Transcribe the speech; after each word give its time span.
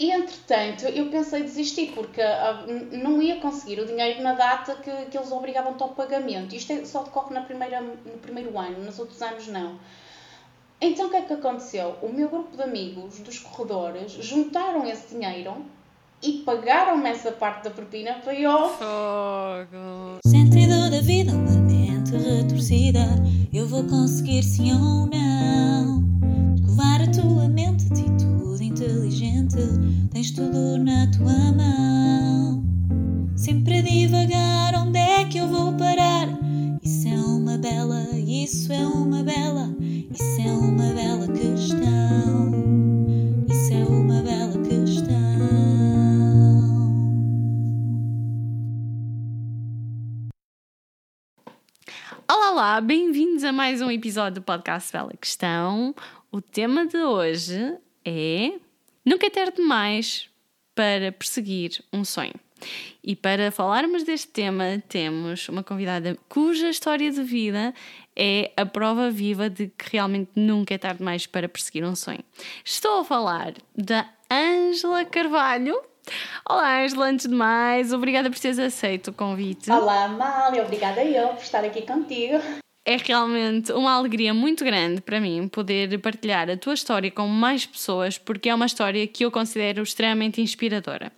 E 0.00 0.10
entretanto, 0.10 0.86
eu 0.86 1.10
pensei 1.10 1.42
desistir, 1.42 1.92
porque 1.94 2.22
uh, 2.22 2.96
não 2.96 3.20
ia 3.20 3.36
conseguir 3.38 3.80
o 3.80 3.86
dinheiro 3.86 4.22
na 4.22 4.32
data 4.32 4.74
que, 4.76 4.90
que 5.10 5.18
eles 5.18 5.30
obrigavam 5.30 5.76
ao 5.78 5.90
pagamento. 5.90 6.54
Isto 6.54 6.72
é, 6.72 6.84
só 6.86 7.02
decorre 7.02 7.34
na 7.34 7.42
primeira, 7.42 7.82
no 7.82 8.18
primeiro 8.22 8.58
ano, 8.58 8.82
nos 8.82 8.98
outros 8.98 9.20
anos 9.20 9.46
não. 9.48 9.78
Então 10.80 11.08
o 11.08 11.10
que 11.10 11.16
é 11.16 11.20
que 11.20 11.34
aconteceu? 11.34 11.96
O 12.00 12.08
meu 12.08 12.30
grupo 12.30 12.56
de 12.56 12.62
amigos 12.62 13.18
dos 13.18 13.38
corredores 13.40 14.12
juntaram 14.12 14.86
esse 14.86 15.14
dinheiro 15.14 15.66
e 16.22 16.38
pagaram-me 16.46 17.10
essa 17.10 17.30
parte 17.32 17.64
da 17.64 17.70
propina 17.70 18.14
para 18.24 18.34
eu. 18.34 18.70
Fogo! 18.70 20.20
Sentido 20.24 20.90
da 20.90 21.02
vida, 21.02 21.32
uma 21.32 21.60
mente 21.60 22.12
retorcida. 22.12 23.00
Eu 23.52 23.66
vou 23.66 23.84
conseguir 23.84 24.42
sim 24.42 24.72
ou 24.72 25.06
não. 25.06 26.02
Inteligente. 29.60 30.08
Tens 30.12 30.30
tudo 30.30 30.78
na 30.78 31.06
tua 31.10 31.52
mão. 31.52 32.64
Sempre 33.36 33.78
a 33.78 33.82
divagar, 33.82 34.74
onde 34.76 34.98
é 34.98 35.24
que 35.24 35.38
eu 35.38 35.48
vou 35.48 35.72
parar? 35.74 36.28
Isso 36.82 37.08
é 37.08 37.16
uma 37.16 37.58
bela, 37.58 38.06
isso 38.14 38.72
é 38.72 38.86
uma 38.86 39.22
bela, 39.22 39.74
isso 39.80 40.40
é 40.40 40.52
uma 40.52 40.92
bela 40.92 41.26
questão. 41.28 42.50
Isso 43.48 43.72
é 43.72 43.84
uma 43.84 44.22
bela 44.22 44.58
questão. 44.62 45.10
Olá, 52.28 52.52
olá, 52.52 52.80
bem-vindos 52.80 53.44
a 53.44 53.52
mais 53.52 53.80
um 53.80 53.90
episódio 53.90 54.40
do 54.40 54.44
podcast 54.44 54.92
Bela 54.92 55.12
Questão. 55.18 55.94
O 56.30 56.40
tema 56.40 56.86
de 56.86 56.98
hoje 56.98 57.76
é 58.04 58.52
Nunca 59.10 59.26
é 59.26 59.30
tarde 59.30 59.56
demais 59.56 60.30
para 60.72 61.10
perseguir 61.10 61.82
um 61.92 62.04
sonho. 62.04 62.34
E 63.02 63.16
para 63.16 63.50
falarmos 63.50 64.04
deste 64.04 64.28
tema, 64.28 64.80
temos 64.88 65.48
uma 65.48 65.64
convidada 65.64 66.16
cuja 66.28 66.68
história 66.68 67.10
de 67.10 67.20
vida 67.20 67.74
é 68.14 68.52
a 68.56 68.64
prova 68.64 69.10
viva 69.10 69.50
de 69.50 69.66
que 69.66 69.90
realmente 69.90 70.30
nunca 70.36 70.74
é 70.74 70.78
tarde 70.78 70.98
demais 70.98 71.26
para 71.26 71.48
perseguir 71.48 71.84
um 71.84 71.96
sonho. 71.96 72.22
Estou 72.64 73.00
a 73.00 73.04
falar 73.04 73.54
da 73.76 74.08
Ângela 74.30 75.04
Carvalho. 75.04 75.82
Olá, 76.48 76.84
Ângela, 76.84 77.06
antes 77.06 77.26
de 77.26 77.34
mais, 77.34 77.92
obrigada 77.92 78.30
por 78.30 78.38
teres 78.38 78.60
aceito 78.60 79.08
o 79.08 79.12
convite. 79.12 79.72
Olá, 79.72 80.04
Amália, 80.04 80.62
obrigada 80.62 81.02
eu 81.02 81.30
por 81.30 81.42
estar 81.42 81.64
aqui 81.64 81.82
contigo 81.82 82.40
é 82.90 82.96
realmente 82.96 83.70
uma 83.72 83.92
alegria 83.92 84.34
muito 84.34 84.64
grande 84.64 85.00
para 85.00 85.20
mim 85.20 85.46
poder 85.46 85.96
partilhar 86.00 86.50
a 86.50 86.56
tua 86.56 86.74
história 86.74 87.08
com 87.08 87.28
mais 87.28 87.64
pessoas, 87.64 88.18
porque 88.18 88.48
é 88.48 88.54
uma 88.54 88.66
história 88.66 89.06
que 89.06 89.24
eu 89.24 89.30
considero 89.30 89.80
extremamente 89.80 90.40
inspiradora. 90.40 91.12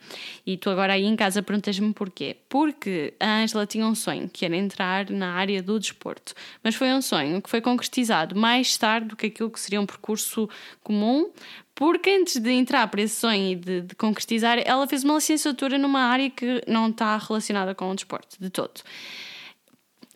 E 0.47 0.59
tu 0.59 0.69
agora 0.69 0.93
aí 0.93 1.05
em 1.05 1.17
casa 1.17 1.43
perguntas-me 1.43 1.95
porquê? 1.95 2.37
Porque 2.47 3.15
a 3.19 3.41
Ângela 3.43 3.67
tinha 3.67 3.87
um 3.87 3.95
sonho, 3.95 4.29
que 4.31 4.45
era 4.45 4.55
entrar 4.55 5.09
na 5.09 5.33
área 5.33 5.63
do 5.63 5.81
desporto, 5.81 6.35
mas 6.63 6.75
foi 6.75 6.93
um 6.93 7.01
sonho 7.01 7.41
que 7.41 7.49
foi 7.49 7.63
concretizado 7.63 8.37
mais 8.37 8.77
tarde 8.77 9.09
do 9.09 9.17
que 9.17 9.29
aquilo 9.29 9.51
que 9.51 9.59
seria 9.59 9.81
um 9.81 9.87
percurso 9.87 10.51
comum, 10.83 11.31
porque 11.75 12.11
antes 12.11 12.39
de 12.39 12.51
entrar 12.51 12.87
para 12.89 13.01
esse 13.01 13.19
sonho 13.19 13.53
e 13.53 13.55
de, 13.55 13.81
de, 13.81 13.95
concretizar, 13.95 14.59
ela 14.63 14.87
fez 14.87 15.05
uma 15.05 15.15
licenciatura 15.15 15.79
numa 15.79 16.03
área 16.03 16.29
que 16.29 16.63
não 16.69 16.91
está 16.91 17.17
relacionada 17.17 17.75
com 17.75 17.91
o 17.91 17.95
desporto, 17.95 18.37
de 18.39 18.51
todo. 18.51 18.83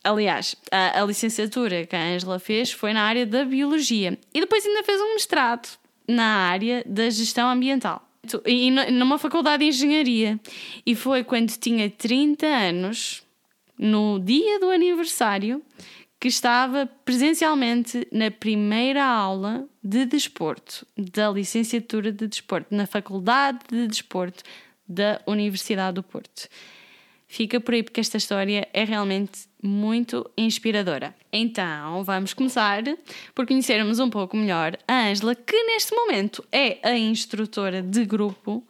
Aliás, 0.07 0.55
a, 0.71 1.03
a 1.03 1.05
licenciatura 1.05 1.85
que 1.85 1.97
a 1.97 2.15
Ângela 2.15 2.39
fez 2.39 2.71
foi 2.71 2.93
na 2.93 3.03
área 3.03 3.27
da 3.27 3.45
biologia 3.45 4.17
e 4.33 4.41
depois 4.41 4.65
ainda 4.65 4.85
fez 4.85 5.01
um 5.01 5.15
mestrado 5.15 5.69
na 6.07 6.25
área 6.25 6.85
da 6.87 7.11
gestão 7.11 7.51
ambiental 7.51 8.07
e 8.47 8.71
numa 8.71 9.19
faculdade 9.19 9.65
de 9.65 9.71
engenharia. 9.71 10.41
E 10.85 10.95
foi 10.95 11.25
quando 11.25 11.51
tinha 11.57 11.91
30 11.91 12.47
anos, 12.47 13.25
no 13.77 14.21
dia 14.21 14.61
do 14.61 14.71
aniversário, 14.71 15.61
que 16.21 16.29
estava 16.29 16.87
presencialmente 17.05 18.07
na 18.13 18.31
primeira 18.31 19.05
aula 19.05 19.67
de 19.83 20.07
desporto, 20.07 20.87
da 20.97 21.31
licenciatura 21.31 22.11
de 22.11 22.27
desporto, 22.27 22.75
na 22.75 22.87
Faculdade 22.87 23.59
de 23.71 23.87
Desporto 23.87 24.43
da 24.89 25.21
Universidade 25.27 25.97
do 25.97 26.03
Porto. 26.03 26.49
Fica 27.29 27.61
por 27.61 27.75
aí 27.75 27.83
porque 27.83 28.01
esta 28.01 28.17
história 28.17 28.69
é 28.73 28.85
realmente 28.85 29.49
muito 29.61 30.31
inspiradora. 30.37 31.15
Então, 31.33 32.05
vamos 32.05 32.33
começar 32.33 32.85
por 33.35 33.47
conhecermos 33.47 33.99
um 33.99 34.09
pouco 34.09 34.37
melhor 34.37 34.79
a 34.87 35.09
Ângela, 35.09 35.35
que 35.35 35.61
neste 35.65 35.95
momento 35.95 36.45
é 36.53 36.79
a 36.83 36.97
instrutora 36.97 37.83
de 37.83 38.05
grupo 38.05 38.65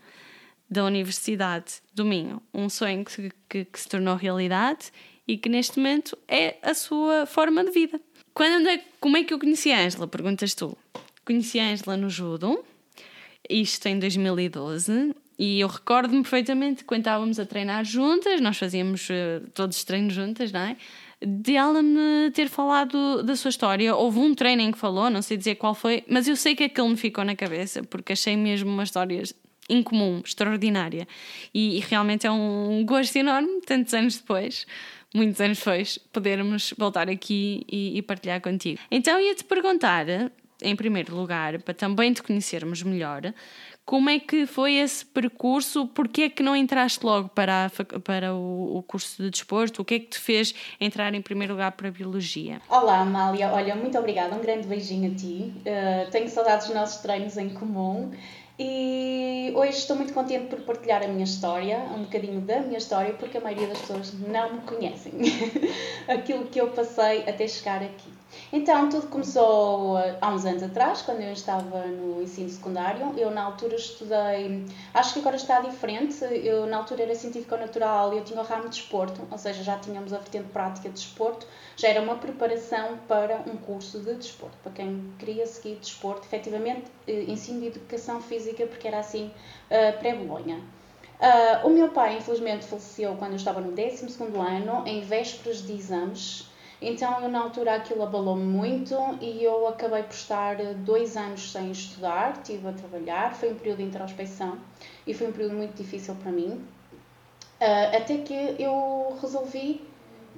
da 0.69 0.85
Universidade 0.85 1.75
do 1.95 2.05
Minho. 2.05 2.43
Um 2.53 2.69
sonho 2.69 3.05
que, 3.05 3.31
que, 3.49 3.65
que 3.67 3.81
se 3.81 3.89
tornou 3.89 4.17
realidade 4.17 4.91
e 5.29 5.37
que 5.37 5.49
neste 5.49 5.79
momento 5.79 6.17
é 6.27 6.57
a 6.63 6.73
sua 6.73 7.27
forma 7.27 7.63
de 7.63 7.71
vida. 7.71 8.01
Quando, 8.33 8.69
como 9.01 9.17
é 9.17 9.25
que 9.25 9.35
eu 9.35 9.39
conheci 9.39 9.71
a 9.71 9.81
Ângela? 9.81 10.09
Perguntas 10.09 10.55
tu. 10.55 10.77
Conheci 11.25 11.59
a 11.59 11.71
Ângela 11.71 11.97
no 11.97 12.09
judo, 12.09 12.65
isto 13.49 13.87
em 13.87 13.99
2012, 13.99 15.15
e 15.39 15.61
eu 15.61 15.69
recordo-me 15.69 16.23
perfeitamente 16.23 16.85
quando 16.85 17.01
estávamos 17.01 17.39
a 17.39 17.45
treinar 17.45 17.85
juntas, 17.85 18.41
nós 18.41 18.57
fazíamos 18.57 19.09
uh, 19.11 19.47
todos 19.53 19.77
os 19.77 19.85
treinos 19.85 20.15
juntas, 20.15 20.51
não 20.51 20.61
é? 20.61 20.77
De 21.25 21.57
ela 21.57 21.83
me 21.83 22.31
ter 22.33 22.49
falado 22.49 23.23
da 23.23 23.37
sua 23.37 23.49
história. 23.49 23.95
Houve 23.95 24.19
um 24.19 24.35
treino 24.35 24.63
em 24.63 24.71
que 24.71 24.79
falou, 24.79 25.11
não 25.11 25.23
sei 25.23 25.37
dizer 25.37 25.57
qual 25.57 25.75
foi, 25.75 26.05
mas 26.09 26.29
eu 26.29 26.37
sei 26.37 26.55
que 26.55 26.65
aquilo 26.65 26.89
me 26.89 26.97
ficou 26.97 27.25
na 27.25 27.35
cabeça, 27.35 27.83
porque 27.83 28.13
achei 28.13 28.37
mesmo 28.37 28.71
uma 28.71 28.83
história 28.83 29.23
incomum, 29.69 30.23
extraordinária. 30.25 31.07
E, 31.53 31.77
e 31.77 31.81
realmente 31.81 32.27
é 32.27 32.31
um 32.31 32.85
gosto 32.85 33.17
enorme, 33.17 33.61
tantos 33.67 33.93
anos 33.95 34.17
depois, 34.19 34.67
muitos 35.15 35.41
anos 35.41 35.59
depois, 35.59 35.99
podermos 36.13 36.75
voltar 36.79 37.09
aqui 37.09 37.65
e, 37.71 37.99
e 37.99 38.03
partilhar 38.03 38.41
contigo. 38.41 38.79
Então 38.91 39.21
ia-te 39.21 39.45
perguntar, 39.45 40.07
em 40.63 40.77
primeiro 40.77 41.15
lugar, 41.15 41.61
para 41.63 41.75
também 41.75 42.13
te 42.13 42.23
conhecermos 42.23 42.83
melhor, 42.83 43.33
como 43.87 44.11
é 44.11 44.19
que 44.19 44.47
foi 44.47 44.75
esse 44.75 45.07
percurso? 45.07 45.87
Porquê 45.87 46.23
é 46.23 46.29
que 46.29 46.43
não 46.43 46.57
entraste 46.57 47.07
logo 47.07 47.29
para, 47.29 47.67
a, 47.67 48.01
para 48.01 48.35
o, 48.35 48.79
o, 48.79 48.83
curso 48.83 49.23
de 49.23 49.31
desporto? 49.31 49.81
O 49.81 49.85
que 49.85 49.95
é 49.95 49.99
que 50.01 50.07
te 50.07 50.19
fez 50.19 50.53
entrar 50.81 51.15
em 51.15 51.23
primeiro 51.23 51.53
lugar 51.53 51.71
para 51.71 51.87
a 51.87 51.91
Biologia? 51.93 52.61
Olá, 52.69 52.99
Amália. 52.99 53.49
Olha, 53.53 53.77
muito 53.77 53.97
obrigada. 53.97 54.35
Um 54.35 54.41
grande 54.41 54.67
beijinho 54.67 55.13
a 55.13 55.15
ti. 55.15 55.53
Uh, 55.61 56.11
tenho 56.11 56.29
saudades 56.29 56.67
dos 56.67 56.75
nossos 56.75 57.01
treinos 57.01 57.37
em 57.37 57.49
comum. 57.51 58.11
E 58.59 59.53
hoje 59.55 59.79
estou 59.79 59.95
muito 59.95 60.13
contente 60.13 60.47
por 60.47 60.63
partilhar 60.63 61.05
a 61.05 61.07
minha 61.07 61.25
história, 61.25 61.79
um 61.95 62.05
bocadinho 62.05 62.41
da 62.41 62.61
minha 62.61 62.79
história, 62.79 63.13
porque 63.13 63.39
a 63.39 63.41
maioria 63.41 63.69
das 63.69 63.79
pessoas 63.79 64.15
não 64.15 64.55
me 64.55 64.61
conhecem. 64.63 65.13
Aquilo 66.09 66.47
que 66.47 66.61
eu 66.61 66.71
passei 66.71 67.21
até 67.29 67.47
chegar 67.47 67.83
aqui. 67.83 68.11
Então, 68.53 68.89
tudo 68.89 69.09
começou 69.09 69.99
eh, 69.99 70.19
há 70.21 70.31
uns 70.31 70.45
anos 70.45 70.63
atrás, 70.63 71.03
quando 71.03 71.21
eu 71.21 71.33
estava 71.33 71.87
no 71.87 72.23
ensino 72.23 72.49
secundário. 72.49 73.13
Eu, 73.19 73.31
na 73.31 73.43
altura, 73.43 73.75
estudei. 73.75 74.65
Acho 74.95 75.15
que 75.15 75.19
agora 75.21 75.37
está 75.37 75.61
diferente. 75.61 76.25
Eu, 76.25 76.67
na 76.67 76.79
altura, 76.79 77.03
era 77.03 77.15
científico-natural 77.15 78.15
e 78.15 78.19
eu 78.19 78.25
tinha 78.25 78.41
o 78.41 78.45
ramo 78.45 78.65
de 78.65 78.71
desporto, 78.71 79.27
ou 79.31 79.39
seja, 79.39 79.63
já 79.63 79.79
tínhamos 79.79 80.13
a 80.13 80.19
vertente 80.19 80.49
prática 80.51 80.89
de 80.89 80.95
desporto. 80.95 81.47
Já 81.77 81.89
era 81.89 82.01
uma 82.01 82.17
preparação 82.17 82.99
para 83.09 83.43
um 83.47 83.57
curso 83.57 84.01
de 84.01 84.15
desporto, 84.15 84.57
para 84.63 84.73
quem 84.73 85.13
queria 85.19 85.47
seguir 85.47 85.77
desporto, 85.77 86.27
efetivamente, 86.27 86.85
eh, 87.07 87.25
ensino 87.29 87.61
de 87.61 87.67
educação 87.69 88.21
física, 88.21 88.67
porque 88.67 88.87
era 88.89 88.99
assim 89.01 89.31
eh, 89.71 89.93
pré-Bolonha. 89.93 90.61
O 91.65 91.71
meu 91.71 91.89
pai, 91.91 92.19
infelizmente, 92.19 92.67
faleceu 92.67 93.17
quando 93.17 93.33
eu 93.33 93.37
estava 93.37 93.61
no 93.61 93.73
12 93.73 94.07
ano, 94.39 94.87
em 94.87 95.01
vésperas 95.01 95.63
de 95.67 95.73
exames. 95.73 96.47
Então, 96.81 97.27
na 97.29 97.41
altura, 97.41 97.75
aquilo 97.75 98.03
abalou-me 98.03 98.45
muito 98.45 98.95
e 99.21 99.43
eu 99.43 99.67
acabei 99.67 100.03
por 100.03 100.15
estar 100.15 100.57
dois 100.85 101.17
anos 101.17 101.51
sem 101.51 101.71
estudar, 101.71 102.33
estive 102.33 102.69
a 102.69 102.73
trabalhar, 102.73 103.35
foi 103.35 103.53
um 103.53 103.55
período 103.55 103.79
de 103.79 103.85
introspecção 103.85 104.59
e 105.07 105.15
foi 105.15 105.29
um 105.29 105.33
período 105.33 105.55
muito 105.55 105.75
difícil 105.75 106.15
para 106.17 106.31
mim. 106.31 106.63
Uh, 107.61 107.97
até 107.97 108.19
que 108.19 108.57
eu 108.59 109.17
resolvi 109.21 109.81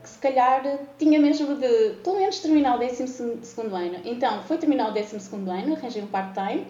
que 0.01 0.09
se 0.09 0.19
calhar 0.19 0.63
tinha 0.97 1.19
mesmo 1.19 1.57
de, 1.57 1.95
pelo 2.05 2.17
menos, 2.17 2.39
terminar 2.39 2.77
o 2.77 2.79
12 2.79 3.13
ano. 3.61 4.01
Então, 4.05 4.43
foi 4.45 4.57
terminar 4.59 4.91
o 4.91 4.95
12 4.95 5.17
ano, 5.35 5.75
arranjei 5.75 6.03
um 6.03 6.07
part-time 6.07 6.67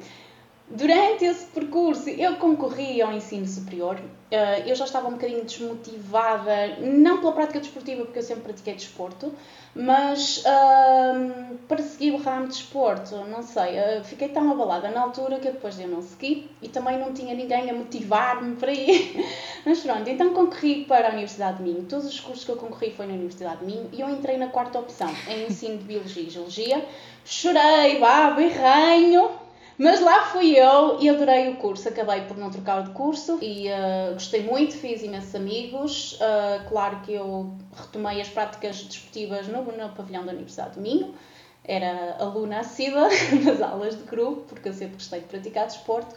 Durante 0.70 1.24
esse 1.24 1.46
percurso, 1.46 2.10
eu 2.10 2.36
concorri 2.36 3.00
ao 3.00 3.10
ensino 3.12 3.46
superior. 3.46 3.98
Eh, 4.30 4.64
eu 4.66 4.74
já 4.74 4.84
estava 4.84 5.08
um 5.08 5.12
bocadinho 5.12 5.42
desmotivada, 5.42 6.76
não 6.80 7.20
pela 7.20 7.32
prática 7.32 7.58
desportiva, 7.58 8.04
porque 8.04 8.18
eu 8.18 8.22
sempre 8.22 8.44
pratiquei 8.44 8.74
desporto, 8.74 9.32
mas 9.74 10.44
uh, 10.44 11.56
para 11.66 11.78
seguir 11.78 12.10
o 12.10 12.18
ramo 12.18 12.48
de 12.48 12.58
desporto, 12.58 13.16
não 13.16 13.42
sei, 13.42 13.78
uh, 13.78 14.04
fiquei 14.04 14.28
tão 14.28 14.50
abalada 14.52 14.90
na 14.90 15.00
altura 15.00 15.38
que 15.38 15.50
depois 15.50 15.80
eu 15.80 15.88
não 15.88 16.02
segui 16.02 16.50
e 16.60 16.68
também 16.68 16.98
não 16.98 17.14
tinha 17.14 17.34
ninguém 17.34 17.70
a 17.70 17.72
motivar-me 17.72 18.56
para 18.56 18.70
ir. 18.70 19.24
mas 19.64 19.80
pronto, 19.80 20.10
então 20.10 20.34
concorri 20.34 20.84
para 20.84 21.08
a 21.08 21.12
Universidade 21.12 21.58
de 21.58 21.62
Minho. 21.62 21.84
Todos 21.84 22.06
os 22.06 22.20
cursos 22.20 22.44
que 22.44 22.50
eu 22.50 22.56
concorri 22.56 22.90
foi 22.90 23.06
na 23.06 23.14
Universidade 23.14 23.60
de 23.60 23.64
Minho 23.64 23.88
e 23.90 24.02
eu 24.02 24.10
entrei 24.10 24.36
na 24.36 24.48
quarta 24.48 24.78
opção, 24.78 25.10
em 25.28 25.46
ensino 25.46 25.78
de 25.78 25.84
Biologia 25.84 26.24
e 26.24 26.28
Geologia. 26.28 26.84
Chorei, 27.24 27.98
babo 27.98 28.42
e 28.42 28.48
ranho 28.48 29.47
Mas 29.78 30.00
lá 30.00 30.24
fui 30.26 30.58
eu 30.58 31.00
e 31.00 31.08
adorei 31.08 31.50
o 31.50 31.56
curso. 31.56 31.88
Acabei 31.88 32.22
por 32.22 32.36
não 32.36 32.50
trocar 32.50 32.82
de 32.82 32.90
curso 32.90 33.38
e 33.40 33.68
uh, 33.68 34.14
gostei 34.14 34.42
muito, 34.42 34.74
fiz 34.74 35.04
imensos 35.04 35.32
amigos. 35.36 36.14
Uh, 36.14 36.68
claro 36.68 37.00
que 37.02 37.12
eu 37.12 37.54
retomei 37.76 38.20
as 38.20 38.28
práticas 38.28 38.82
desportivas 38.82 39.46
no, 39.46 39.62
no 39.62 39.88
pavilhão 39.90 40.26
da 40.26 40.32
Universidade 40.32 40.74
do 40.74 40.80
Minho. 40.80 41.14
Era 41.64 42.16
aluna 42.18 42.60
assídua 42.60 43.08
nas 43.44 43.62
aulas 43.62 43.96
de 43.96 44.02
grupo, 44.02 44.42
porque 44.48 44.68
eu 44.68 44.72
sempre 44.72 44.94
gostei 44.94 45.20
de 45.20 45.26
praticar 45.26 45.66
desporto. 45.66 46.12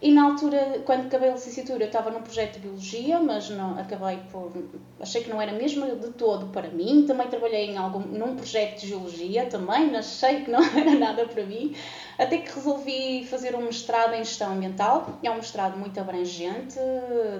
E 0.00 0.12
na 0.12 0.24
altura, 0.24 0.82
quando 0.84 1.06
acabei 1.06 1.30
a 1.30 1.32
licenciatura, 1.32 1.84
eu 1.84 1.86
estava 1.86 2.10
num 2.10 2.20
projeto 2.20 2.54
de 2.54 2.60
biologia, 2.60 3.18
mas 3.18 3.48
não, 3.48 3.78
acabei 3.78 4.18
por. 4.30 4.52
achei 5.00 5.24
que 5.24 5.30
não 5.30 5.40
era 5.40 5.52
mesmo 5.52 5.86
de 5.96 6.10
todo 6.10 6.48
para 6.48 6.68
mim. 6.68 7.06
Também 7.06 7.28
trabalhei 7.28 7.70
em 7.70 7.78
algum, 7.78 8.00
num 8.00 8.36
projeto 8.36 8.80
de 8.80 8.88
geologia, 8.88 9.46
também, 9.46 9.90
mas 9.90 10.22
achei 10.22 10.42
que 10.44 10.50
não 10.50 10.60
era 10.76 10.94
nada 10.94 11.26
para 11.26 11.42
mim. 11.44 11.74
Até 12.18 12.38
que 12.38 12.54
resolvi 12.54 13.24
fazer 13.24 13.54
um 13.54 13.62
mestrado 13.62 14.14
em 14.14 14.22
gestão 14.22 14.52
ambiental. 14.52 15.18
É 15.22 15.30
um 15.30 15.36
mestrado 15.36 15.78
muito 15.78 15.98
abrangente, 15.98 16.78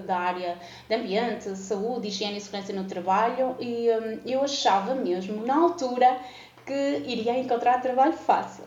da 0.07 0.17
área 0.17 0.57
de 0.89 0.95
ambiente, 0.95 1.55
saúde, 1.55 2.07
higiene 2.07 2.37
e 2.37 2.41
segurança 2.41 2.73
no 2.73 2.85
trabalho. 2.85 3.55
E 3.59 3.87
hum, 3.91 4.19
eu 4.25 4.43
achava 4.43 4.95
mesmo, 4.95 5.45
na 5.45 5.57
altura, 5.57 6.17
que 6.65 7.03
iria 7.05 7.37
encontrar 7.37 7.81
trabalho 7.81 8.13
fácil. 8.13 8.63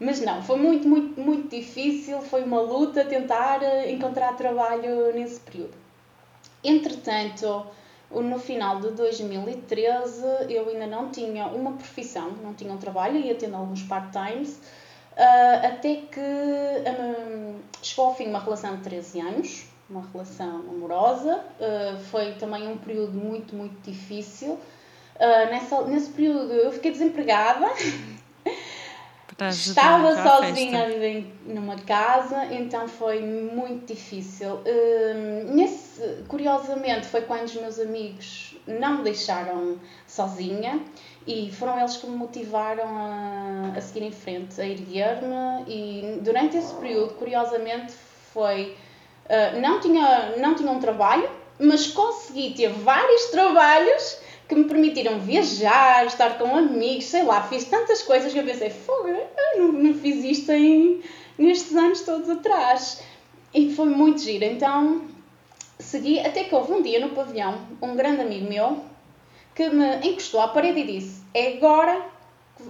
Mas 0.00 0.20
não, 0.20 0.40
foi 0.42 0.56
muito, 0.58 0.88
muito, 0.88 1.20
muito 1.20 1.48
difícil, 1.48 2.20
foi 2.22 2.44
uma 2.44 2.60
luta 2.60 3.04
tentar 3.04 3.62
eh, 3.62 3.90
encontrar 3.90 4.36
trabalho 4.36 5.12
nesse 5.12 5.40
período. 5.40 5.74
Entretanto, 6.62 7.66
no 8.10 8.38
final 8.38 8.80
de 8.80 8.90
2013 8.92 10.24
eu 10.48 10.68
ainda 10.68 10.86
não 10.86 11.10
tinha 11.10 11.46
uma 11.48 11.72
profissão, 11.72 12.30
não 12.42 12.54
tinha 12.54 12.72
um 12.72 12.78
trabalho, 12.78 13.16
ia 13.16 13.34
tendo 13.34 13.56
alguns 13.56 13.82
part-times, 13.82 14.60
eh, 15.16 15.66
até 15.66 15.96
que 15.96 16.20
um, 16.20 17.56
chegou 17.82 18.06
ao 18.06 18.14
fim 18.14 18.28
uma 18.28 18.38
relação 18.38 18.76
de 18.76 18.82
13 18.82 19.20
anos, 19.20 19.64
uma 19.90 20.04
relação 20.12 20.60
amorosa, 20.60 21.42
eh, 21.58 21.96
foi 22.08 22.34
também 22.34 22.68
um 22.68 22.78
período 22.78 23.14
muito, 23.14 23.56
muito 23.56 23.80
difícil. 23.82 24.58
nessa, 25.50 25.82
nesse 25.82 26.10
período 26.10 26.52
eu 26.52 26.70
fiquei 26.70 26.92
desempregada. 26.92 27.66
Estava 29.46 30.16
sozinha 30.20 30.82
a 30.82 30.86
viver 30.86 31.32
numa 31.46 31.76
casa, 31.76 32.46
então 32.46 32.88
foi 32.88 33.20
muito 33.20 33.86
difícil. 33.86 34.54
Uh, 34.54 35.54
nesse, 35.54 36.24
curiosamente, 36.26 37.06
foi 37.06 37.20
quando 37.20 37.44
os 37.44 37.54
meus 37.54 37.78
amigos 37.78 38.56
não 38.66 38.98
me 38.98 39.04
deixaram 39.04 39.78
sozinha 40.08 40.80
e 41.24 41.52
foram 41.52 41.78
eles 41.78 41.96
que 41.96 42.08
me 42.08 42.16
motivaram 42.16 42.88
a, 42.88 43.74
a 43.76 43.80
seguir 43.80 44.06
em 44.06 44.10
frente, 44.10 44.60
a 44.60 44.66
erguer-me. 44.66 45.64
E 45.68 46.18
durante 46.20 46.56
esse 46.56 46.74
período, 46.74 47.14
curiosamente, 47.14 47.92
foi. 48.32 48.76
Uh, 49.26 49.60
não, 49.60 49.78
tinha, 49.78 50.34
não 50.38 50.56
tinha 50.56 50.72
um 50.72 50.80
trabalho, 50.80 51.30
mas 51.60 51.86
consegui 51.86 52.54
ter 52.54 52.70
vários 52.70 53.26
trabalhos 53.26 54.18
que 54.48 54.54
me 54.54 54.64
permitiram 54.64 55.20
viajar, 55.20 56.06
estar 56.06 56.38
com 56.38 56.56
amigos, 56.56 57.04
sei 57.04 57.22
lá, 57.22 57.42
fiz 57.42 57.64
tantas 57.64 58.02
coisas 58.02 58.32
que 58.32 58.38
eu 58.38 58.44
pensei, 58.44 58.70
fogo, 58.70 59.08
eu 59.08 59.28
não, 59.58 59.72
não 59.72 59.94
fiz 59.94 60.24
isto 60.24 60.50
em, 60.52 61.02
nestes 61.36 61.76
anos 61.76 62.00
todos 62.00 62.30
atrás. 62.30 63.02
E 63.52 63.74
foi 63.74 63.86
muito 63.86 64.20
giro. 64.20 64.44
Então 64.44 65.02
segui, 65.78 66.18
até 66.20 66.44
que 66.44 66.54
houve 66.54 66.72
um 66.72 66.82
dia 66.82 66.98
no 66.98 67.10
pavilhão, 67.10 67.66
um 67.80 67.94
grande 67.94 68.22
amigo 68.22 68.48
meu, 68.48 68.82
que 69.54 69.68
me 69.68 69.96
encostou 70.08 70.40
à 70.40 70.48
parede 70.48 70.80
e 70.80 70.98
disse: 70.98 71.22
É 71.34 71.56
agora, 71.56 72.06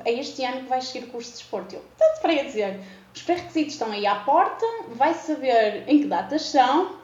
é 0.05 0.13
este 0.13 0.45
ano 0.45 0.63
que 0.63 0.69
vais 0.69 0.85
seguir 0.85 1.07
o 1.07 1.11
curso 1.11 1.31
de 1.31 1.39
desporto. 1.39 1.75
Eu, 1.75 1.85
tanto 1.97 2.21
para 2.21 2.43
dizer, 2.43 2.81
os 3.15 3.23
pré-requisitos 3.23 3.75
estão 3.75 3.91
aí 3.93 4.07
à 4.07 4.17
porta, 4.17 4.67
vai 4.91 5.15
saber 5.15 5.85
em 5.87 6.01
que 6.01 6.07
datas 6.07 6.43
são, 6.43 6.98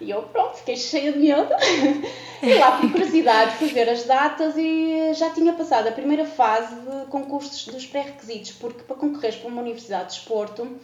e 0.00 0.10
eu, 0.10 0.22
pronto, 0.24 0.56
fiquei 0.56 0.76
cheia 0.76 1.12
de 1.12 1.18
medo. 1.18 1.48
e 2.42 2.54
lá, 2.54 2.78
por 2.78 2.90
curiosidade, 2.90 3.56
fui 3.56 3.68
ver 3.68 3.88
as 3.88 4.04
datas 4.04 4.54
e 4.56 5.12
já 5.14 5.30
tinha 5.30 5.52
passado 5.52 5.88
a 5.88 5.92
primeira 5.92 6.24
fase 6.26 6.74
de 6.74 7.06
concursos 7.06 7.66
dos 7.66 7.86
pré-requisitos, 7.86 8.52
porque 8.52 8.82
para 8.82 8.96
concorreres 8.96 9.36
para 9.36 9.48
uma 9.48 9.62
universidade 9.62 10.12
de 10.12 10.20
esporto, 10.20 10.76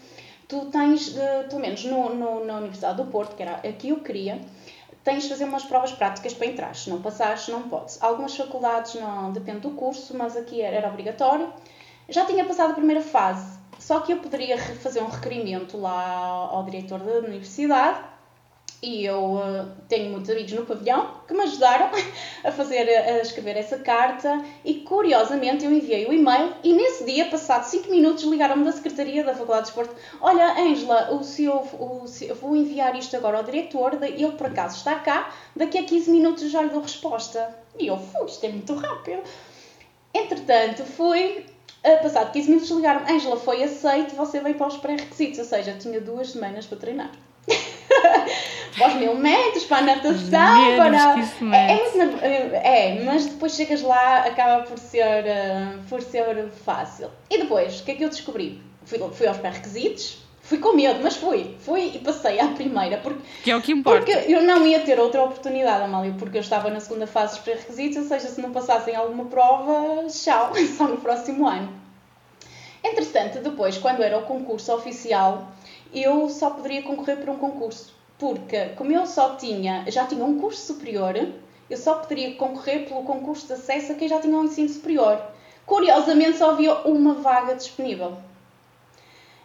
tu 0.48 0.66
tens, 0.66 1.10
de, 1.10 1.48
pelo 1.48 1.60
menos 1.60 1.84
no, 1.84 2.14
no, 2.14 2.44
na 2.44 2.58
Universidade 2.58 2.96
do 2.96 3.06
Porto, 3.06 3.36
que 3.36 3.42
era 3.42 3.56
a 3.56 3.72
que 3.72 3.88
eu 3.88 4.00
queria, 4.00 4.40
tens 5.02 5.24
de 5.24 5.28
fazer 5.28 5.44
umas 5.44 5.64
provas 5.64 5.92
práticas 5.92 6.34
para 6.34 6.46
entrar. 6.46 6.74
Se 6.74 6.88
não 6.88 7.02
passares, 7.02 7.48
não 7.48 7.62
podes. 7.62 8.02
Algumas 8.02 8.36
faculdades 8.36 8.94
não 8.94 9.32
depende 9.32 9.60
do 9.60 9.70
curso, 9.70 10.16
mas 10.16 10.36
aqui 10.36 10.60
era, 10.60 10.76
era 10.76 10.88
obrigatório. 10.88 11.52
Já 12.08 12.24
tinha 12.24 12.44
passado 12.44 12.70
a 12.72 12.74
primeira 12.74 13.00
fase, 13.00 13.58
só 13.78 14.00
que 14.00 14.12
eu 14.12 14.18
poderia 14.18 14.58
fazer 14.58 15.00
um 15.00 15.08
requerimento 15.08 15.76
lá 15.76 16.48
ao 16.50 16.64
diretor 16.64 16.98
da 16.98 17.12
universidade 17.18 18.00
e 18.82 19.04
eu 19.04 19.34
uh, 19.34 19.68
tenho 19.88 20.10
muitos 20.10 20.30
amigos 20.30 20.52
no 20.52 20.64
pavilhão 20.64 21.10
que 21.28 21.34
me 21.34 21.42
ajudaram 21.42 21.90
a 22.44 22.50
fazer, 22.50 22.88
a 22.88 23.20
escrever 23.20 23.56
essa 23.56 23.78
carta 23.78 24.42
e 24.64 24.74
curiosamente 24.74 25.64
eu 25.64 25.72
enviei 25.72 26.06
o 26.06 26.12
e-mail 26.12 26.54
e 26.64 26.72
nesse 26.72 27.04
dia, 27.04 27.26
passado 27.26 27.64
5 27.64 27.90
minutos, 27.90 28.24
ligaram-me 28.24 28.64
da 28.64 28.72
Secretaria 28.72 29.22
da 29.22 29.34
Faculdade 29.34 29.66
de 29.66 29.76
Desporto 29.76 29.94
Olha, 30.20 30.58
Ângela, 30.58 31.12
o 31.12 31.22
senhor, 31.22 31.62
o, 31.74 32.04
eu 32.22 32.34
vou 32.34 32.56
enviar 32.56 32.96
isto 32.96 33.16
agora 33.16 33.38
ao 33.38 33.44
diretor, 33.44 34.02
ele 34.02 34.32
por 34.32 34.46
acaso 34.46 34.78
está 34.78 34.94
cá, 34.96 35.32
daqui 35.54 35.78
a 35.78 35.84
15 35.84 36.10
minutos 36.10 36.50
já 36.50 36.62
lhe 36.62 36.70
dou 36.70 36.80
resposta. 36.80 37.54
E 37.78 37.86
eu, 37.86 37.98
fui, 37.98 38.26
isto 38.26 38.44
é 38.44 38.48
muito 38.48 38.74
rápido. 38.74 39.22
Entretanto, 40.12 40.84
fui, 40.84 41.46
uh, 41.84 42.02
passado 42.02 42.32
15 42.32 42.48
minutos 42.48 42.70
ligaram-me, 42.70 43.12
Ângela, 43.12 43.36
foi 43.36 43.62
aceito, 43.62 44.14
você 44.14 44.40
vem 44.40 44.54
para 44.54 44.66
os 44.66 44.76
pré-requisitos, 44.78 45.38
ou 45.38 45.44
seja, 45.44 45.76
tinha 45.78 46.00
duas 46.00 46.30
semanas 46.30 46.66
para 46.66 46.78
treinar. 46.78 47.10
para 48.76 48.88
os 48.88 48.94
mil 48.94 49.14
metros, 49.14 49.64
para 49.64 49.78
a 49.78 49.82
natação, 49.82 50.76
para. 50.76 51.14
É, 51.56 52.26
é, 52.26 52.98
é, 52.98 53.04
mas 53.04 53.26
depois 53.26 53.54
chegas 53.54 53.82
lá, 53.82 54.20
acaba 54.20 54.62
por 54.62 54.78
ser, 54.78 55.24
uh, 55.24 55.78
por 55.88 56.02
ser 56.02 56.48
fácil. 56.64 57.10
E 57.28 57.38
depois, 57.38 57.80
o 57.80 57.84
que 57.84 57.92
é 57.92 57.94
que 57.94 58.04
eu 58.04 58.08
descobri? 58.08 58.62
Fui, 58.84 58.98
fui 59.12 59.26
aos 59.26 59.38
pré-requisitos, 59.38 60.18
fui 60.42 60.58
com 60.58 60.72
medo, 60.72 61.00
mas 61.02 61.16
fui, 61.16 61.56
fui 61.60 61.92
e 61.94 61.98
passei 61.98 62.40
à 62.40 62.48
primeira. 62.48 62.96
Porque, 62.98 63.20
que 63.44 63.50
é 63.50 63.56
o 63.56 63.62
que 63.62 63.72
importa. 63.72 64.04
Porque 64.04 64.32
eu 64.32 64.42
não 64.42 64.66
ia 64.66 64.80
ter 64.80 64.98
outra 64.98 65.22
oportunidade, 65.22 65.84
Amália, 65.84 66.14
porque 66.18 66.38
eu 66.38 66.42
estava 66.42 66.70
na 66.70 66.80
segunda 66.80 67.06
fase 67.06 67.34
dos 67.34 67.44
pré-requisitos, 67.44 67.98
ou 67.98 68.04
seja, 68.04 68.28
se 68.28 68.40
não 68.40 68.50
passassem 68.50 68.96
alguma 68.96 69.26
prova, 69.26 70.06
tchau, 70.08 70.52
só 70.76 70.88
no 70.88 70.96
próximo 70.96 71.46
ano. 71.46 71.80
Entretanto, 72.82 73.40
depois, 73.40 73.76
quando 73.76 74.02
era 74.02 74.18
o 74.18 74.22
concurso 74.22 74.72
oficial, 74.72 75.52
eu 75.92 76.28
só 76.28 76.50
poderia 76.50 76.82
concorrer 76.82 77.18
por 77.18 77.28
um 77.30 77.38
concurso. 77.38 77.94
Porque, 78.18 78.66
como 78.76 78.92
eu 78.92 79.06
só 79.06 79.36
tinha, 79.36 79.84
já 79.88 80.06
tinha 80.06 80.24
um 80.24 80.38
curso 80.38 80.74
superior, 80.74 81.14
eu 81.70 81.76
só 81.76 81.94
poderia 81.94 82.34
concorrer 82.34 82.86
pelo 82.86 83.02
concurso 83.04 83.46
de 83.46 83.54
acesso 83.54 83.92
a 83.92 83.94
quem 83.94 84.08
já 84.08 84.20
tinha 84.20 84.36
um 84.36 84.44
ensino 84.44 84.68
superior. 84.68 85.20
Curiosamente, 85.64 86.38
só 86.38 86.50
havia 86.50 86.74
uma 86.80 87.14
vaga 87.14 87.54
disponível. 87.54 88.16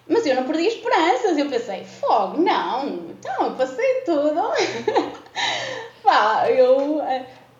Mas 0.07 0.25
eu 0.25 0.35
não 0.35 0.43
perdi 0.43 0.67
esperanças. 0.67 1.37
Eu 1.37 1.49
pensei, 1.49 1.83
fogo, 1.83 2.41
não, 2.41 3.09
então 3.09 3.55
passei 3.55 4.01
tudo. 4.01 4.41
Pá, 6.03 6.49
eu 6.51 6.84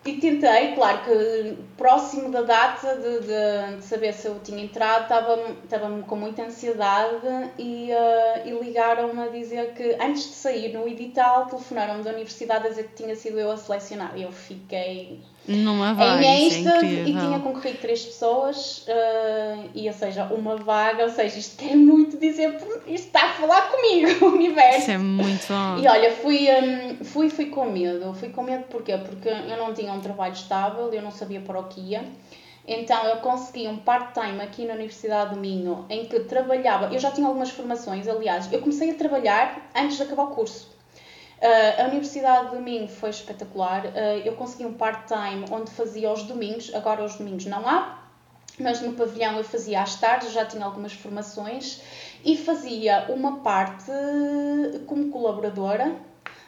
e 0.06 0.20
tentei, 0.20 0.74
claro 0.74 1.02
que 1.04 1.58
próximo 1.76 2.30
da 2.30 2.42
data 2.42 2.94
de, 2.94 3.20
de, 3.20 3.76
de 3.76 3.84
saber 3.84 4.12
se 4.14 4.28
eu 4.28 4.38
tinha 4.40 4.62
entrado, 4.62 5.02
estava-me 5.02 5.58
estava 5.64 6.02
com 6.02 6.16
muita 6.16 6.42
ansiedade 6.42 7.26
e, 7.58 7.90
uh, 7.90 8.46
e 8.46 8.50
ligaram-me 8.64 9.20
a 9.20 9.28
dizer 9.28 9.74
que 9.74 9.96
antes 10.00 10.28
de 10.28 10.34
sair 10.34 10.72
no 10.72 10.86
edital, 10.86 11.46
telefonaram-me 11.46 12.04
da 12.04 12.10
universidade 12.10 12.66
a 12.66 12.70
dizer 12.70 12.88
que 12.88 13.02
tinha 13.02 13.16
sido 13.16 13.38
eu 13.38 13.50
a 13.50 13.56
selecionar. 13.56 14.16
E 14.16 14.22
eu 14.22 14.32
fiquei 14.32 15.20
numa 15.48 15.94
vaga, 15.94 16.24
em 16.24 16.46
êxtase 16.48 16.86
é 16.86 17.02
e 17.02 17.04
tinha 17.04 17.38
concorrido 17.40 17.78
três 17.78 18.04
pessoas, 18.04 18.86
uh, 18.88 19.70
e 19.74 19.86
ou 19.86 19.92
seja, 19.92 20.24
uma 20.24 20.56
vaga, 20.56 21.04
ou 21.04 21.10
seja, 21.10 21.38
isto 21.38 21.56
quer 21.56 21.76
muito 21.76 22.16
dizer, 22.16 22.56
isto 22.86 23.06
está 23.06 23.26
a 23.26 23.32
falar 23.34 23.70
comigo, 23.70 24.26
o 24.26 24.34
universo. 24.34 24.78
Isso 24.78 24.90
é 24.90 24.98
muito 24.98 25.46
bom. 25.48 25.78
E 25.78 25.86
olha, 25.86 26.12
fui, 26.12 26.48
um, 26.50 27.04
fui, 27.04 27.30
fui 27.30 27.46
com 27.46 27.66
medo, 27.66 28.12
fui 28.14 28.28
com 28.30 28.42
medo 28.42 28.64
porquê? 28.64 28.96
Porque 28.98 29.28
eu 29.28 29.56
não 29.56 29.72
tinha 29.72 29.92
um 29.92 30.00
trabalho 30.00 30.34
estável, 30.34 30.92
eu 30.92 31.02
não 31.02 31.10
sabia 31.10 31.40
para 31.40 31.58
o 31.58 31.64
que 31.64 31.80
ia. 31.80 32.04
Então 32.68 33.04
eu 33.04 33.18
consegui 33.18 33.68
um 33.68 33.76
part-time 33.76 34.40
aqui 34.42 34.64
na 34.64 34.74
Universidade 34.74 35.34
do 35.34 35.40
Minho, 35.40 35.86
em 35.88 36.06
que 36.06 36.20
trabalhava, 36.20 36.92
eu 36.92 36.98
já 36.98 37.12
tinha 37.12 37.26
algumas 37.26 37.50
formações, 37.50 38.08
aliás, 38.08 38.52
eu 38.52 38.60
comecei 38.60 38.90
a 38.90 38.94
trabalhar 38.94 39.70
antes 39.74 39.96
de 39.96 40.02
acabar 40.02 40.24
o 40.24 40.30
curso. 40.30 40.75
Uh, 41.46 41.80
a 41.80 41.86
Universidade 41.86 42.50
de 42.50 42.56
Domingo 42.56 42.88
foi 42.88 43.10
espetacular. 43.10 43.86
Uh, 43.86 43.90
eu 44.24 44.32
consegui 44.34 44.66
um 44.66 44.74
part-time 44.74 45.44
onde 45.52 45.70
fazia 45.70 46.08
aos 46.08 46.24
domingos, 46.24 46.74
agora 46.74 47.04
os 47.04 47.14
domingos 47.14 47.46
não 47.46 47.68
há, 47.68 48.02
mas 48.58 48.80
no 48.80 48.94
pavilhão 48.94 49.36
eu 49.36 49.44
fazia 49.44 49.80
às 49.80 49.94
tardes, 49.94 50.32
já 50.32 50.44
tinha 50.44 50.64
algumas 50.64 50.92
formações 50.92 51.82
e 52.24 52.36
fazia 52.36 53.06
uma 53.10 53.38
parte 53.42 53.92
como 54.88 55.08
colaboradora. 55.12 55.94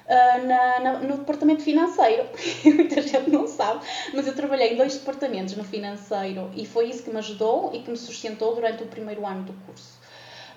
Uh, 0.09 0.47
na, 0.47 0.81
na, 0.81 0.99
no 1.00 1.19
departamento 1.19 1.62
financeiro, 1.62 2.26
muita 2.64 3.02
gente 3.02 3.28
não 3.28 3.47
sabe, 3.47 3.85
mas 4.14 4.26
eu 4.26 4.35
trabalhei 4.35 4.73
em 4.73 4.76
dois 4.76 4.97
departamentos 4.97 5.55
no 5.55 5.62
financeiro 5.62 6.50
e 6.57 6.64
foi 6.64 6.88
isso 6.88 7.02
que 7.02 7.11
me 7.11 7.19
ajudou 7.19 7.71
e 7.75 7.81
que 7.81 7.90
me 7.90 7.97
sustentou 7.97 8.55
durante 8.55 8.83
o 8.83 8.87
primeiro 8.87 9.26
ano 9.26 9.43
do 9.45 9.52
curso. 9.67 9.98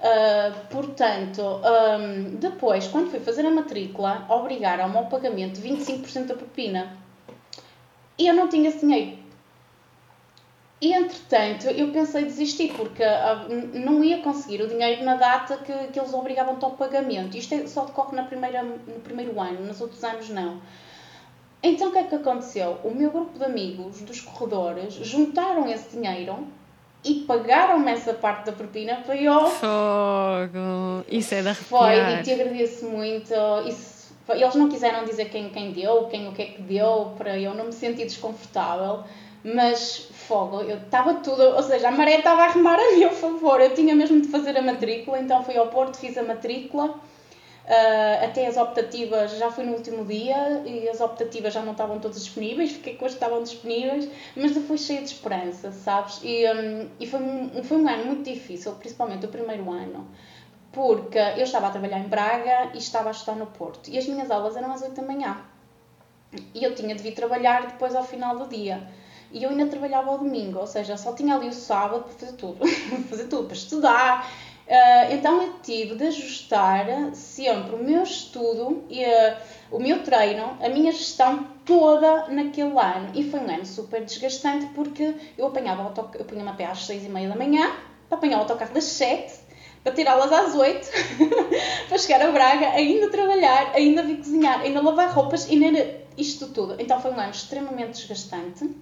Uh, 0.01 0.65
portanto, 0.71 1.43
um, 1.43 2.35
depois, 2.37 2.87
quando 2.87 3.11
fui 3.11 3.19
fazer 3.19 3.45
a 3.45 3.51
matrícula, 3.51 4.25
obrigaram-me 4.29 4.97
ao 4.97 5.05
pagamento 5.05 5.61
de 5.61 5.69
25% 5.69 6.25
da 6.25 6.33
propina. 6.33 6.97
E 8.17 8.25
eu 8.25 8.33
não 8.33 8.47
tinha 8.47 8.69
esse 8.69 8.79
dinheiro. 8.79 9.21
E 10.81 10.91
entretanto, 10.91 11.67
eu 11.67 11.91
pensei 11.91 12.23
desistir, 12.23 12.73
porque 12.73 13.03
uh, 13.03 13.77
não 13.77 14.03
ia 14.03 14.23
conseguir 14.23 14.63
o 14.63 14.67
dinheiro 14.67 15.03
na 15.03 15.15
data 15.15 15.57
que, 15.57 15.71
que 15.89 15.99
eles 15.99 16.11
obrigavam 16.11 16.57
ao 16.59 16.71
pagamento. 16.71 17.37
Isto 17.37 17.53
é, 17.53 17.67
só 17.67 17.85
decorre 17.85 18.15
na 18.15 18.23
primeira, 18.23 18.63
no 18.63 18.99
primeiro 19.03 19.39
ano, 19.39 19.67
nos 19.67 19.79
outros 19.79 20.03
anos 20.03 20.29
não. 20.29 20.59
Então 21.61 21.89
o 21.89 21.91
que 21.91 21.99
é 21.99 22.03
que 22.05 22.15
aconteceu? 22.15 22.79
O 22.83 22.89
meu 22.89 23.11
grupo 23.11 23.37
de 23.37 23.45
amigos 23.45 24.01
dos 24.01 24.19
corredores 24.19 24.95
juntaram 24.95 25.69
esse 25.69 25.95
dinheiro 25.95 26.47
e 27.03 27.15
pagaram-me 27.27 27.91
essa 27.91 28.13
parte 28.13 28.45
da 28.45 28.51
propina 28.51 28.97
para 29.05 29.15
eu. 29.15 29.47
Fogo! 29.47 31.03
Isso 31.09 31.33
é 31.33 31.41
da 31.41 31.53
Foi, 31.53 31.95
e 31.95 32.23
te 32.23 32.31
agradeço 32.31 32.85
muito. 32.85 33.33
Isso, 33.67 34.13
eles 34.29 34.55
não 34.55 34.69
quiseram 34.69 35.03
dizer 35.03 35.29
quem, 35.29 35.49
quem 35.49 35.71
deu, 35.71 36.05
quem 36.05 36.27
o 36.27 36.31
que 36.31 36.41
é 36.41 36.45
que 36.45 36.61
deu, 36.61 37.13
para 37.17 37.37
eu 37.37 37.53
não 37.53 37.65
me 37.65 37.73
sentir 37.73 38.05
desconfortável, 38.05 39.03
mas 39.43 40.09
fogo, 40.13 40.61
eu 40.61 40.77
estava 40.77 41.15
tudo, 41.15 41.41
ou 41.41 41.63
seja, 41.63 41.89
a 41.89 41.91
maré 41.91 42.17
estava 42.17 42.43
a 42.43 42.47
remar 42.49 42.79
a 42.79 42.97
meu 42.97 43.09
favor, 43.09 43.59
eu 43.59 43.73
tinha 43.73 43.95
mesmo 43.95 44.21
de 44.21 44.27
fazer 44.27 44.55
a 44.57 44.61
matrícula, 44.61 45.19
então 45.19 45.43
fui 45.43 45.57
ao 45.57 45.67
Porto, 45.67 45.97
fiz 45.97 46.17
a 46.17 46.23
matrícula 46.23 46.93
Uh, 47.71 48.25
até 48.25 48.47
as 48.47 48.57
optativas 48.57 49.31
já 49.37 49.49
fui 49.49 49.63
no 49.63 49.71
último 49.71 50.03
dia 50.03 50.61
e 50.65 50.89
as 50.89 50.99
optativas 50.99 51.53
já 51.53 51.61
não 51.61 51.71
estavam 51.71 52.01
todas 52.01 52.19
disponíveis, 52.19 52.73
fiquei 52.73 52.97
com 52.97 53.05
as 53.05 53.13
que 53.13 53.15
estavam 53.15 53.41
disponíveis, 53.41 54.09
mas 54.35 54.51
fui 54.51 54.77
cheia 54.77 54.99
de 54.99 55.05
esperança, 55.05 55.71
sabes? 55.71 56.19
E, 56.21 56.45
um, 56.51 56.89
e 56.99 57.07
foi, 57.07 57.21
um, 57.21 57.63
foi 57.63 57.77
um 57.77 57.87
ano 57.87 58.07
muito 58.07 58.29
difícil, 58.29 58.73
principalmente 58.73 59.25
o 59.25 59.29
primeiro 59.29 59.71
ano, 59.71 60.05
porque 60.73 61.17
eu 61.17 61.43
estava 61.43 61.67
a 61.67 61.69
trabalhar 61.69 61.99
em 61.99 62.09
Braga 62.09 62.71
e 62.73 62.77
estava 62.77 63.07
a 63.07 63.11
estudar 63.13 63.37
no 63.37 63.45
Porto 63.45 63.89
e 63.89 63.97
as 63.97 64.05
minhas 64.05 64.29
aulas 64.29 64.57
eram 64.57 64.73
às 64.73 64.81
8 64.81 64.93
da 64.93 65.07
manhã 65.07 65.37
e 66.53 66.63
eu 66.63 66.75
tinha 66.75 66.93
de 66.93 67.01
vir 67.01 67.13
trabalhar 67.13 67.67
depois 67.67 67.95
ao 67.95 68.03
final 68.03 68.37
do 68.37 68.47
dia. 68.47 68.85
E 69.31 69.43
eu 69.43 69.49
ainda 69.49 69.65
trabalhava 69.67 70.11
ao 70.11 70.17
domingo, 70.17 70.59
ou 70.59 70.67
seja, 70.67 70.97
só 70.97 71.13
tinha 71.13 71.35
ali 71.35 71.47
o 71.47 71.53
sábado 71.53 72.03
para 72.03 72.13
fazer 72.13 72.33
tudo, 72.33 72.67
fazer 73.09 73.27
tudo, 73.27 73.45
para 73.45 73.55
estudar, 73.55 74.29
Uh, 74.71 75.13
então 75.13 75.41
eu 75.41 75.53
tive 75.61 75.95
de 75.95 76.07
ajustar 76.07 76.85
sempre 77.13 77.75
o 77.75 77.83
meu 77.83 78.03
estudo 78.03 78.85
e 78.89 79.03
uh, 79.03 79.35
o 79.69 79.79
meu 79.79 80.01
treino, 80.01 80.57
a 80.61 80.69
minha 80.69 80.93
gestão 80.93 81.45
toda 81.65 82.29
naquele 82.29 82.79
ano. 82.79 83.09
E 83.13 83.29
foi 83.29 83.41
um 83.41 83.53
ano 83.53 83.65
super 83.65 84.01
desgastante 84.05 84.67
porque 84.67 85.13
eu 85.37 85.47
apanhava 85.47 85.83
auto, 85.83 86.17
eu 86.17 86.23
punha-me 86.23 86.49
a 86.49 86.53
pé 86.53 86.67
às 86.67 86.85
seis 86.85 87.03
e 87.03 87.09
meia 87.09 87.27
da 87.27 87.35
manhã 87.35 87.69
para 88.07 88.17
apanhar 88.17 88.37
o 88.37 88.41
autocarro 88.43 88.73
das 88.73 88.85
sete 88.85 89.41
para 89.83 89.91
tirá-las 89.91 90.31
às 90.31 90.55
oito 90.55 90.87
para 91.89 91.97
chegar 91.97 92.21
a 92.21 92.31
Braga, 92.31 92.69
ainda 92.69 93.09
trabalhar, 93.09 93.73
ainda 93.75 94.03
vir 94.03 94.19
cozinhar, 94.19 94.61
ainda 94.61 94.81
lavar 94.81 95.11
roupas 95.11 95.49
e 95.49 95.61
ainda 95.61 96.01
isto 96.17 96.47
tudo. 96.47 96.77
Então 96.79 97.01
foi 97.01 97.11
um 97.11 97.19
ano 97.19 97.31
extremamente 97.31 97.91
desgastante. 97.91 98.73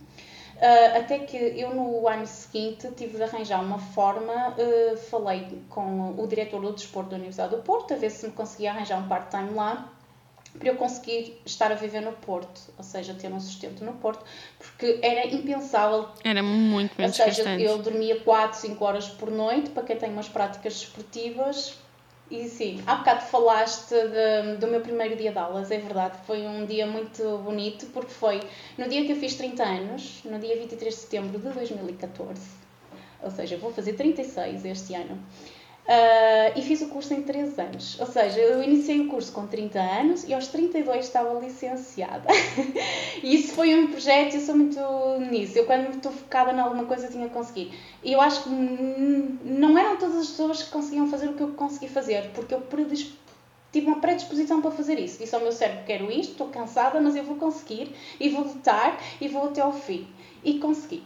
Uh, 0.60 0.98
até 0.98 1.20
que 1.20 1.38
eu 1.38 1.74
no 1.74 2.06
ano 2.06 2.28
seguinte 2.28 2.90
tive 2.92 3.16
de 3.16 3.24
arranjar 3.24 3.64
uma 3.64 3.80
forma, 3.80 4.50
uh, 4.50 4.98
falei 4.98 5.48
com 5.70 6.14
o 6.18 6.28
diretor 6.28 6.60
do 6.60 6.74
desporto 6.74 7.12
da 7.12 7.16
Universidade 7.16 7.56
do 7.56 7.62
Porto, 7.62 7.94
a 7.94 7.98
ver 7.98 8.10
se 8.10 8.28
me 8.28 8.34
conseguia 8.34 8.72
arranjar 8.72 9.00
um 9.00 9.08
part-time 9.08 9.52
lá, 9.52 9.90
para 10.58 10.68
eu 10.68 10.76
conseguir 10.76 11.40
estar 11.46 11.72
a 11.72 11.76
viver 11.76 12.02
no 12.02 12.12
Porto, 12.12 12.60
ou 12.78 12.84
seja, 12.84 13.14
ter 13.14 13.32
um 13.32 13.40
sustento 13.40 13.86
no 13.86 13.94
Porto, 13.94 14.26
porque 14.58 15.00
era 15.02 15.28
impensável. 15.28 16.10
Era 16.26 16.44
muito, 16.44 16.94
muito 17.00 17.04
Ou 17.04 17.14
seja, 17.14 17.58
eu 17.58 17.78
dormia 17.78 18.20
4, 18.20 18.60
5 18.60 18.84
horas 18.84 19.08
por 19.08 19.32
noite, 19.32 19.70
para 19.70 19.84
quem 19.84 19.96
tem 19.96 20.12
umas 20.12 20.28
práticas 20.28 20.74
esportivas, 20.74 21.78
e 22.30 22.48
sim, 22.48 22.82
há 22.86 22.96
bocado 22.96 23.22
falaste 23.22 23.90
de, 23.90 24.58
do 24.58 24.68
meu 24.68 24.82
primeiro 24.82 25.16
dia 25.16 25.32
de 25.32 25.38
aulas, 25.38 25.72
é 25.72 25.80
verdade, 25.80 26.18
foi 26.28 26.42
um 26.46 26.66
dia 26.66 26.86
muito 26.86 27.40
bonito, 27.40 27.88
porque 27.88 28.12
foi 28.12 28.42
no 28.78 28.88
dia 28.88 29.04
que 29.06 29.12
eu 29.12 29.16
fiz 29.16 29.36
30 29.36 29.64
anos, 29.64 30.22
no 30.24 30.38
dia 30.38 30.56
23 30.56 30.94
de 30.94 31.02
setembro 31.02 31.40
de 31.40 31.50
2014, 31.50 32.42
ou 33.24 33.32
seja, 33.32 33.58
vou 33.58 33.74
fazer 33.74 33.94
36 33.94 34.64
este 34.66 34.94
ano. 34.94 35.20
Uh, 35.90 36.54
e 36.56 36.62
fiz 36.62 36.84
o 36.84 36.88
curso 36.90 37.16
em 37.16 37.24
3 37.24 37.58
anos. 37.58 38.00
Ou 38.00 38.06
seja, 38.06 38.40
eu 38.40 38.62
iniciei 38.62 39.02
o 39.02 39.08
curso 39.08 39.32
com 39.32 39.48
30 39.48 39.80
anos 39.80 40.24
e 40.24 40.36
aos 40.36 40.48
32 40.50 41.06
estava 41.06 41.40
licenciada. 41.40 42.28
e 43.24 43.34
isso 43.34 43.54
foi 43.54 43.74
um 43.74 43.88
projeto, 43.88 44.36
eu 44.36 44.42
sou 44.42 44.56
muito 44.56 44.80
nisso. 45.32 45.58
Eu, 45.58 45.66
quando 45.66 45.96
estou 45.96 46.12
focada 46.12 46.52
em 46.52 46.60
alguma 46.60 46.86
coisa, 46.86 47.08
tinha 47.08 47.28
que 47.28 47.34
conseguir. 47.34 47.74
E 48.04 48.14
eu 48.14 48.22
acho 48.22 48.44
que 48.44 48.50
não 48.50 49.76
eram 49.80 49.98
todas 49.98 50.18
as 50.18 50.28
pessoas 50.28 50.62
que 50.62 50.70
conseguiam 50.70 51.08
fazer 51.08 51.28
o 51.28 51.34
que 51.34 51.42
eu 51.42 51.54
consegui 51.54 51.88
fazer, 51.88 52.30
porque 52.36 52.54
eu 52.54 52.62
tive 53.72 53.88
uma 53.88 54.00
predisposição 54.00 54.62
para 54.62 54.70
fazer 54.70 55.00
isso. 55.00 55.18
Disse 55.18 55.34
ao 55.34 55.42
meu 55.42 55.52
cérebro: 55.52 55.86
quero 55.88 56.12
isto, 56.12 56.34
estou 56.34 56.50
cansada, 56.50 57.02
mas 57.02 57.16
eu 57.16 57.24
vou 57.24 57.38
conseguir 57.38 57.96
e 58.20 58.30
vou 58.30 58.44
lutar 58.44 59.02
e 59.20 59.28
vou 59.28 59.46
até 59.46 59.62
ao 59.62 59.74
fim. 59.74 60.08
E 60.44 60.60
consegui. 60.60 61.04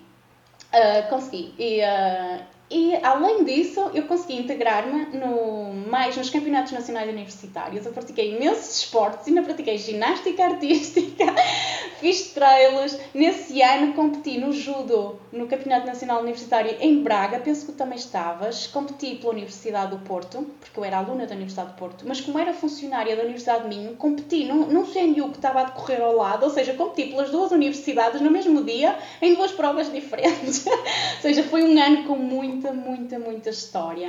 Uh, 0.73 1.09
consegui. 1.09 1.53
E, 1.57 1.79
uh, 1.79 2.52
e 2.69 2.95
além 3.03 3.43
disso, 3.43 3.91
eu 3.93 4.03
consegui 4.03 4.37
integrar-me 4.37 5.05
no, 5.17 5.73
mais 5.89 6.17
nos 6.17 6.29
campeonatos 6.29 6.71
nacionais 6.71 7.09
universitários. 7.09 7.85
Eu 7.85 7.91
pratiquei 7.91 8.35
imensos 8.35 8.77
esportes, 8.77 9.27
ainda 9.27 9.43
pratiquei 9.43 9.77
ginástica 9.77 10.43
artística, 10.43 11.25
fiz 11.99 12.31
trailers. 12.31 12.97
Nesse 13.13 13.61
ano 13.61 13.93
competi 13.93 14.39
no 14.39 14.51
judo, 14.51 15.19
no 15.31 15.47
Campeonato 15.47 15.85
Nacional 15.85 16.21
Universitário 16.21 16.75
em 16.79 17.03
Braga, 17.03 17.39
penso 17.39 17.67
que 17.67 17.73
também 17.73 17.97
estavas. 17.97 18.65
Competi 18.67 19.15
pela 19.15 19.33
Universidade 19.33 19.91
do 19.91 19.99
Porto, 19.99 20.45
porque 20.59 20.79
eu 20.79 20.83
era 20.83 20.97
aluna 20.97 21.27
da 21.27 21.35
Universidade 21.35 21.73
do 21.73 21.75
Porto, 21.75 22.05
mas 22.07 22.21
como 22.21 22.39
era 22.39 22.53
funcionária 22.53 23.15
da 23.15 23.23
Universidade 23.23 23.69
de 23.69 23.75
Minho, 23.75 23.95
competi 23.97 24.45
num, 24.45 24.65
num 24.65 24.85
CNU 24.85 25.29
que 25.29 25.37
estava 25.37 25.61
a 25.61 25.63
decorrer 25.65 26.01
ao 26.01 26.15
lado, 26.15 26.43
ou 26.43 26.49
seja, 26.49 26.73
competi 26.73 27.09
pelas 27.09 27.29
duas 27.29 27.51
universidades 27.51 28.21
no 28.21 28.31
mesmo 28.31 28.63
dia, 28.63 28.97
em 29.21 29.35
duas 29.35 29.51
provas 29.51 29.91
diferentes. 29.91 30.65
ou 30.65 31.21
seja, 31.21 31.43
foi 31.43 31.63
um 31.63 31.79
ano 31.79 32.05
com 32.05 32.15
muito 32.15 32.52
muita, 32.53 32.71
muita, 32.71 33.19
muita 33.19 33.49
história. 33.49 34.07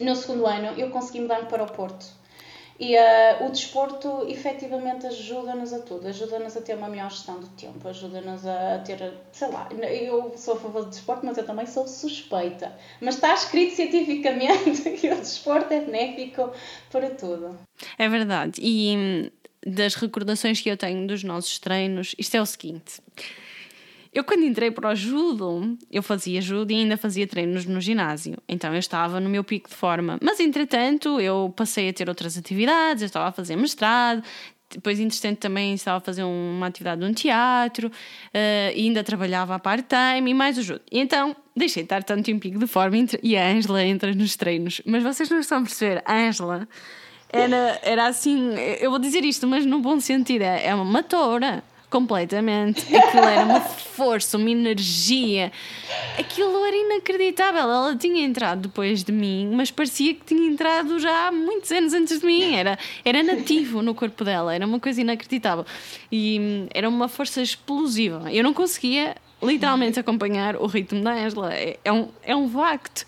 No 0.00 0.16
segundo 0.16 0.46
ano, 0.46 0.78
eu 0.78 0.90
consegui 0.90 1.20
mudar-me 1.20 1.46
para 1.46 1.62
o 1.62 1.70
Porto. 1.70 2.04
E 2.78 2.96
uh, 2.96 3.46
o 3.46 3.50
desporto 3.52 4.26
efetivamente 4.28 5.06
ajuda-nos 5.06 5.72
a 5.72 5.78
tudo, 5.78 6.08
ajuda-nos 6.08 6.56
a 6.56 6.60
ter 6.60 6.76
uma 6.76 6.88
melhor 6.88 7.08
gestão 7.08 7.38
do 7.38 7.46
tempo, 7.50 7.86
ajuda-nos 7.86 8.44
a 8.44 8.78
ter, 8.84 9.12
sei 9.30 9.48
lá, 9.48 9.68
eu 9.70 10.34
sou 10.36 10.54
a 10.54 10.60
favor 10.60 10.82
do 10.82 10.90
desporto, 10.90 11.24
mas 11.24 11.38
eu 11.38 11.46
também 11.46 11.66
sou 11.66 11.86
suspeita. 11.86 12.72
Mas 13.00 13.14
está 13.14 13.32
escrito 13.32 13.76
cientificamente 13.76 14.90
que 14.98 15.08
o 15.08 15.14
desporto 15.14 15.72
é 15.72 15.82
benéfico 15.82 16.50
para 16.90 17.10
tudo. 17.10 17.56
É 17.96 18.08
verdade, 18.08 18.60
e 18.60 18.96
hum, 18.96 19.30
das 19.64 19.94
recordações 19.94 20.60
que 20.60 20.68
eu 20.68 20.76
tenho 20.76 21.06
dos 21.06 21.22
nossos 21.22 21.60
treinos, 21.60 22.12
isto 22.18 22.36
é 22.36 22.42
o 22.42 22.46
seguinte. 22.46 23.00
Eu, 24.14 24.22
quando 24.22 24.44
entrei 24.44 24.70
para 24.70 24.92
o 24.92 24.94
judo, 24.94 25.76
eu 25.90 26.02
fazia 26.02 26.40
judo 26.40 26.70
e 26.70 26.76
ainda 26.76 26.96
fazia 26.96 27.26
treinos 27.26 27.66
no 27.66 27.80
ginásio. 27.80 28.36
Então 28.48 28.72
eu 28.72 28.78
estava 28.78 29.18
no 29.18 29.28
meu 29.28 29.42
pico 29.42 29.68
de 29.68 29.74
forma. 29.74 30.18
Mas, 30.22 30.38
entretanto, 30.38 31.20
eu 31.20 31.52
passei 31.56 31.88
a 31.88 31.92
ter 31.92 32.08
outras 32.08 32.38
atividades, 32.38 33.02
eu 33.02 33.06
estava 33.06 33.28
a 33.28 33.32
fazer 33.32 33.56
mestrado, 33.56 34.22
depois, 34.70 34.98
entretanto, 34.98 35.38
também 35.38 35.74
estava 35.74 35.98
a 35.98 36.00
fazer 36.00 36.22
uma 36.22 36.66
atividade 36.66 37.00
no 37.00 37.12
teatro, 37.12 37.88
uh, 37.88 38.76
ainda 38.76 39.04
trabalhava 39.04 39.54
a 39.54 39.58
part-time 39.58 40.30
e 40.30 40.34
mais 40.34 40.58
o 40.58 40.62
judo. 40.62 40.80
E 40.90 41.00
então 41.00 41.34
deixei 41.56 41.82
de 41.82 41.86
estar 41.86 42.02
tanto 42.02 42.30
em 42.30 42.38
pico 42.38 42.58
de 42.58 42.66
forma 42.66 42.96
e 43.22 43.36
a 43.36 43.48
Ângela 43.48 43.84
entra 43.84 44.14
nos 44.14 44.36
treinos. 44.36 44.80
Mas 44.84 45.02
vocês 45.02 45.28
não 45.28 45.40
estão 45.40 45.58
a 45.58 45.62
perceber, 45.62 46.02
a 46.04 46.14
Ângela 46.14 46.68
era, 47.32 47.80
era 47.82 48.06
assim, 48.06 48.54
eu 48.80 48.90
vou 48.90 48.98
dizer 48.98 49.24
isto, 49.24 49.46
mas 49.46 49.66
no 49.66 49.80
bom 49.80 49.98
sentido, 49.98 50.42
é, 50.42 50.66
é 50.68 50.74
uma 50.74 51.02
toura 51.02 51.64
completamente. 51.94 52.80
Aquilo 52.92 53.24
era 53.24 53.44
uma 53.44 53.60
força, 53.60 54.36
uma 54.36 54.50
energia. 54.50 55.52
Aquilo 56.18 56.64
era 56.64 56.76
inacreditável. 56.76 57.60
Ela 57.60 57.94
tinha 57.94 58.24
entrado 58.24 58.62
depois 58.62 59.04
de 59.04 59.12
mim, 59.12 59.52
mas 59.54 59.70
parecia 59.70 60.12
que 60.12 60.24
tinha 60.24 60.44
entrado 60.50 60.98
já 60.98 61.28
há 61.28 61.32
muitos 61.32 61.70
anos 61.70 61.94
antes 61.94 62.18
de 62.18 62.26
mim. 62.26 62.56
Era, 62.56 62.76
era 63.04 63.22
nativo 63.22 63.80
no 63.80 63.94
corpo 63.94 64.24
dela, 64.24 64.52
era 64.52 64.66
uma 64.66 64.80
coisa 64.80 65.00
inacreditável. 65.00 65.64
E 66.10 66.40
hum, 66.40 66.66
era 66.74 66.88
uma 66.88 67.06
força 67.06 67.40
explosiva. 67.40 68.24
Eu 68.32 68.42
não 68.42 68.52
conseguia 68.52 69.14
literalmente 69.40 70.00
acompanhar 70.00 70.56
o 70.56 70.66
ritmo 70.66 71.00
da 71.00 71.12
Angela. 71.12 71.54
É, 71.54 71.78
é 71.84 71.92
um, 71.92 72.08
é 72.24 72.34
um 72.34 72.50
facto. 72.50 73.06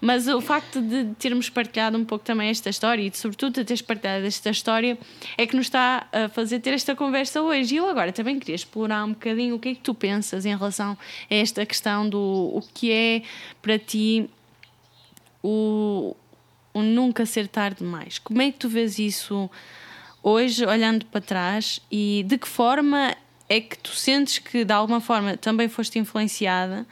Mas 0.00 0.28
o 0.28 0.40
facto 0.40 0.80
de 0.80 1.14
termos 1.18 1.50
partilhado 1.50 1.98
um 1.98 2.04
pouco 2.04 2.24
também 2.24 2.50
esta 2.50 2.70
história 2.70 3.02
e, 3.02 3.10
sobretudo, 3.16 3.54
de 3.54 3.64
teres 3.64 3.82
partilhado 3.82 4.26
esta 4.26 4.50
história 4.50 4.96
é 5.36 5.46
que 5.46 5.56
nos 5.56 5.66
está 5.66 6.06
a 6.12 6.28
fazer 6.28 6.60
ter 6.60 6.72
esta 6.74 6.94
conversa 6.94 7.42
hoje. 7.42 7.74
E 7.74 7.78
eu 7.78 7.88
agora 7.88 8.12
também 8.12 8.38
queria 8.38 8.54
explorar 8.54 9.04
um 9.04 9.10
bocadinho 9.10 9.56
o 9.56 9.58
que 9.58 9.70
é 9.70 9.74
que 9.74 9.80
tu 9.80 9.94
pensas 9.94 10.46
em 10.46 10.56
relação 10.56 10.96
a 11.30 11.34
esta 11.34 11.66
questão 11.66 12.08
do 12.08 12.18
o 12.20 12.62
que 12.72 12.92
é 12.92 13.22
para 13.60 13.78
ti 13.78 14.30
o, 15.42 16.14
o 16.72 16.82
nunca 16.82 17.26
ser 17.26 17.48
tarde 17.48 17.78
demais. 17.78 18.18
Como 18.18 18.40
é 18.40 18.52
que 18.52 18.58
tu 18.58 18.68
vês 18.68 18.98
isso 18.98 19.50
hoje, 20.22 20.64
olhando 20.64 21.06
para 21.06 21.20
trás, 21.20 21.80
e 21.90 22.24
de 22.26 22.38
que 22.38 22.48
forma 22.48 23.16
é 23.48 23.60
que 23.60 23.78
tu 23.78 23.90
sentes 23.90 24.38
que 24.38 24.64
de 24.64 24.72
alguma 24.72 25.00
forma 25.00 25.36
também 25.36 25.68
foste 25.68 25.98
influenciada 25.98 26.86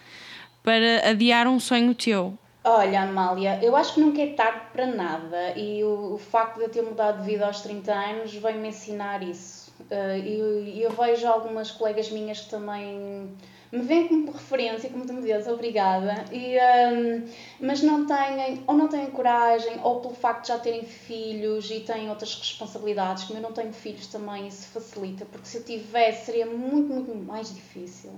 para 0.63 1.11
adiar 1.11 1.47
um 1.47 1.61
sonho 1.61 1.95
teu? 1.95 2.37
Olha, 2.69 3.03
Amália, 3.03 3.61
eu 3.63 3.77
acho 3.77 3.95
que 3.95 4.01
nunca 4.01 4.21
é 4.21 4.35
tarde 4.35 4.61
para 4.73 4.87
nada 4.87 5.57
e 5.57 5.85
o, 5.85 6.15
o 6.15 6.19
facto 6.19 6.57
de 6.57 6.65
eu 6.65 6.69
ter 6.69 6.83
mudado 6.83 7.21
de 7.21 7.25
vida 7.25 7.47
aos 7.47 7.61
30 7.61 7.95
anos 7.95 8.35
vem-me 8.35 8.69
ensinar 8.69 9.23
isso. 9.23 9.73
Uh, 9.83 10.17
e 10.19 10.39
eu, 10.83 10.89
eu 10.89 10.91
vejo 10.91 11.29
algumas 11.29 11.71
colegas 11.71 12.11
minhas 12.11 12.41
que 12.41 12.51
também 12.51 13.37
me 13.71 13.83
veem 13.83 14.09
como 14.09 14.33
referência, 14.33 14.91
como 14.91 15.07
tu 15.07 15.13
me 15.13 15.23
dizes, 15.23 15.47
obrigada, 15.47 16.25
e, 16.33 16.57
um, 16.59 17.25
mas 17.61 17.83
não 17.83 18.05
têm, 18.07 18.65
ou 18.67 18.75
não 18.75 18.89
têm 18.89 19.07
coragem, 19.11 19.79
ou 19.85 20.01
pelo 20.01 20.15
facto 20.15 20.43
de 20.43 20.49
já 20.49 20.59
terem 20.59 20.83
filhos 20.85 21.71
e 21.71 21.81
têm 21.81 22.09
outras 22.11 22.35
responsabilidades, 22.35 23.25
como 23.25 23.39
eu 23.39 23.43
não 23.43 23.53
tenho 23.53 23.73
filhos 23.73 24.07
também, 24.09 24.49
isso 24.49 24.69
facilita, 24.69 25.25
porque 25.27 25.47
se 25.47 25.59
eu 25.59 25.65
tivesse 25.65 26.27
seria 26.27 26.47
muito, 26.47 26.93
muito 26.93 27.15
mais 27.15 27.55
difícil. 27.55 28.13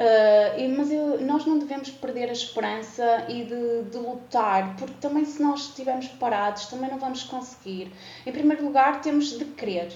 Uh, 0.00 0.76
mas 0.78 0.90
eu, 0.90 1.20
nós 1.20 1.44
não 1.44 1.58
devemos 1.58 1.90
perder 1.90 2.30
a 2.30 2.32
esperança 2.32 3.26
e 3.28 3.44
de, 3.44 3.82
de, 3.90 3.98
lutar, 3.98 4.74
porque 4.78 4.94
também 4.98 5.26
se 5.26 5.42
nós 5.42 5.60
estivermos 5.60 6.08
parados 6.08 6.64
também 6.68 6.90
não 6.90 6.98
vamos 6.98 7.22
conseguir. 7.24 7.92
Em 8.24 8.32
primeiro 8.32 8.64
lugar, 8.64 9.02
temos 9.02 9.38
de 9.38 9.44
querer. 9.44 9.92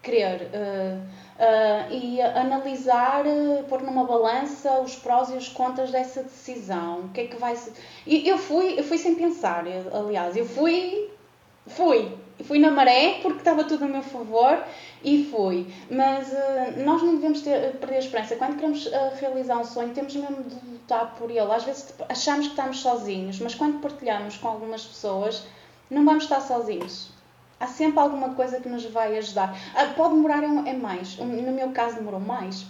Querer. 0.00 0.42
Uh, 0.42 1.00
uh, 1.00 1.92
e 1.92 2.22
analisar, 2.22 3.24
pôr 3.68 3.82
numa 3.82 4.04
balança 4.04 4.80
os 4.80 4.94
prós 4.94 5.28
e 5.30 5.32
os 5.32 5.48
contras 5.48 5.90
dessa 5.90 6.22
decisão. 6.22 7.00
O 7.00 7.08
que 7.08 7.22
é 7.22 7.26
que 7.26 7.36
vai 7.36 7.56
ser. 7.56 7.72
E 8.06 8.28
eu 8.28 8.38
fui, 8.38 8.78
eu 8.78 8.84
fui 8.84 8.98
sem 8.98 9.16
pensar, 9.16 9.66
eu, 9.66 10.06
aliás, 10.06 10.36
eu 10.36 10.46
fui. 10.46 11.10
Fui, 11.66 12.16
fui 12.44 12.58
na 12.58 12.70
maré 12.70 13.18
porque 13.22 13.38
estava 13.38 13.64
tudo 13.64 13.84
a 13.84 13.88
meu 13.88 14.02
favor 14.02 14.62
e 15.02 15.24
fui. 15.30 15.66
Mas 15.90 16.28
uh, 16.28 16.84
nós 16.84 17.02
não 17.02 17.16
devemos 17.16 17.40
ter, 17.42 17.76
perder 17.76 17.96
a 17.96 17.98
esperança. 17.98 18.36
Quando 18.36 18.56
queremos 18.56 18.86
uh, 18.86 18.90
realizar 19.20 19.58
um 19.58 19.64
sonho, 19.64 19.92
temos 19.94 20.14
mesmo 20.14 20.42
de 20.44 20.54
lutar 20.54 21.14
por 21.16 21.30
ele. 21.30 21.40
Às 21.40 21.64
vezes 21.64 21.86
tipo, 21.88 22.04
achamos 22.08 22.46
que 22.46 22.52
estamos 22.52 22.80
sozinhos, 22.80 23.38
mas 23.40 23.54
quando 23.54 23.80
partilhamos 23.80 24.36
com 24.36 24.48
algumas 24.48 24.84
pessoas, 24.84 25.46
não 25.90 26.04
vamos 26.04 26.24
estar 26.24 26.40
sozinhos. 26.40 27.10
Há 27.60 27.66
sempre 27.66 27.98
alguma 27.98 28.34
coisa 28.34 28.60
que 28.60 28.68
nos 28.68 28.84
vai 28.84 29.18
ajudar. 29.18 29.52
Uh, 29.52 29.94
pode 29.94 30.14
demorar 30.14 30.42
é 30.42 30.72
mais. 30.72 31.16
No 31.18 31.52
meu 31.52 31.70
caso, 31.70 31.96
demorou 31.96 32.20
mais. 32.20 32.64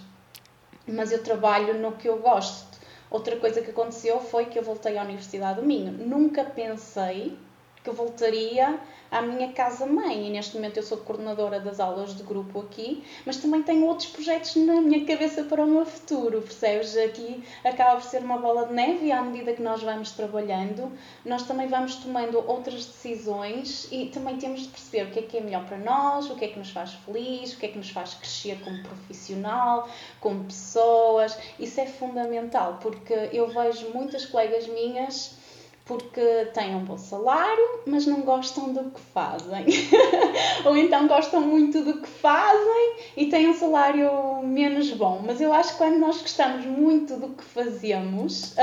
Mas 0.87 1.13
eu 1.13 1.23
trabalho 1.23 1.79
no 1.79 1.93
que 1.93 2.09
eu 2.09 2.19
gosto. 2.19 2.67
Outra 3.11 3.37
coisa 3.37 3.63
que 3.63 3.71
aconteceu 3.71 4.21
foi 4.21 4.47
que 4.47 4.59
eu 4.59 4.63
voltei 4.63 4.99
à 4.99 5.03
Universidade 5.03 5.61
do 5.61 5.67
Minho. 5.67 5.93
Nunca 5.93 6.45
pensei 6.45 7.37
que 7.83 7.91
voltaria 7.91 8.79
à 9.11 9.23
minha 9.23 9.53
casa-mãe. 9.53 10.27
E 10.27 10.31
neste 10.31 10.55
momento 10.57 10.77
eu 10.77 10.83
sou 10.83 10.99
coordenadora 10.99 11.61
das 11.61 11.81
aulas 11.81 12.15
de 12.17 12.23
grupo 12.23 12.61
aqui, 12.61 13.05
mas 13.25 13.37
também 13.39 13.63
tenho 13.63 13.87
outros 13.87 14.09
projetos 14.09 14.57
na 14.57 14.81
minha 14.81 15.05
cabeça 15.07 15.45
para 15.45 15.63
o 15.63 15.67
meu 15.67 15.85
futuro, 15.85 16.43
percebes? 16.43 16.97
Aqui 16.97 17.43
acaba 17.65 18.01
por 18.01 18.05
ser 18.05 18.23
uma 18.23 18.39
bola 18.39 18.67
de 18.67 18.75
neve 18.75 19.07
e 19.07 19.13
à 19.13 19.23
medida 19.23 19.53
que 19.53 19.63
nós 19.63 19.83
vamos 19.83 20.13
trabalhando, 20.13 20.93
nós 21.25 21.45
também 21.45 21.69
vamos 21.69 21.97
tomando 21.97 22.39
outras 22.47 22.87
decisões 22.87 23.89
e 23.91 24.07
também 24.07 24.37
temos 24.37 24.63
de 24.63 24.69
perceber 24.69 25.05
o 25.05 25.11
que 25.11 25.19
é 25.19 25.23
que 25.23 25.37
é 25.39 25.41
melhor 25.41 25.65
para 25.67 25.79
nós, 25.79 26.31
o 26.31 26.35
que 26.35 26.45
é 26.45 26.49
que 26.49 26.59
nos 26.59 26.71
faz 26.71 26.93
feliz, 26.95 27.55
o 27.55 27.59
que 27.59 27.67
é 27.67 27.69
que 27.71 27.79
nos 27.79 27.91
faz 27.91 28.15
crescer 28.15 28.61
como 28.63 28.83
profissional, 28.83 29.89
como 30.21 30.45
pessoas. 30.45 31.39
Isso 31.59 31.81
é 31.81 31.87
fundamental, 31.87 32.79
porque 32.81 33.31
eu 33.33 33.49
vejo 33.49 33.91
muitas 33.91 34.27
colegas 34.27 34.67
minhas 34.67 35.38
porque 35.89 36.45
têm 36.53 36.77
um 36.77 36.85
bom 36.85 36.99
salário, 36.99 37.81
mas 37.87 38.07
não 38.07 38.21
gostam 38.21 38.75
do 38.75 38.91
que 38.91 39.01
fazem. 39.01 39.65
Ou 40.67 40.77
então 40.77 41.09
gostam 41.09 41.41
muito 41.41 41.83
do 41.83 42.03
que 42.03 42.07
fazem 42.07 42.97
e 43.17 43.27
têm 43.27 43.49
um 43.49 43.55
salário 43.55 44.43
menos 44.45 44.91
bom. 44.91 45.23
Mas 45.25 45.41
eu 45.41 45.51
acho 45.53 45.73
que 45.73 45.79
quando 45.79 45.99
nós 45.99 46.21
gostamos 46.21 46.67
muito 46.67 47.17
do 47.17 47.31
que 47.31 47.43
fazemos, 47.43 48.55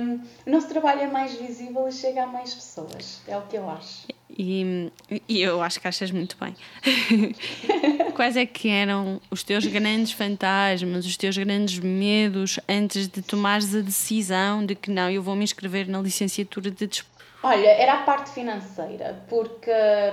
um, 0.00 0.20
o 0.46 0.50
nosso 0.50 0.68
trabalho 0.68 1.02
é 1.02 1.06
mais 1.08 1.34
visível 1.34 1.86
e 1.86 1.92
chega 1.92 2.24
a 2.24 2.26
mais 2.26 2.54
pessoas. 2.54 3.20
É 3.28 3.36
o 3.36 3.42
que 3.42 3.58
eu 3.58 3.68
acho. 3.68 4.06
E, 4.30 4.90
e 5.28 5.42
eu 5.42 5.60
acho 5.60 5.78
que 5.78 5.86
achas 5.86 6.10
muito 6.10 6.38
bem. 6.40 6.56
Quais 8.14 8.36
é 8.36 8.46
que 8.46 8.68
eram 8.68 9.20
os 9.30 9.42
teus 9.42 9.66
grandes 9.66 10.12
fantasmas, 10.12 11.06
os 11.06 11.16
teus 11.16 11.36
grandes 11.36 11.78
medos 11.78 12.60
antes 12.68 13.08
de 13.08 13.22
tomares 13.22 13.74
a 13.74 13.80
decisão 13.80 14.64
de 14.64 14.74
que 14.74 14.90
não, 14.90 15.10
eu 15.10 15.22
vou 15.22 15.34
me 15.34 15.44
inscrever 15.44 15.88
na 15.88 16.00
licenciatura 16.00 16.70
de 16.70 16.86
desporto? 16.86 17.12
Olha, 17.44 17.70
era 17.70 17.94
a 17.94 18.02
parte 18.02 18.30
financeira, 18.30 19.20
porque 19.28 19.72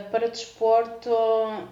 para 0.09 0.27
desporto 0.29 1.11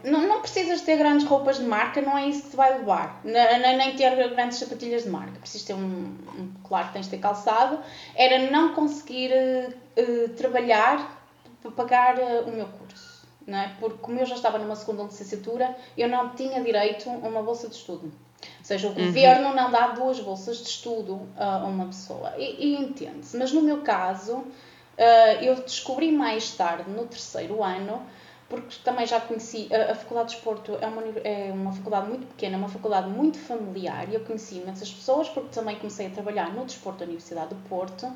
não, 0.04 0.28
não 0.28 0.40
precisas 0.40 0.82
ter 0.82 0.98
grandes 0.98 1.26
roupas 1.26 1.58
de 1.58 1.64
marca, 1.64 2.00
não 2.00 2.16
é 2.16 2.28
isso 2.28 2.44
que 2.44 2.50
te 2.52 2.56
vai 2.56 2.78
levar, 2.78 3.20
nem, 3.24 3.76
nem 3.76 3.96
ter 3.96 4.16
grandes 4.30 4.60
sapatilhas 4.60 5.04
de 5.04 5.10
marca, 5.10 5.40
precisas 5.40 5.66
ter 5.66 5.74
um, 5.74 6.16
um 6.38 6.52
claro 6.64 6.88
que 6.90 6.94
tens 6.94 7.06
de 7.06 7.12
ter 7.12 7.18
calçado, 7.18 7.80
era 8.16 8.52
não 8.52 8.76
conseguir 8.76 9.32
uh, 9.32 10.30
trabalhar 10.38 11.26
para 11.60 11.72
pagar 11.72 12.20
uh, 12.20 12.48
o 12.48 12.52
meu 12.52 12.68
curso. 12.68 13.07
É? 13.48 13.70
Porque, 13.80 13.98
como 14.00 14.20
eu 14.20 14.26
já 14.26 14.36
estava 14.36 14.60
numa 14.60 14.76
segunda 14.76 15.04
licenciatura, 15.04 15.74
eu 15.98 16.10
não 16.10 16.36
tinha 16.36 16.62
direito 16.62 17.10
a 17.10 17.14
uma 17.14 17.42
bolsa 17.42 17.70
de 17.70 17.76
estudo. 17.76 18.12
Ou 18.42 18.64
seja, 18.64 18.90
o 18.90 18.92
uhum. 18.92 19.06
governo 19.06 19.54
não 19.54 19.72
dá 19.72 19.88
duas 19.88 20.20
bolsas 20.20 20.58
de 20.58 20.68
estudo 20.68 21.28
a 21.38 21.60
uma 21.66 21.86
pessoa. 21.86 22.34
E, 22.38 22.68
e 22.68 22.76
entende-se. 22.76 23.38
Mas 23.38 23.54
no 23.54 23.62
meu 23.62 23.82
caso, 23.82 24.34
uh, 24.36 25.42
eu 25.42 25.56
descobri 25.56 26.12
mais 26.12 26.52
tarde, 26.52 26.90
no 26.90 27.06
terceiro 27.06 27.64
ano, 27.64 28.02
porque 28.50 28.78
também 28.84 29.06
já 29.06 29.20
conheci, 29.20 29.70
a, 29.74 29.92
a 29.92 29.96
Faculdade 29.96 30.30
de 30.30 30.36
Desporto 30.36 30.78
é 30.80 30.88
uma, 30.88 31.02
é 31.24 31.52
uma 31.52 31.72
faculdade 31.72 32.08
muito 32.08 32.28
pequena, 32.28 32.56
é 32.56 32.58
uma 32.58 32.70
faculdade 32.70 33.10
muito 33.10 33.38
familiar, 33.38 34.10
e 34.10 34.16
eu 34.16 34.22
conheci 34.22 34.56
imensas 34.56 34.92
pessoas, 34.92 35.30
porque 35.30 35.50
também 35.50 35.76
comecei 35.76 36.08
a 36.08 36.10
trabalhar 36.10 36.54
no 36.54 36.66
desporto 36.66 37.00
da 37.00 37.06
Universidade 37.06 37.50
do 37.50 37.56
Porto, 37.68 38.08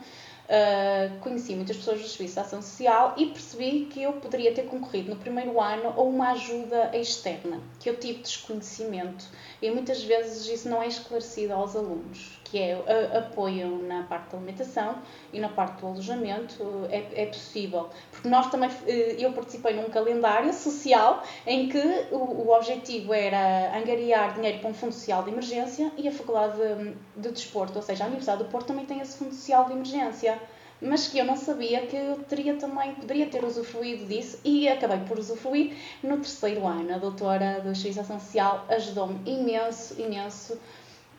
Uh, 0.51 1.17
conheci 1.21 1.55
muitas 1.55 1.77
pessoas 1.77 2.01
do 2.01 2.07
Serviço 2.09 2.33
de 2.33 2.39
Ação 2.41 2.61
Social 2.61 3.13
e 3.15 3.27
percebi 3.27 3.85
que 3.85 4.03
eu 4.03 4.11
poderia 4.11 4.53
ter 4.53 4.63
concorrido 4.63 5.11
no 5.11 5.15
primeiro 5.15 5.61
ano 5.61 5.93
a 5.95 6.01
uma 6.01 6.31
ajuda 6.31 6.91
externa, 6.93 7.61
que 7.79 7.89
eu 7.89 7.95
tive 7.95 8.21
desconhecimento. 8.21 9.23
E 9.61 9.71
muitas 9.71 10.03
vezes 10.03 10.45
isso 10.47 10.67
não 10.67 10.83
é 10.83 10.89
esclarecido 10.89 11.53
aos 11.53 11.73
alunos, 11.73 12.40
que 12.51 12.59
é 12.59 13.17
apoio 13.17 13.81
na 13.87 14.03
parte 14.03 14.31
da 14.31 14.37
alimentação 14.37 14.95
e 15.31 15.39
na 15.39 15.47
parte 15.47 15.79
do 15.79 15.87
alojamento, 15.87 16.61
uh, 16.61 16.85
é, 16.91 17.23
é, 17.23 17.25
possível. 17.27 17.89
Porque 18.11 18.27
nós 18.27 18.51
também, 18.51 18.69
eu 19.17 19.31
participei 19.31 19.73
num 19.73 19.89
calendário 19.89 20.51
social 20.53 21.23
em 21.47 21.69
que 21.69 21.79
o, 22.11 22.17
o, 22.17 22.51
objetivo 22.53 23.13
era 23.13 23.77
angariar 23.77 24.33
dinheiro 24.33 24.59
para 24.59 24.69
um 24.69 24.73
fundo 24.73 24.93
social 24.93 25.23
de 25.23 25.29
emergência 25.29 25.93
e 25.97 26.09
a 26.09 26.11
Faculdade 26.11 26.57
de, 26.57 27.21
de 27.21 27.31
Desporto, 27.31 27.77
ou 27.77 27.81
seja, 27.81 28.03
a 28.03 28.07
Universidade 28.07 28.43
do 28.43 28.49
Porto 28.49 28.67
também 28.67 28.85
tem 28.85 28.99
esse 28.99 29.17
fundo 29.17 29.33
social 29.33 29.65
de 29.65 29.71
emergência 29.71 30.37
mas 30.81 31.07
que 31.07 31.19
eu 31.19 31.25
não 31.25 31.37
sabia 31.37 31.85
que 31.85 31.95
eu 31.95 32.17
teria 32.23 32.55
também, 32.55 32.95
poderia 32.95 33.27
ter 33.27 33.45
usufruído 33.45 34.05
disso 34.05 34.39
e 34.43 34.67
acabei 34.67 34.97
por 35.01 35.19
usufruir 35.19 35.75
no 36.01 36.17
terceiro 36.17 36.65
ano. 36.65 36.95
A 36.95 36.97
doutora 36.97 37.61
da 37.61 37.71
Justiça 37.71 38.03
Social 38.03 38.65
ajudou-me 38.67 39.19
imenso, 39.29 40.01
imenso. 40.01 40.59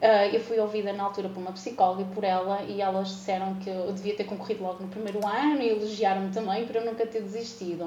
Uh, 0.03 0.35
eu 0.35 0.41
fui 0.41 0.59
ouvida 0.59 0.93
na 0.93 1.05
altura 1.05 1.29
por 1.29 1.39
uma 1.39 1.53
psicóloga 1.53 2.03
e 2.03 2.05
por 2.07 2.25
ela 2.25 2.61
e 2.63 2.83
elas 2.83 3.07
disseram 3.07 3.55
que 3.55 3.71
eu 3.71 3.93
devia 3.93 4.17
ter 4.17 4.25
concorrido 4.25 4.65
logo 4.65 4.83
no 4.83 4.89
primeiro 4.89 5.25
ano 5.25 5.63
e 5.63 5.69
elogiaram-me 5.69 6.33
também 6.33 6.67
por 6.67 6.75
eu 6.75 6.85
nunca 6.85 7.07
ter 7.07 7.23
desistido. 7.23 7.85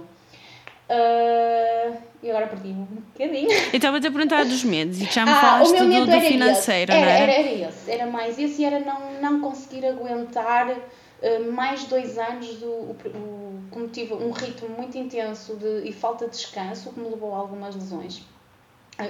Uh, 0.88 1.98
e 2.24 2.30
agora 2.30 2.48
perdi 2.48 2.70
um 2.70 2.86
bocadinho. 2.86 3.50
Eu 3.74 3.78
estava-te 3.78 4.06
a 4.06 4.12
perguntar 4.12 4.46
dos 4.46 4.64
medos 4.64 5.02
e 5.02 5.06
já 5.06 5.26
me 5.26 5.32
ah, 5.32 5.42
falaste 5.42 5.78
do, 5.78 6.06
do 6.06 6.22
financeiro, 6.22 6.92
esse. 6.92 7.02
não 7.02 7.10
era? 7.10 7.24
Era, 7.24 7.32
era 7.32 7.70
esse, 7.70 7.92
era 7.92 8.06
mais 8.06 8.38
esse 8.38 8.62
e 8.62 8.66
era 8.66 8.80
não, 8.80 9.20
não 9.20 9.42
conseguir 9.42 9.84
aguentar 9.84 10.78
eh, 11.22 11.40
mais 11.40 11.86
dois 11.86 12.20
anos 12.20 12.48
do, 12.58 12.68
o, 12.68 12.96
o, 13.16 13.64
como 13.72 13.88
tive 13.88 14.14
um 14.14 14.30
ritmo 14.30 14.70
muito 14.70 14.96
intenso 14.96 15.56
de, 15.56 15.90
e 15.90 15.92
falta 15.92 16.26
de 16.26 16.32
descanso, 16.32 16.94
que 16.94 17.00
me 17.00 17.10
levou 17.10 17.34
a 17.34 17.38
algumas 17.40 17.74
lesões. 17.74 18.22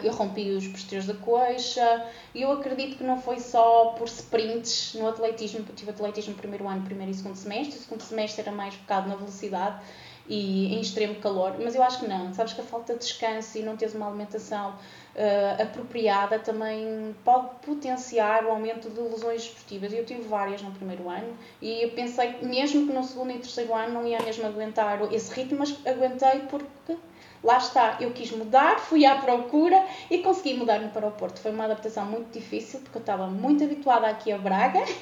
Eu 0.04 0.14
rompi 0.14 0.50
os 0.50 0.68
posteriores 0.68 1.08
da 1.08 1.14
coxa 1.14 2.06
e 2.34 2.42
eu 2.42 2.52
acredito 2.52 2.98
que 2.98 3.04
não 3.04 3.22
foi 3.22 3.40
só 3.40 3.94
por 3.98 4.08
sprints 4.08 4.96
no 4.96 5.08
atletismo, 5.08 5.60
porque 5.60 5.74
tive 5.74 5.92
atletismo 5.92 6.34
primeiro 6.34 6.68
ano, 6.68 6.82
primeiro 6.84 7.12
e 7.12 7.16
segundo 7.16 7.36
semestre. 7.36 7.78
O 7.78 7.82
segundo 7.82 8.02
semestre 8.02 8.42
era 8.42 8.52
mais 8.52 8.74
focado 8.74 9.08
na 9.08 9.16
velocidade 9.16 9.80
e 10.28 10.74
em 10.74 10.82
extremo 10.82 11.16
calor, 11.16 11.56
mas 11.60 11.76
eu 11.76 11.84
acho 11.84 12.00
que 12.00 12.08
não. 12.08 12.34
Sabes 12.34 12.54
que 12.54 12.62
a 12.62 12.64
falta 12.64 12.94
de 12.94 13.00
descanso 13.00 13.58
e 13.58 13.62
não 13.62 13.78
teres 13.78 13.94
uma 13.94 14.08
alimentação 14.08 14.72
uh, 14.72 15.62
apropriada 15.62 16.40
também 16.40 17.16
pode 17.24 17.50
potenciar 17.64 18.44
o 18.44 18.50
aumento 18.50 18.90
de 18.90 19.00
lesões 19.00 19.44
esportivas. 19.44 19.94
Eu 19.94 20.04
tive 20.04 20.22
várias 20.24 20.62
no 20.62 20.72
primeiro 20.72 21.08
ano 21.10 21.32
e 21.62 21.84
eu 21.84 21.92
pensei 21.92 22.38
mesmo 22.42 22.88
que 22.88 22.94
no 22.94 23.04
segundo 23.04 23.32
e 23.32 23.38
terceiro 23.38 23.74
ano 23.74 23.94
não 23.94 24.08
ia 24.08 24.20
mesmo 24.22 24.48
aguentar 24.48 25.00
esse 25.14 25.32
ritmo, 25.34 25.60
mas 25.60 25.78
aguentei 25.86 26.42
porque 26.50 26.98
lá 27.46 27.58
está, 27.58 27.98
eu 28.02 28.12
quis 28.12 28.32
mudar, 28.32 28.80
fui 28.80 29.06
à 29.06 29.16
procura 29.16 29.86
e 30.10 30.18
consegui 30.18 30.56
mudar-me 30.56 30.90
para 30.90 31.08
o 31.08 31.12
Porto. 31.12 31.40
Foi 31.40 31.52
uma 31.52 31.66
adaptação 31.66 32.06
muito 32.06 32.34
difícil 32.34 32.80
porque 32.82 32.98
eu 32.98 33.02
estava 33.02 33.28
muito 33.28 33.64
habituada 33.64 34.08
aqui 34.08 34.32
a 34.32 34.38
Braga 34.38 34.84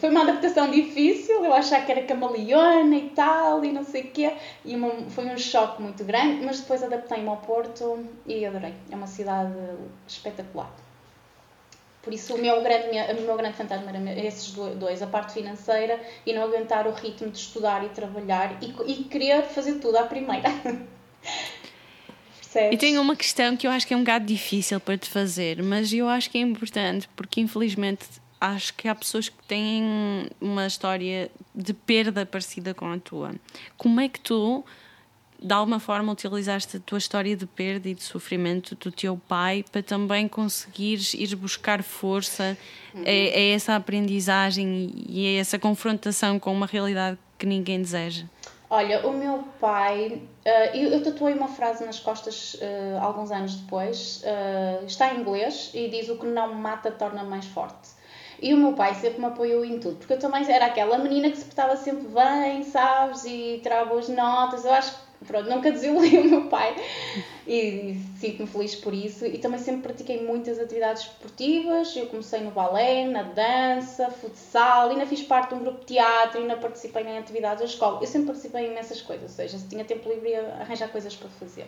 foi 0.00 0.08
uma 0.08 0.22
adaptação 0.22 0.70
difícil, 0.70 1.44
eu 1.44 1.52
achava 1.52 1.84
que 1.84 1.92
era 1.92 2.02
camaleona 2.02 2.96
e 2.96 3.10
tal, 3.10 3.62
e 3.62 3.70
não 3.70 3.84
sei 3.84 4.02
o 4.02 4.10
quê, 4.10 4.32
e 4.64 4.74
uma, 4.74 4.90
foi 5.10 5.26
um 5.26 5.36
choque 5.36 5.82
muito 5.82 6.02
grande, 6.04 6.42
mas 6.44 6.60
depois 6.60 6.82
adaptei-me 6.82 7.28
ao 7.28 7.36
Porto 7.36 8.06
e 8.26 8.46
adorei. 8.46 8.72
É 8.90 8.96
uma 8.96 9.06
cidade 9.06 9.52
espetacular. 10.08 10.72
Por 12.02 12.14
isso, 12.14 12.34
o 12.34 12.38
meu 12.38 12.62
grande, 12.62 12.88
o 13.18 13.22
meu 13.26 13.36
grande 13.36 13.58
fantasma 13.58 13.90
era 13.90 14.26
esses 14.26 14.52
dois, 14.52 15.02
a 15.02 15.06
parte 15.06 15.34
financeira 15.34 16.00
e 16.24 16.32
não 16.32 16.44
aguentar 16.44 16.86
o 16.86 16.92
ritmo 16.92 17.30
de 17.30 17.36
estudar 17.36 17.84
e 17.84 17.90
trabalhar 17.90 18.56
e, 18.62 18.74
e 18.90 19.04
querer 19.04 19.42
fazer 19.42 19.80
tudo 19.80 19.98
à 19.98 20.04
primeira. 20.04 20.48
E 22.72 22.76
tenho 22.76 23.00
uma 23.00 23.14
questão 23.14 23.56
que 23.56 23.66
eu 23.66 23.70
acho 23.70 23.86
que 23.86 23.94
é 23.94 23.96
um 23.96 24.00
bocado 24.00 24.26
difícil 24.26 24.80
para 24.80 24.98
te 24.98 25.08
fazer, 25.08 25.62
mas 25.62 25.92
eu 25.92 26.08
acho 26.08 26.28
que 26.30 26.38
é 26.38 26.40
importante 26.40 27.08
porque, 27.14 27.40
infelizmente, 27.40 28.04
acho 28.40 28.74
que 28.74 28.88
há 28.88 28.94
pessoas 28.94 29.28
que 29.28 29.42
têm 29.46 29.84
uma 30.40 30.66
história 30.66 31.30
de 31.54 31.72
perda 31.72 32.26
parecida 32.26 32.74
com 32.74 32.90
a 32.90 32.98
tua. 32.98 33.34
Como 33.76 34.00
é 34.00 34.08
que 34.08 34.18
tu 34.18 34.64
de 35.42 35.54
alguma 35.54 35.80
forma 35.80 36.12
utilizaste 36.12 36.76
a 36.76 36.80
tua 36.80 36.98
história 36.98 37.34
de 37.34 37.46
perda 37.46 37.88
e 37.88 37.94
de 37.94 38.02
sofrimento 38.02 38.74
do 38.74 38.92
teu 38.92 39.16
pai 39.16 39.64
para 39.72 39.82
também 39.82 40.28
conseguires 40.28 41.14
ir 41.14 41.34
buscar 41.34 41.82
força 41.82 42.58
uhum. 42.94 43.02
a, 43.02 43.08
a, 43.08 43.40
essa 43.54 43.74
aprendizagem 43.74 44.92
e 45.08 45.26
a 45.26 45.40
essa 45.40 45.58
confrontação 45.58 46.38
com 46.38 46.52
uma 46.52 46.66
realidade 46.66 47.18
que 47.38 47.46
ninguém 47.46 47.80
deseja? 47.80 48.26
Olha, 48.72 49.04
o 49.04 49.12
meu 49.12 49.42
pai, 49.60 50.22
uh, 50.46 50.76
eu, 50.76 50.92
eu 50.92 51.02
tatuei 51.02 51.34
uma 51.34 51.48
frase 51.48 51.84
nas 51.84 51.98
costas 51.98 52.54
uh, 52.54 53.00
alguns 53.02 53.32
anos 53.32 53.56
depois, 53.56 54.22
uh, 54.22 54.86
está 54.86 55.12
em 55.12 55.20
inglês 55.22 55.72
e 55.74 55.88
diz: 55.88 56.08
O 56.08 56.16
que 56.16 56.26
não 56.26 56.54
mata 56.54 56.88
torna 56.92 57.24
mais 57.24 57.46
forte. 57.46 57.88
E 58.40 58.54
o 58.54 58.56
meu 58.56 58.72
pai 58.74 58.94
sempre 58.94 59.18
me 59.18 59.26
apoiou 59.26 59.64
em 59.64 59.80
tudo, 59.80 59.96
porque 59.96 60.12
eu 60.12 60.18
também 60.20 60.48
era 60.48 60.66
aquela 60.66 60.98
menina 60.98 61.30
que 61.30 61.36
se 61.36 61.44
portava 61.44 61.76
sempre 61.76 62.06
bem, 62.06 62.62
sabes, 62.62 63.24
e 63.24 63.58
tirava 63.60 63.86
boas 63.86 64.08
notas. 64.08 64.64
Eu 64.64 64.72
acho 64.72 64.92
que 64.92 65.24
pronto, 65.26 65.50
nunca 65.50 65.72
desiludi 65.72 66.16
o 66.18 66.24
meu 66.24 66.48
pai 66.48 66.74
e, 67.50 67.90
e 67.90 68.02
sinto-me 68.20 68.46
feliz 68.46 68.76
por 68.76 68.94
isso. 68.94 69.26
E 69.26 69.36
também 69.38 69.58
sempre 69.58 69.82
pratiquei 69.82 70.24
muitas 70.24 70.60
atividades 70.60 71.02
esportivas. 71.02 71.96
Eu 71.96 72.06
comecei 72.06 72.40
no 72.40 72.52
balé, 72.52 73.04
na 73.08 73.24
dança, 73.24 74.08
futsal, 74.08 74.90
ainda 74.90 75.04
fiz 75.04 75.22
parte 75.22 75.48
de 75.48 75.56
um 75.56 75.58
grupo 75.58 75.80
de 75.80 75.86
teatro, 75.86 76.40
ainda 76.40 76.56
participei 76.56 77.02
em 77.02 77.18
atividades 77.18 77.58
da 77.58 77.64
escola. 77.64 77.98
Eu 78.00 78.06
sempre 78.06 78.28
participei 78.28 78.68
imensas 78.68 79.02
coisas, 79.02 79.30
ou 79.30 79.36
seja, 79.36 79.58
se 79.58 79.66
tinha 79.66 79.84
tempo 79.84 80.08
livre 80.08 80.30
ia 80.30 80.58
arranjar 80.60 80.88
coisas 80.90 81.16
para 81.16 81.28
fazer. 81.28 81.66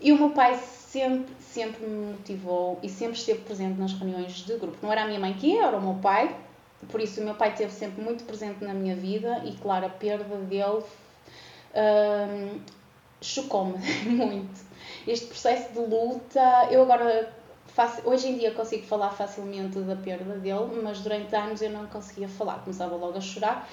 E 0.00 0.12
o 0.12 0.16
meu 0.16 0.30
pai 0.30 0.56
sempre, 0.56 1.34
sempre 1.40 1.84
me 1.84 2.12
motivou 2.12 2.78
e 2.80 2.88
sempre 2.88 3.18
esteve 3.18 3.40
presente 3.40 3.80
nas 3.80 3.92
reuniões 3.94 4.34
de 4.34 4.54
grupo. 4.56 4.78
Não 4.80 4.92
era 4.92 5.02
a 5.02 5.06
minha 5.06 5.18
mãe 5.18 5.34
que 5.34 5.48
ia, 5.48 5.66
era 5.66 5.76
o 5.76 5.82
meu 5.82 5.94
pai. 6.00 6.36
Por 6.88 7.00
isso, 7.00 7.20
o 7.20 7.24
meu 7.24 7.34
pai 7.34 7.50
esteve 7.50 7.72
sempre 7.72 8.00
muito 8.00 8.22
presente 8.22 8.62
na 8.64 8.72
minha 8.72 8.94
vida 8.94 9.42
e, 9.44 9.52
claro, 9.56 9.86
a 9.86 9.88
perda 9.88 10.36
dele 10.36 10.82
um, 11.74 12.60
chocou-me 13.20 13.78
muito. 14.06 14.71
Este 15.06 15.26
processo 15.26 15.72
de 15.72 15.80
luta, 15.80 16.68
eu 16.70 16.82
agora 16.82 17.32
faço, 17.66 18.02
hoje 18.04 18.28
em 18.28 18.38
dia 18.38 18.50
consigo 18.52 18.86
falar 18.86 19.10
facilmente 19.10 19.78
da 19.78 19.96
perda 19.96 20.34
dele, 20.34 20.80
mas 20.82 21.00
durante 21.00 21.34
anos 21.34 21.62
eu 21.62 21.70
não 21.70 21.86
conseguia 21.86 22.28
falar, 22.28 22.60
começava 22.60 22.94
logo 22.96 23.16
a 23.16 23.20
chorar. 23.20 23.68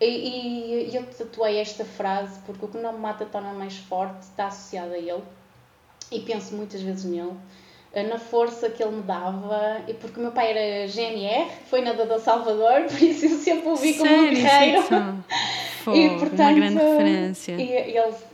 E, 0.00 0.88
e, 0.88 0.96
eu 0.96 1.04
tatuei 1.06 1.58
esta 1.58 1.84
frase 1.84 2.40
porque 2.46 2.64
o 2.64 2.68
que 2.68 2.78
não 2.78 2.94
me 2.94 3.00
mata 3.00 3.26
torna 3.26 3.52
mais 3.52 3.76
forte 3.76 4.22
está 4.22 4.46
associado 4.46 4.94
a 4.94 4.98
ele 4.98 5.22
e 6.10 6.20
penso 6.20 6.54
muitas 6.54 6.80
vezes 6.80 7.04
nele 7.04 7.34
eh, 7.92 8.04
na 8.04 8.18
força 8.18 8.70
que 8.70 8.82
ele 8.82 8.96
me 8.96 9.02
dava, 9.02 9.82
e 9.88 9.94
porque 9.94 10.18
o 10.18 10.22
meu 10.22 10.32
pai 10.32 10.50
era 10.50 10.86
GNR, 10.88 11.50
foi 11.68 11.82
nadador 11.82 12.20
Salvador, 12.20 12.84
por 12.88 13.02
isso 13.02 13.26
eu 13.26 13.38
sempre 13.38 13.68
o 13.68 13.76
vi 13.76 13.94
como 13.94 14.12
um 14.12 14.30
guerreiro. 14.30 14.84
Fogo, 15.84 15.96
e, 15.96 16.10
portanto, 16.18 16.40
uma 16.40 16.52
grande 16.52 16.74
referência. 16.74 17.52
Ele, 17.52 17.62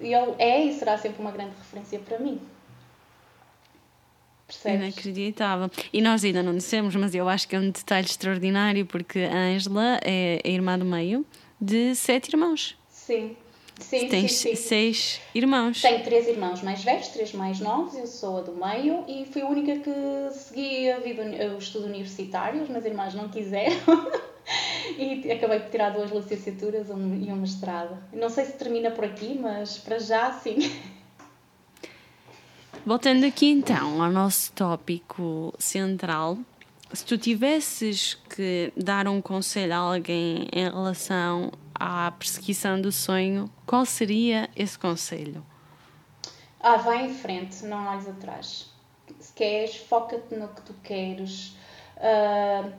ele 0.01 0.35
é 0.39 0.65
e 0.65 0.73
será 0.73 0.99
sempre 0.99 1.21
uma 1.21 1.31
grande 1.31 1.53
referência 1.57 1.99
para 1.99 2.19
mim. 2.19 2.41
Percebes? 4.47 4.81
Inacreditável. 4.81 5.71
E 5.93 6.01
nós 6.01 6.25
ainda 6.25 6.43
não 6.43 6.57
dissemos, 6.57 6.95
mas 6.95 7.15
eu 7.15 7.29
acho 7.29 7.49
que 7.49 7.57
é 7.57 7.59
um 7.59 7.71
detalhe 7.71 8.07
extraordinário 8.07 8.87
porque 8.87 9.21
a 9.21 9.37
Ângela 9.37 9.99
é 10.05 10.41
a 10.45 10.49
irmã 10.49 10.79
do 10.79 10.85
meio 10.85 11.27
de 11.61 11.95
sete 11.95 12.29
irmãos. 12.29 12.77
Sim. 12.89 13.37
Sim, 13.81 14.09
Tens 14.09 14.33
sim, 14.33 14.51
sim. 14.51 14.57
seis 14.57 15.21
irmãos. 15.35 15.83
Tenho 15.83 16.03
três 16.03 16.27
irmãos 16.27 16.63
mais 16.63 16.83
velhos, 16.83 17.09
três 17.09 17.33
mais 17.33 17.61
novos, 17.61 17.95
eu 17.95 18.07
sou 18.07 18.39
a 18.39 18.41
do 18.41 18.53
meio 18.53 19.05
e 19.07 19.27
fui 19.27 19.43
a 19.43 19.47
única 19.47 19.77
que 19.77 19.91
segui 20.33 20.91
a 20.91 20.99
vida, 20.99 21.23
o 21.55 21.59
estudo 21.59 21.87
universitário, 21.87 22.63
as 22.63 22.69
minhas 22.69 22.87
irmãs 22.87 23.15
não 23.15 23.29
quiseram. 23.29 23.77
e 24.99 25.31
acabei 25.31 25.61
por 25.61 25.71
tirar 25.71 25.91
duas 25.91 26.11
licenciaturas 26.11 26.89
e 26.89 26.93
um 26.93 27.37
mestrado. 27.37 27.99
Não 28.13 28.31
sei 28.31 28.47
se 28.47 28.53
termina 28.53 28.91
por 28.91 29.05
aqui, 29.05 29.39
mas 29.39 29.79
para 29.79 29.99
já 29.99 30.33
sim. 30.33 30.73
Voltando 32.85 33.27
aqui 33.27 33.51
então 33.51 34.03
ao 34.03 34.11
nosso 34.11 34.53
tópico 34.53 35.53
central, 35.59 36.39
se 36.93 37.05
tu 37.05 37.19
tivesses 37.19 38.15
que 38.15 38.73
dar 38.77 39.09
um 39.09 39.21
conselho 39.21 39.75
a 39.75 39.79
alguém 39.79 40.49
em 40.53 40.65
relação 40.65 41.51
à 41.79 42.11
perseguição 42.11 42.81
do 42.81 42.91
sonho, 42.91 43.51
qual 43.67 43.85
seria 43.85 44.49
esse 44.57 44.79
conselho? 44.79 45.45
Ah, 46.61 46.77
vai 46.77 47.07
em 47.07 47.15
frente, 47.15 47.65
não 47.65 47.87
olhes 47.87 48.09
atrás. 48.09 48.71
Se 49.21 49.33
queres, 49.33 49.77
foca-te 49.77 50.35
no 50.35 50.49
que 50.49 50.63
tu 50.63 50.75
queres. 50.83 51.57
Uh, 51.97 52.73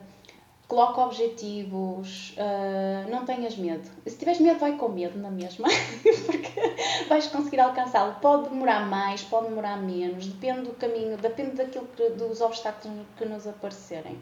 coloca 0.68 1.00
objetivos, 1.00 2.36
uh, 2.36 3.10
não 3.10 3.24
tenhas 3.24 3.56
medo. 3.56 3.88
Se 4.06 4.18
tiveres 4.18 4.40
medo, 4.40 4.60
vai 4.60 4.76
com 4.76 4.88
medo 4.90 5.18
na 5.18 5.30
mesma, 5.30 5.66
porque 6.26 7.06
vais 7.08 7.26
conseguir 7.28 7.60
alcançá-lo. 7.60 8.16
Pode 8.20 8.50
demorar 8.50 8.86
mais, 8.86 9.22
pode 9.22 9.48
demorar 9.48 9.78
menos, 9.78 10.26
depende 10.26 10.68
do 10.68 10.74
caminho, 10.74 11.16
depende 11.16 11.52
daquilo 11.52 11.88
que, 11.96 12.10
dos 12.10 12.42
obstáculos 12.42 13.06
que 13.16 13.24
nos 13.24 13.46
aparecerem. 13.46 14.20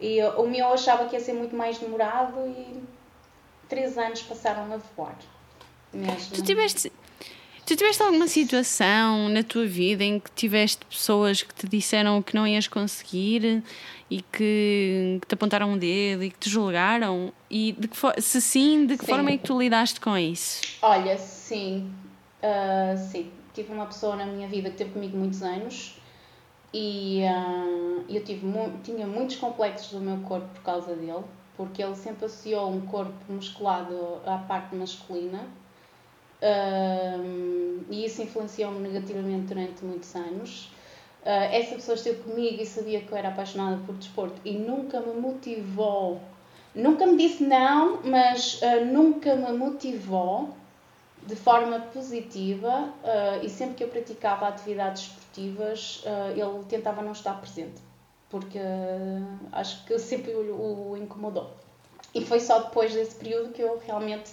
E 0.00 0.22
o 0.22 0.46
meu 0.46 0.66
eu 0.66 0.72
achava 0.72 1.06
que 1.06 1.14
ia 1.14 1.20
ser 1.20 1.34
muito 1.34 1.54
mais 1.54 1.78
demorado 1.78 2.40
e 2.46 2.82
três 3.72 3.96
anos 3.96 4.20
passaram 4.20 4.70
a 4.70 4.76
voar. 4.76 5.16
Mesmo. 5.94 6.34
Tu 6.34 6.42
tiveste, 6.42 6.92
Tu 7.64 7.76
tiveste 7.76 8.02
alguma 8.02 8.28
situação 8.28 9.30
na 9.30 9.42
tua 9.42 9.64
vida 9.64 10.04
em 10.04 10.18
que 10.20 10.30
tiveste 10.32 10.84
pessoas 10.84 11.42
que 11.42 11.54
te 11.54 11.66
disseram 11.66 12.20
que 12.20 12.34
não 12.34 12.46
ias 12.46 12.68
conseguir 12.68 13.62
e 14.10 14.20
que, 14.20 15.18
que 15.22 15.26
te 15.26 15.34
apontaram 15.34 15.70
um 15.70 15.78
dedo 15.78 16.22
e 16.22 16.30
que 16.30 16.38
te 16.38 16.50
julgaram? 16.50 17.32
E 17.50 17.72
que 17.72 18.20
se 18.22 18.42
sim, 18.42 18.84
de 18.84 18.98
que 18.98 19.06
sim. 19.06 19.12
forma 19.12 19.30
é 19.30 19.38
que 19.38 19.44
tu 19.44 19.58
lidaste 19.58 20.00
com 20.00 20.18
isso? 20.18 20.60
Olha, 20.82 21.16
sim. 21.16 21.90
Uh, 22.42 22.98
sim. 22.98 23.30
Tive 23.54 23.72
uma 23.72 23.86
pessoa 23.86 24.16
na 24.16 24.26
minha 24.26 24.48
vida 24.48 24.68
que 24.70 24.76
teve 24.76 24.90
comigo 24.90 25.16
muitos 25.16 25.42
anos 25.42 25.96
e 26.74 27.22
uh, 27.22 28.04
eu 28.08 28.22
tive 28.22 28.44
mu 28.44 28.72
tinha 28.82 29.06
muitos 29.06 29.36
complexos 29.36 29.92
do 29.92 30.00
meu 30.00 30.18
corpo 30.28 30.48
por 30.48 30.62
causa 30.62 30.94
dele, 30.94 31.22
porque 31.56 31.82
ele 31.82 31.96
sempre 31.96 32.26
associou 32.26 32.70
um 32.70 32.80
corpo 32.82 33.14
musculado 33.28 34.20
à 34.26 34.38
parte 34.38 34.74
masculina 34.74 35.46
e 37.88 38.04
isso 38.04 38.20
influenciou-me 38.22 38.80
negativamente 38.80 39.46
durante 39.46 39.84
muitos 39.84 40.14
anos. 40.16 40.70
Uh, 41.22 41.46
essa 41.52 41.76
pessoa 41.76 41.94
esteve 41.94 42.20
comigo 42.24 42.60
e 42.60 42.66
sabia 42.66 43.00
que 43.00 43.12
eu 43.12 43.16
era 43.16 43.28
apaixonada 43.28 43.80
por 43.86 43.94
desporto 43.94 44.40
e 44.44 44.54
nunca 44.54 45.00
me 45.00 45.14
motivou, 45.14 46.20
nunca 46.74 47.06
me 47.06 47.16
disse 47.16 47.44
não, 47.44 48.00
mas 48.02 48.60
uh, 48.60 48.84
nunca 48.84 49.36
me 49.36 49.52
motivou 49.52 50.50
de 51.24 51.36
forma 51.36 51.78
positiva 51.78 52.92
uh, 53.04 53.44
e 53.44 53.48
sempre 53.48 53.76
que 53.76 53.84
eu 53.84 53.88
praticava 53.88 54.48
atividades 54.48 55.02
esportivas 55.02 56.02
ele 56.36 56.64
tentava 56.68 57.00
não 57.00 57.12
estar 57.12 57.40
presente 57.40 57.80
porque 58.32 58.58
acho 59.52 59.84
que 59.84 59.98
sempre 59.98 60.32
o, 60.32 60.92
o 60.92 60.96
incomodou. 60.96 61.54
E 62.14 62.24
foi 62.24 62.40
só 62.40 62.60
depois 62.60 62.94
desse 62.94 63.14
período 63.16 63.52
que 63.52 63.60
eu 63.60 63.78
realmente 63.86 64.30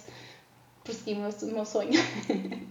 persegui 0.82 1.12
o 1.12 1.16
meu, 1.16 1.28
o 1.28 1.46
meu 1.52 1.66
sonho. 1.66 1.92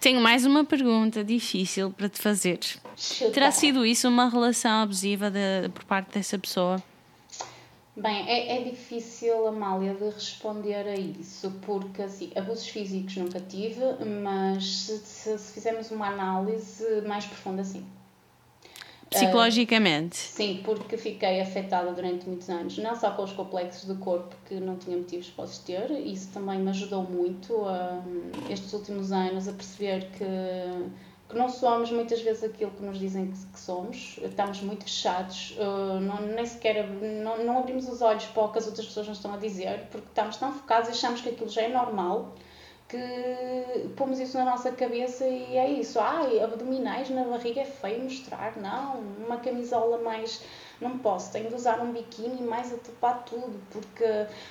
Tenho 0.00 0.20
mais 0.20 0.44
uma 0.44 0.64
pergunta 0.64 1.22
difícil 1.22 1.92
para 1.92 2.08
te 2.08 2.20
fazer. 2.20 2.58
Chuta. 2.96 3.30
Terá 3.30 3.52
sido 3.52 3.86
isso 3.86 4.08
uma 4.08 4.28
relação 4.28 4.82
abusiva 4.82 5.30
de, 5.30 5.68
por 5.72 5.84
parte 5.84 6.12
dessa 6.12 6.36
pessoa? 6.40 6.82
Bem, 7.96 8.28
é, 8.28 8.56
é 8.56 8.64
difícil, 8.64 9.46
Amália, 9.46 9.94
de 9.94 10.10
responder 10.10 10.88
a 10.88 10.96
isso, 10.96 11.52
porque 11.62 12.02
assim, 12.02 12.32
abusos 12.34 12.66
físicos 12.66 13.16
nunca 13.16 13.38
tive, 13.38 13.80
mas 14.22 14.66
se, 14.66 14.98
se, 14.98 15.38
se 15.38 15.52
fizermos 15.52 15.92
uma 15.92 16.08
análise 16.08 17.00
mais 17.06 17.24
profunda, 17.26 17.62
sim. 17.62 17.86
Psicologicamente? 19.14 20.16
Uh, 20.16 20.36
sim, 20.36 20.60
porque 20.64 20.96
fiquei 20.96 21.40
afetada 21.40 21.92
durante 21.92 22.26
muitos 22.28 22.48
anos, 22.50 22.78
não 22.78 22.94
só 22.94 23.10
com 23.12 23.22
os 23.22 23.32
complexos 23.32 23.84
do 23.84 23.96
corpo 23.96 24.34
que 24.46 24.54
não 24.54 24.76
tinha 24.76 24.96
motivos 24.96 25.28
para 25.30 25.44
os 25.44 25.58
ter, 25.58 25.90
isso 25.90 26.30
também 26.32 26.58
me 26.58 26.70
ajudou 26.70 27.02
muito 27.02 27.54
uh, 27.54 28.02
estes 28.50 28.72
últimos 28.72 29.12
anos 29.12 29.48
a 29.48 29.52
perceber 29.52 30.10
que, 30.12 30.24
que 31.28 31.36
não 31.36 31.48
somos 31.48 31.90
muitas 31.90 32.20
vezes 32.20 32.44
aquilo 32.44 32.70
que 32.72 32.82
nos 32.82 32.98
dizem 32.98 33.30
que, 33.30 33.38
que 33.46 33.60
somos, 33.60 34.18
estamos 34.22 34.60
muito 34.60 34.84
fechados, 34.84 35.56
uh, 35.58 36.00
não, 36.00 36.20
nem 36.20 36.44
sequer 36.44 36.88
não, 37.22 37.44
não 37.44 37.58
abrimos 37.58 37.88
os 37.88 38.02
olhos 38.02 38.24
para 38.26 38.42
o 38.42 38.52
que 38.52 38.58
as 38.58 38.66
outras 38.66 38.86
pessoas 38.86 39.08
nos 39.08 39.18
estão 39.18 39.32
a 39.34 39.36
dizer, 39.36 39.86
porque 39.90 40.08
estamos 40.08 40.36
tão 40.36 40.52
focados 40.52 40.88
e 40.88 40.92
achamos 40.92 41.20
que 41.20 41.28
aquilo 41.28 41.48
já 41.48 41.62
é 41.62 41.68
normal 41.68 42.34
que 42.88 43.88
pomos 43.96 44.20
isso 44.20 44.36
na 44.36 44.44
nossa 44.44 44.70
cabeça 44.72 45.26
e 45.26 45.56
é 45.56 45.70
isso. 45.70 45.98
Ai, 45.98 46.40
abdominais 46.40 47.10
na 47.10 47.24
barriga 47.24 47.62
é 47.62 47.64
feio 47.64 48.04
mostrar. 48.04 48.56
Não, 48.56 49.00
uma 49.24 49.38
camisola 49.38 49.98
mais. 49.98 50.42
Não 50.80 50.98
posso, 50.98 51.32
tenho 51.32 51.48
de 51.48 51.54
usar 51.54 51.80
um 51.80 51.92
biquíni 51.92 52.42
mais 52.42 52.72
a 52.72 52.76
tapar 52.76 53.24
tudo, 53.24 53.58
porque 53.70 54.04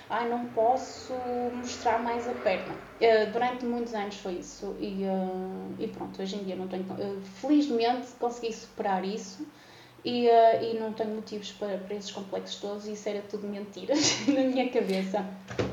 ai, 0.09 0.27
não 0.29 0.45
posso 0.47 1.13
mostrar 1.53 2.01
mais 2.01 2.27
a 2.27 2.31
perna. 2.31 2.73
Uh, 2.73 3.31
durante 3.31 3.65
muitos 3.65 3.93
anos 3.93 4.15
foi 4.15 4.33
isso 4.35 4.73
e, 4.79 5.03
uh, 5.03 5.75
e 5.77 5.87
pronto, 5.89 6.21
hoje 6.21 6.37
em 6.37 6.43
dia 6.45 6.55
não 6.55 6.67
tenho. 6.67 6.83
Uh, 6.83 7.21
felizmente 7.21 8.07
consegui 8.19 8.53
superar 8.53 9.03
isso 9.03 9.45
e, 10.05 10.27
uh, 10.27 10.63
e 10.63 10.79
não 10.79 10.91
tenho 10.91 11.15
motivos 11.15 11.51
para, 11.51 11.77
para 11.77 11.95
esses 11.95 12.11
complexos 12.11 12.59
todos 12.59 12.85
isso 12.85 13.07
era 13.07 13.21
tudo 13.21 13.47
mentiras 13.47 14.19
na 14.27 14.41
minha 14.41 14.69
cabeça. 14.69 15.25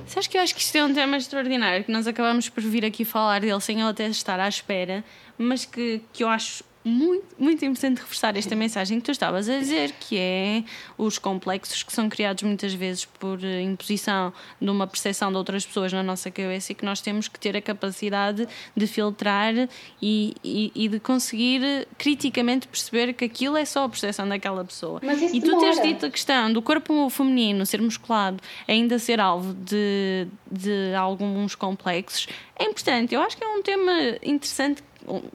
Sabes 0.07 0.27
que 0.27 0.37
eu 0.37 0.43
acho 0.43 0.55
que 0.55 0.61
isto 0.61 0.77
é 0.77 0.85
um 0.85 0.93
tema 0.93 1.17
extraordinário, 1.17 1.85
que 1.85 1.93
nós 1.93 2.07
acabamos 2.07 2.49
por 2.49 2.63
vir 2.63 2.85
aqui 2.85 3.05
falar 3.05 3.41
dele 3.41 3.61
sem 3.61 3.81
ele 3.81 3.91
até 3.91 4.07
estar 4.07 4.39
à 4.39 4.49
espera, 4.49 5.05
mas 5.37 5.65
que, 5.65 6.03
que 6.13 6.23
eu 6.23 6.29
acho 6.29 6.65
muito, 6.83 7.27
muito 7.39 7.63
importante 7.65 7.99
reforçar 7.99 8.37
esta 8.37 8.57
mensagem 8.57 8.99
que 8.99 9.05
tu 9.05 9.11
estavas 9.11 9.49
a 9.49 9.59
dizer, 9.59 9.93
que 10.01 10.17
é 10.17 10.65
os 10.97 11.19
complexos 11.19 11.83
que 11.83 11.93
são 11.93 12.09
criados 12.09 12.43
muitas 12.43 12.73
vezes 12.73 13.05
por 13.05 13.43
eh, 13.45 13.61
imposição 13.61 14.33
de 14.61 14.71
uma 14.71 14.87
percepção 14.87 15.31
de 15.31 15.37
outras 15.37 15.67
pessoas 15.67 15.93
na 15.93 16.03
nossa 16.03 16.31
cabeça 16.31 16.73
e 16.73 16.75
que 16.75 16.85
nós 16.85 17.03
temos 17.03 17.29
que 17.29 17.39
ter 17.39 17.55
a 17.55 17.61
capacidade 17.61 18.49
de 18.75 18.87
filtrar 18.87 19.55
e, 20.01 20.35
e, 20.43 20.73
e 20.75 20.89
de 20.89 20.99
conseguir 20.99 21.87
criticamente 21.99 22.67
perceber 22.67 23.13
que 23.13 23.27
aquilo 23.27 23.59
é 23.59 23.65
só 23.67 23.85
a 23.85 23.89
percepção 23.89 24.27
daquela 24.27 24.65
pessoa. 24.65 25.01
e 25.33 25.41
tu 25.41 25.59
teres 25.59 25.83
dito 25.83 26.07
a 26.07 26.11
questão 26.11 26.51
do 26.51 26.63
corpo 26.63 27.11
feminino 27.11 27.67
ser 27.67 27.83
musculado 27.83 28.43
ainda 28.67 28.99
ser 28.99 29.21
alvo 29.21 29.53
de, 29.53 30.27
de 30.51 30.95
alguns 30.95 31.55
complexos, 31.55 32.27
é 32.59 32.65
importante. 32.65 33.15
Eu 33.15 33.23
acho 33.23 33.37
que 33.37 33.45
é 33.45 33.49
um 33.49 33.63
tema 33.63 33.93
interessante 34.23 34.83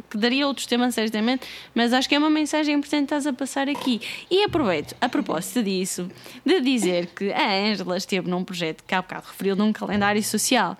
que 0.10 0.18
daria 0.18 0.48
outros 0.48 0.66
temas 0.66 0.94
certamente, 0.96 1.48
mas 1.74 1.94
acho 1.94 2.08
que 2.08 2.16
é 2.16 2.20
uma 2.20 2.30
mensagem 2.30 2.76
importante 2.76 3.00
que 3.00 3.06
estás 3.06 3.28
a 3.28 3.34
passar 3.34 3.70
aqui. 3.70 4.02
E 4.30 4.44
aproveito, 4.44 4.96
a 5.02 5.10
propósito 5.10 5.64
disso, 5.64 6.10
de 6.46 6.62
dizer 6.62 7.08
que 7.08 7.32
a 7.32 7.52
Ângela 7.52 7.98
esteve 7.98 8.30
num 8.30 8.44
projeto 8.44 8.84
que 8.84 8.94
há 8.94 9.02
bocado 9.02 9.28
referiu 9.28 9.56
num 9.56 9.74
calendário 9.74 10.24
social 10.24 10.78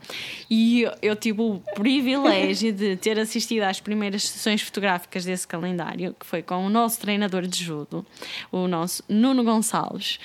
e 0.50 0.82
eu, 0.82 0.92
eu 1.02 1.16
tive 1.16 1.42
o 1.42 1.62
privilégio 1.76 2.72
de 2.72 2.96
ter 2.96 3.20
assistido 3.20 3.64
às 3.64 3.80
primeiras 3.80 4.28
sessões 4.28 4.62
fotográficas 4.62 5.26
desse 5.26 5.48
calendário, 5.48 6.16
que 6.20 6.26
foi 6.26 6.42
com 6.42 6.66
o 6.66 6.70
nosso 6.70 7.00
treinador 7.00 7.48
de 7.48 7.64
judo, 7.64 8.06
o 8.52 8.68
nosso 8.68 9.04
Nuno 9.10 9.44
Gonçalves 9.44 10.20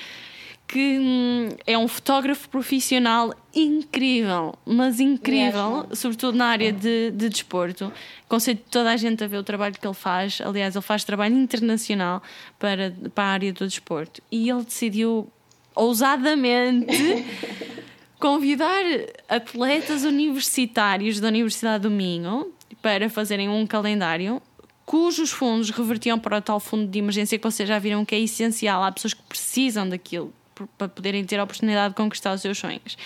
que 0.71 1.01
hum, 1.01 1.49
é 1.67 1.77
um 1.77 1.89
fotógrafo 1.89 2.49
profissional 2.49 3.35
incrível, 3.53 4.55
mas 4.65 5.01
incrível, 5.01 5.89
sobretudo 5.93 6.39
na 6.39 6.47
área 6.47 6.73
de, 6.73 7.11
de 7.11 7.29
desporto. 7.29 7.93
Conceito 8.29 8.63
toda 8.71 8.93
a 8.93 8.97
gente 8.97 9.25
a 9.25 9.27
ver 9.27 9.39
o 9.39 9.43
trabalho 9.43 9.75
que 9.75 9.85
ele 9.85 9.95
faz. 9.95 10.41
Aliás, 10.41 10.77
ele 10.77 10.83
faz 10.83 11.03
trabalho 11.03 11.37
internacional 11.37 12.23
para, 12.57 12.95
para 13.13 13.25
a 13.25 13.33
área 13.33 13.53
do 13.53 13.67
desporto. 13.67 14.23
E 14.31 14.49
ele 14.49 14.63
decidiu 14.63 15.29
ousadamente 15.75 17.27
convidar 18.21 18.85
atletas 19.29 20.05
universitários 20.05 21.19
da 21.19 21.27
Universidade 21.27 21.83
do 21.83 21.91
Minho 21.91 22.53
para 22.81 23.11
fazerem 23.11 23.49
um 23.49 23.67
calendário 23.67 24.41
cujos 24.87 25.31
fundos 25.31 25.71
revertiam 25.71 26.19
para 26.19 26.39
o 26.39 26.41
tal 26.41 26.61
fundo 26.61 26.87
de 26.87 26.99
emergência 27.01 27.39
que 27.39 27.45
vocês 27.45 27.69
já 27.69 27.79
viram 27.81 28.05
que 28.05 28.15
é 28.15 28.21
essencial. 28.21 28.85
Há 28.85 28.93
pessoas 28.93 29.15
que 29.15 29.23
precisam 29.23 29.89
daquilo 29.89 30.33
para 30.79 30.89
poderem 30.89 31.25
ter 31.25 31.39
a 31.39 31.45
oportunidade 31.45 31.91
de 31.91 31.97
conquistar 31.97 32.35
os 32.35 32.41
seus 32.41 32.59
sonhos. 32.59 32.97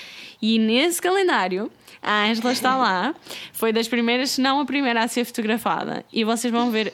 E 0.40 0.58
nesse 0.58 1.00
calendário, 1.00 1.70
a 2.02 2.24
Angela 2.24 2.52
está 2.52 2.76
lá, 2.76 3.14
foi 3.52 3.72
das 3.72 3.88
primeiras, 3.88 4.30
se 4.30 4.40
não 4.40 4.60
a 4.60 4.64
primeira 4.64 5.02
a 5.02 5.08
ser 5.08 5.24
fotografada. 5.24 6.04
E 6.12 6.24
vocês 6.24 6.52
vão 6.52 6.70
ver, 6.70 6.92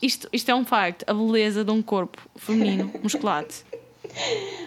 isto, 0.00 0.28
isto 0.32 0.50
é 0.50 0.54
um 0.54 0.64
facto, 0.64 1.04
a 1.08 1.14
beleza 1.14 1.64
de 1.64 1.70
um 1.70 1.82
corpo 1.82 2.18
feminino 2.36 2.90
musculado. 3.02 3.54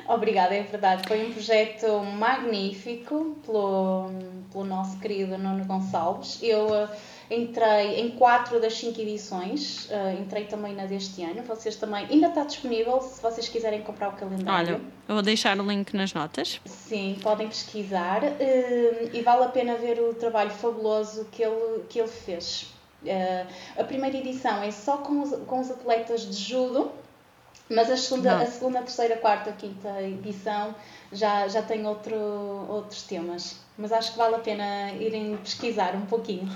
Obrigada, 0.08 0.56
é 0.56 0.64
verdade. 0.64 1.08
Foi 1.08 1.26
um 1.26 1.32
projeto 1.32 2.04
magnífico 2.18 3.38
pelo, 3.46 4.10
pelo 4.52 4.66
nosso 4.66 5.00
querido 5.00 5.38
Nuno 5.38 5.64
Gonçalves. 5.66 6.40
Eu 6.42 6.68
Entrei 7.30 8.00
em 8.00 8.12
quatro 8.12 8.60
das 8.62 8.74
cinco 8.74 9.02
edições, 9.02 9.90
uh, 9.92 10.22
entrei 10.22 10.46
também 10.46 10.74
na 10.74 10.86
deste 10.86 11.22
ano. 11.24 11.44
Vocês 11.44 11.76
também, 11.76 12.06
ainda 12.10 12.28
está 12.28 12.46
disponível 12.46 13.02
se 13.02 13.22
vocês 13.22 13.50
quiserem 13.50 13.82
comprar 13.82 14.10
o 14.10 14.14
calendário. 14.14 14.76
Olha, 14.76 14.82
eu 15.10 15.16
vou 15.16 15.22
deixar 15.22 15.60
o 15.60 15.64
link 15.64 15.94
nas 15.94 16.14
notas. 16.14 16.62
Sim, 16.66 17.18
podem 17.22 17.50
pesquisar 17.50 18.24
uh, 18.24 19.10
e 19.12 19.22
vale 19.22 19.44
a 19.44 19.50
pena 19.50 19.76
ver 19.76 20.00
o 20.00 20.14
trabalho 20.14 20.52
fabuloso 20.52 21.26
que 21.32 21.44
ele, 21.44 21.84
que 21.90 22.00
ele 22.00 22.08
fez. 22.08 22.74
Uh, 23.04 23.46
a 23.78 23.84
primeira 23.84 24.16
edição 24.16 24.64
é 24.64 24.72
só 24.72 24.98
com 24.98 25.22
os, 25.22 25.32
com 25.46 25.60
os 25.60 25.70
atletas 25.70 26.22
de 26.22 26.44
judo, 26.44 26.90
mas 27.70 27.92
a 27.92 27.98
segunda, 27.98 28.38
a 28.38 28.46
segunda, 28.46 28.80
terceira, 28.80 29.18
quarta, 29.18 29.52
quinta 29.52 30.02
edição 30.02 30.74
já, 31.12 31.46
já 31.50 31.62
tem 31.62 31.86
outro, 31.86 32.16
outros 32.70 33.04
temas. 33.04 33.58
Mas 33.78 33.92
acho 33.92 34.14
que 34.14 34.18
vale 34.18 34.36
a 34.36 34.40
pena 34.40 34.92
irem 34.94 35.36
pesquisar 35.38 35.94
um 35.94 36.06
pouquinho. 36.06 36.50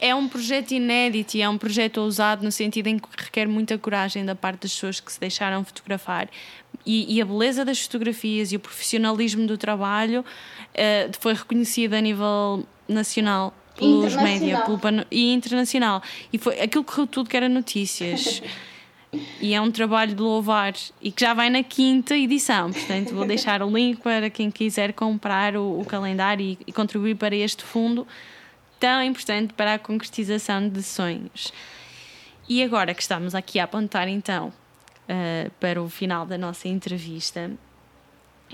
É 0.00 0.14
um 0.14 0.28
projeto 0.28 0.72
inédito 0.72 1.36
e 1.36 1.42
é 1.42 1.48
um 1.48 1.56
projeto 1.56 1.98
ousado 1.98 2.44
no 2.44 2.52
sentido 2.52 2.86
em 2.88 2.98
que 2.98 3.08
requer 3.16 3.46
muita 3.46 3.78
coragem 3.78 4.24
da 4.24 4.34
parte 4.34 4.62
das 4.62 4.72
pessoas 4.72 5.00
que 5.00 5.10
se 5.10 5.18
deixaram 5.18 5.64
fotografar. 5.64 6.28
E, 6.84 7.16
e 7.16 7.20
a 7.20 7.24
beleza 7.24 7.64
das 7.64 7.80
fotografias 7.80 8.52
e 8.52 8.56
o 8.56 8.60
profissionalismo 8.60 9.46
do 9.46 9.56
trabalho 9.56 10.20
uh, 10.20 11.12
foi 11.18 11.34
reconhecido 11.34 11.94
a 11.94 12.00
nível 12.00 12.66
nacional 12.86 13.54
pelos 13.76 14.14
média 14.16 14.64
e 15.10 15.32
internacional. 15.32 16.02
E 16.32 16.38
foi 16.38 16.60
aquilo 16.60 16.84
que 16.84 16.90
correu 16.90 17.06
tudo 17.06 17.30
que 17.30 17.36
era 17.36 17.48
notícias. 17.48 18.42
e 19.40 19.54
é 19.54 19.60
um 19.60 19.70
trabalho 19.70 20.14
de 20.14 20.20
louvar 20.20 20.74
e 21.00 21.10
que 21.10 21.22
já 21.22 21.32
vai 21.32 21.48
na 21.48 21.62
quinta 21.62 22.16
edição. 22.16 22.70
Portanto, 22.70 23.14
vou 23.14 23.26
deixar 23.26 23.62
o 23.62 23.70
link 23.70 24.00
para 24.00 24.28
quem 24.28 24.50
quiser 24.50 24.92
comprar 24.92 25.56
o, 25.56 25.80
o 25.80 25.84
calendário 25.84 26.44
e, 26.44 26.58
e 26.66 26.72
contribuir 26.72 27.16
para 27.16 27.34
este 27.34 27.64
fundo 27.64 28.06
tão 28.86 29.02
importante 29.02 29.52
para 29.52 29.74
a 29.74 29.78
concretização 29.80 30.68
de 30.68 30.80
sonhos. 30.80 31.52
E 32.48 32.62
agora 32.62 32.94
que 32.94 33.02
estamos 33.02 33.34
aqui 33.34 33.58
a 33.58 33.64
apontar 33.64 34.06
então 34.06 34.52
uh, 35.08 35.50
para 35.58 35.82
o 35.82 35.88
final 35.88 36.24
da 36.24 36.38
nossa 36.38 36.68
entrevista, 36.68 37.50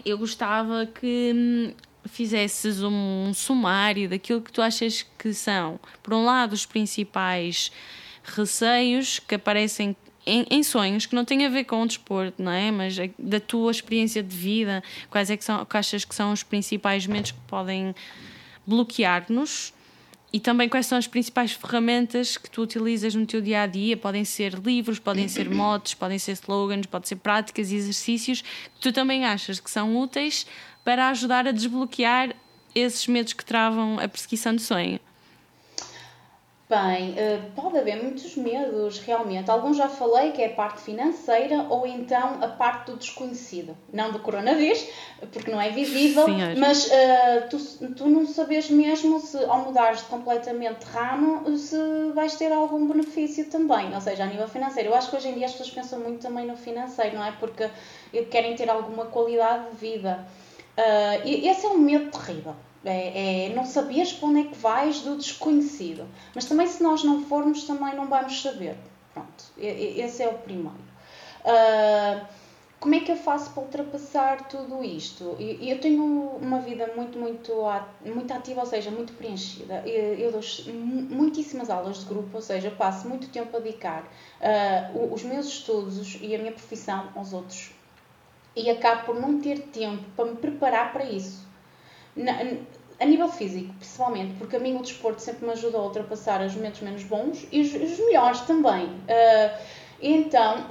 eu 0.06 0.16
gostava 0.16 0.86
que 0.86 1.32
hum, 1.34 1.74
fizesses 2.06 2.82
um 2.82 3.34
sumário 3.34 4.08
daquilo 4.08 4.40
que 4.40 4.50
tu 4.50 4.62
achas 4.62 5.04
que 5.18 5.34
são, 5.34 5.78
por 6.02 6.14
um 6.14 6.24
lado, 6.24 6.54
os 6.54 6.64
principais 6.64 7.70
receios 8.24 9.18
que 9.18 9.34
aparecem 9.34 9.94
em, 10.24 10.46
em, 10.50 10.62
sonhos 10.62 11.04
que 11.04 11.14
não 11.14 11.26
têm 11.26 11.44
a 11.44 11.50
ver 11.50 11.64
com 11.64 11.82
o 11.82 11.86
desporto, 11.86 12.42
não 12.42 12.52
é? 12.52 12.70
Mas 12.70 12.96
da 13.18 13.38
tua 13.38 13.70
experiência 13.70 14.22
de 14.22 14.34
vida, 14.34 14.82
quais 15.10 15.28
é 15.28 15.36
que, 15.36 15.44
são, 15.44 15.62
que 15.62 15.76
achas 15.76 16.06
que 16.06 16.14
são 16.14 16.32
os 16.32 16.42
principais 16.42 17.06
momentos 17.06 17.32
que 17.32 17.40
podem 17.46 17.94
bloquear-nos 18.66 19.74
e 20.32 20.40
também 20.40 20.68
quais 20.68 20.86
são 20.86 20.96
as 20.96 21.06
principais 21.06 21.52
ferramentas 21.52 22.38
que 22.38 22.48
tu 22.48 22.62
utilizas 22.62 23.14
no 23.14 23.26
teu 23.26 23.40
dia 23.40 23.62
a 23.62 23.66
dia? 23.66 23.96
Podem 23.96 24.24
ser 24.24 24.54
livros, 24.54 24.98
podem 24.98 25.28
ser 25.28 25.48
motes, 25.50 25.92
podem 25.92 26.18
ser 26.18 26.32
slogans, 26.32 26.86
podem 26.86 27.06
ser 27.06 27.16
práticas 27.16 27.70
e 27.70 27.76
exercícios 27.76 28.40
que 28.40 28.80
tu 28.80 28.92
também 28.92 29.26
achas 29.26 29.60
que 29.60 29.70
são 29.70 29.94
úteis 30.00 30.46
para 30.82 31.08
ajudar 31.10 31.46
a 31.46 31.52
desbloquear 31.52 32.34
esses 32.74 33.06
medos 33.06 33.34
que 33.34 33.44
travam 33.44 33.98
a 33.98 34.08
perseguição 34.08 34.54
do 34.54 34.60
sonho. 34.62 34.98
Bem, 36.72 37.12
eh, 37.18 37.38
pode 37.54 37.76
haver 37.76 38.02
muitos 38.02 38.34
medos, 38.34 38.98
realmente. 39.00 39.50
Alguns 39.50 39.76
já 39.76 39.90
falei, 39.90 40.32
que 40.32 40.40
é 40.40 40.46
a 40.46 40.54
parte 40.54 40.80
financeira 40.80 41.66
ou 41.68 41.86
então 41.86 42.42
a 42.42 42.48
parte 42.48 42.90
do 42.90 42.96
desconhecido. 42.96 43.76
Não 43.92 44.10
do 44.10 44.20
coronavírus, 44.20 44.82
porque 45.30 45.50
não 45.50 45.60
é 45.60 45.68
visível, 45.68 46.26
mas 46.56 46.86
uh, 46.86 47.48
tu, 47.50 47.58
tu 47.94 48.08
não 48.08 48.26
sabes 48.26 48.70
mesmo 48.70 49.20
se 49.20 49.44
ao 49.44 49.58
mudares 49.58 50.00
completamente 50.00 50.86
de 50.86 50.90
ramo, 50.90 51.58
se 51.58 51.76
vais 52.14 52.36
ter 52.36 52.50
algum 52.50 52.86
benefício 52.86 53.50
também, 53.50 53.94
ou 53.94 54.00
seja, 54.00 54.24
a 54.24 54.26
nível 54.26 54.48
financeiro. 54.48 54.88
Eu 54.88 54.94
acho 54.94 55.10
que 55.10 55.16
hoje 55.16 55.28
em 55.28 55.34
dia 55.34 55.44
as 55.44 55.52
pessoas 55.52 55.72
pensam 55.72 56.00
muito 56.00 56.22
também 56.22 56.46
no 56.46 56.56
financeiro, 56.56 57.16
não 57.16 57.24
é? 57.26 57.32
Porque 57.32 57.68
querem 58.30 58.56
ter 58.56 58.70
alguma 58.70 59.04
qualidade 59.04 59.72
de 59.72 59.76
vida. 59.76 60.26
Uh, 60.78 61.28
esse 61.28 61.66
é 61.66 61.68
um 61.68 61.76
medo 61.76 62.10
terrível. 62.10 62.56
É, 62.84 63.46
é, 63.46 63.54
não 63.54 63.64
sabias 63.64 64.12
para 64.12 64.28
onde 64.28 64.40
é 64.40 64.44
que 64.44 64.56
vais 64.56 65.00
do 65.02 65.16
desconhecido. 65.16 66.06
Mas 66.34 66.44
também 66.44 66.66
se 66.66 66.82
nós 66.82 67.04
não 67.04 67.24
formos, 67.24 67.64
também 67.64 67.94
não 67.94 68.06
vamos 68.06 68.42
saber. 68.42 68.76
Pronto, 69.14 69.44
esse 69.58 70.22
é 70.22 70.28
o 70.28 70.34
primeiro. 70.38 70.92
Uh, 71.44 72.26
como 72.80 72.96
é 72.96 73.00
que 73.00 73.12
eu 73.12 73.16
faço 73.16 73.52
para 73.52 73.62
ultrapassar 73.62 74.48
tudo 74.48 74.82
isto? 74.82 75.36
Eu 75.38 75.80
tenho 75.80 76.02
uma 76.02 76.58
vida 76.58 76.90
muito, 76.96 77.16
muito, 77.16 77.52
muito 78.04 78.32
ativa, 78.32 78.60
ou 78.60 78.66
seja, 78.66 78.90
muito 78.90 79.12
preenchida. 79.12 79.84
Eu 79.86 80.32
dou 80.32 80.40
muitíssimas 80.74 81.70
aulas 81.70 82.00
de 82.00 82.06
grupo, 82.06 82.30
ou 82.34 82.42
seja, 82.42 82.72
passo 82.72 83.08
muito 83.08 83.28
tempo 83.28 83.56
a 83.56 83.60
dedicar 83.60 84.02
uh, 84.02 85.14
os 85.14 85.22
meus 85.22 85.46
estudos 85.46 86.18
e 86.20 86.34
a 86.34 86.38
minha 86.38 86.50
profissão 86.50 87.08
aos 87.14 87.32
outros. 87.32 87.70
E 88.56 88.68
acabo 88.68 89.06
por 89.06 89.20
não 89.20 89.40
ter 89.40 89.60
tempo 89.68 90.02
para 90.16 90.24
me 90.24 90.36
preparar 90.36 90.92
para 90.92 91.04
isso 91.04 91.51
a 93.00 93.04
nível 93.04 93.28
físico, 93.28 93.72
principalmente, 93.74 94.34
porque 94.38 94.56
a 94.56 94.60
mim 94.60 94.76
o 94.76 94.82
desporto 94.82 95.20
sempre 95.20 95.46
me 95.46 95.52
ajuda 95.52 95.78
a 95.78 95.82
ultrapassar 95.82 96.40
os 96.44 96.54
momentos 96.54 96.80
menos 96.82 97.02
bons 97.04 97.46
e 97.50 97.60
os, 97.60 97.74
os 97.74 97.98
melhores 97.98 98.40
também. 98.42 98.86
Uh, 98.86 99.58
então, 100.00 100.66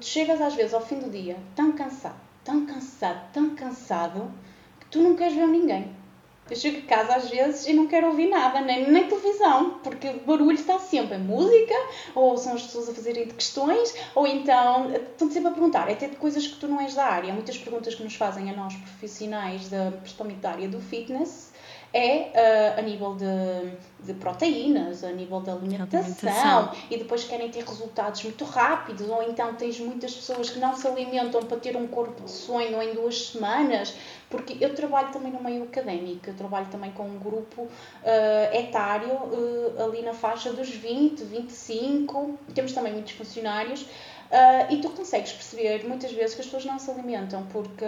tu 0.00 0.04
chegas 0.04 0.40
às 0.40 0.54
vezes 0.54 0.74
ao 0.74 0.80
fim 0.80 0.98
do 0.98 1.08
dia 1.08 1.36
tão 1.54 1.72
cansado, 1.72 2.20
tão 2.44 2.66
cansado, 2.66 3.32
tão 3.32 3.54
cansado, 3.54 4.30
que 4.80 4.86
tu 4.86 5.00
não 5.00 5.14
queres 5.14 5.34
ver 5.34 5.46
ninguém. 5.46 5.95
Eu 6.48 6.56
chego 6.56 6.78
a 6.78 6.82
casa 6.82 7.16
às 7.16 7.28
vezes 7.28 7.66
e 7.66 7.72
não 7.72 7.88
quero 7.88 8.06
ouvir 8.06 8.28
nada, 8.28 8.60
nem, 8.60 8.88
nem 8.88 9.08
televisão, 9.08 9.80
porque 9.82 10.08
o 10.08 10.20
barulho 10.20 10.52
está 10.52 10.78
sempre. 10.78 11.14
É 11.14 11.18
música, 11.18 11.74
ou 12.14 12.36
são 12.36 12.54
as 12.54 12.62
pessoas 12.62 12.88
a 12.88 12.94
fazerem 12.94 13.26
questões, 13.26 13.94
ou 14.14 14.26
então 14.26 14.92
estão 14.94 15.30
sempre 15.30 15.48
a 15.48 15.52
perguntar, 15.52 15.88
é 15.88 15.92
até 15.92 16.06
de 16.08 16.16
coisas 16.16 16.46
que 16.46 16.56
tu 16.56 16.68
não 16.68 16.80
és 16.80 16.94
da 16.94 17.04
área. 17.04 17.32
Muitas 17.32 17.58
perguntas 17.58 17.94
que 17.96 18.04
nos 18.04 18.14
fazem 18.14 18.48
a 18.50 18.54
nós 18.54 18.74
profissionais, 18.74 19.68
da, 19.68 19.90
principalmente 19.90 20.38
da 20.38 20.50
área 20.50 20.68
do 20.68 20.80
fitness, 20.80 21.52
é 21.92 22.74
uh, 22.76 22.78
a 22.78 22.82
nível 22.82 23.14
de, 23.14 24.04
de, 24.04 24.14
proteínas, 24.14 25.02
a 25.02 25.10
nível 25.12 25.40
de 25.40 25.50
alimentação, 25.50 26.00
alimentação, 26.00 26.72
e 26.90 26.96
depois 26.98 27.24
querem 27.24 27.50
ter 27.50 27.64
resultados 27.64 28.22
muito 28.24 28.44
rápidos, 28.44 29.08
ou 29.08 29.22
então 29.22 29.54
tens 29.54 29.78
muitas 29.80 30.14
pessoas 30.14 30.50
que 30.50 30.58
não 30.58 30.74
se 30.74 30.86
alimentam 30.86 31.42
para 31.42 31.56
ter 31.56 31.76
um 31.76 31.86
corpo 31.86 32.24
de 32.24 32.30
sonho 32.30 32.80
em 32.82 32.94
duas 32.94 33.28
semanas, 33.28 33.94
porque 34.28 34.56
eu 34.60 34.74
trabalho 34.74 35.12
também 35.12 35.32
no 35.32 35.42
meio 35.42 35.62
académico, 35.64 36.28
eu 36.28 36.34
trabalho 36.34 36.66
também 36.70 36.90
com 36.90 37.04
um 37.04 37.18
grupo 37.18 37.62
uh, 37.62 37.70
etário 38.56 39.12
uh, 39.12 39.84
ali 39.84 40.02
na 40.02 40.12
faixa 40.12 40.52
dos 40.52 40.68
20, 40.68 41.24
25, 41.24 42.38
temos 42.54 42.72
também 42.72 42.92
muitos 42.92 43.12
funcionários 43.12 43.86
Uh, 44.26 44.74
e 44.74 44.80
tu 44.80 44.90
consegues 44.90 45.32
perceber 45.32 45.86
muitas 45.86 46.10
vezes 46.10 46.34
que 46.34 46.40
as 46.40 46.46
pessoas 46.46 46.64
não 46.64 46.80
se 46.80 46.90
alimentam 46.90 47.46
porque 47.52 47.84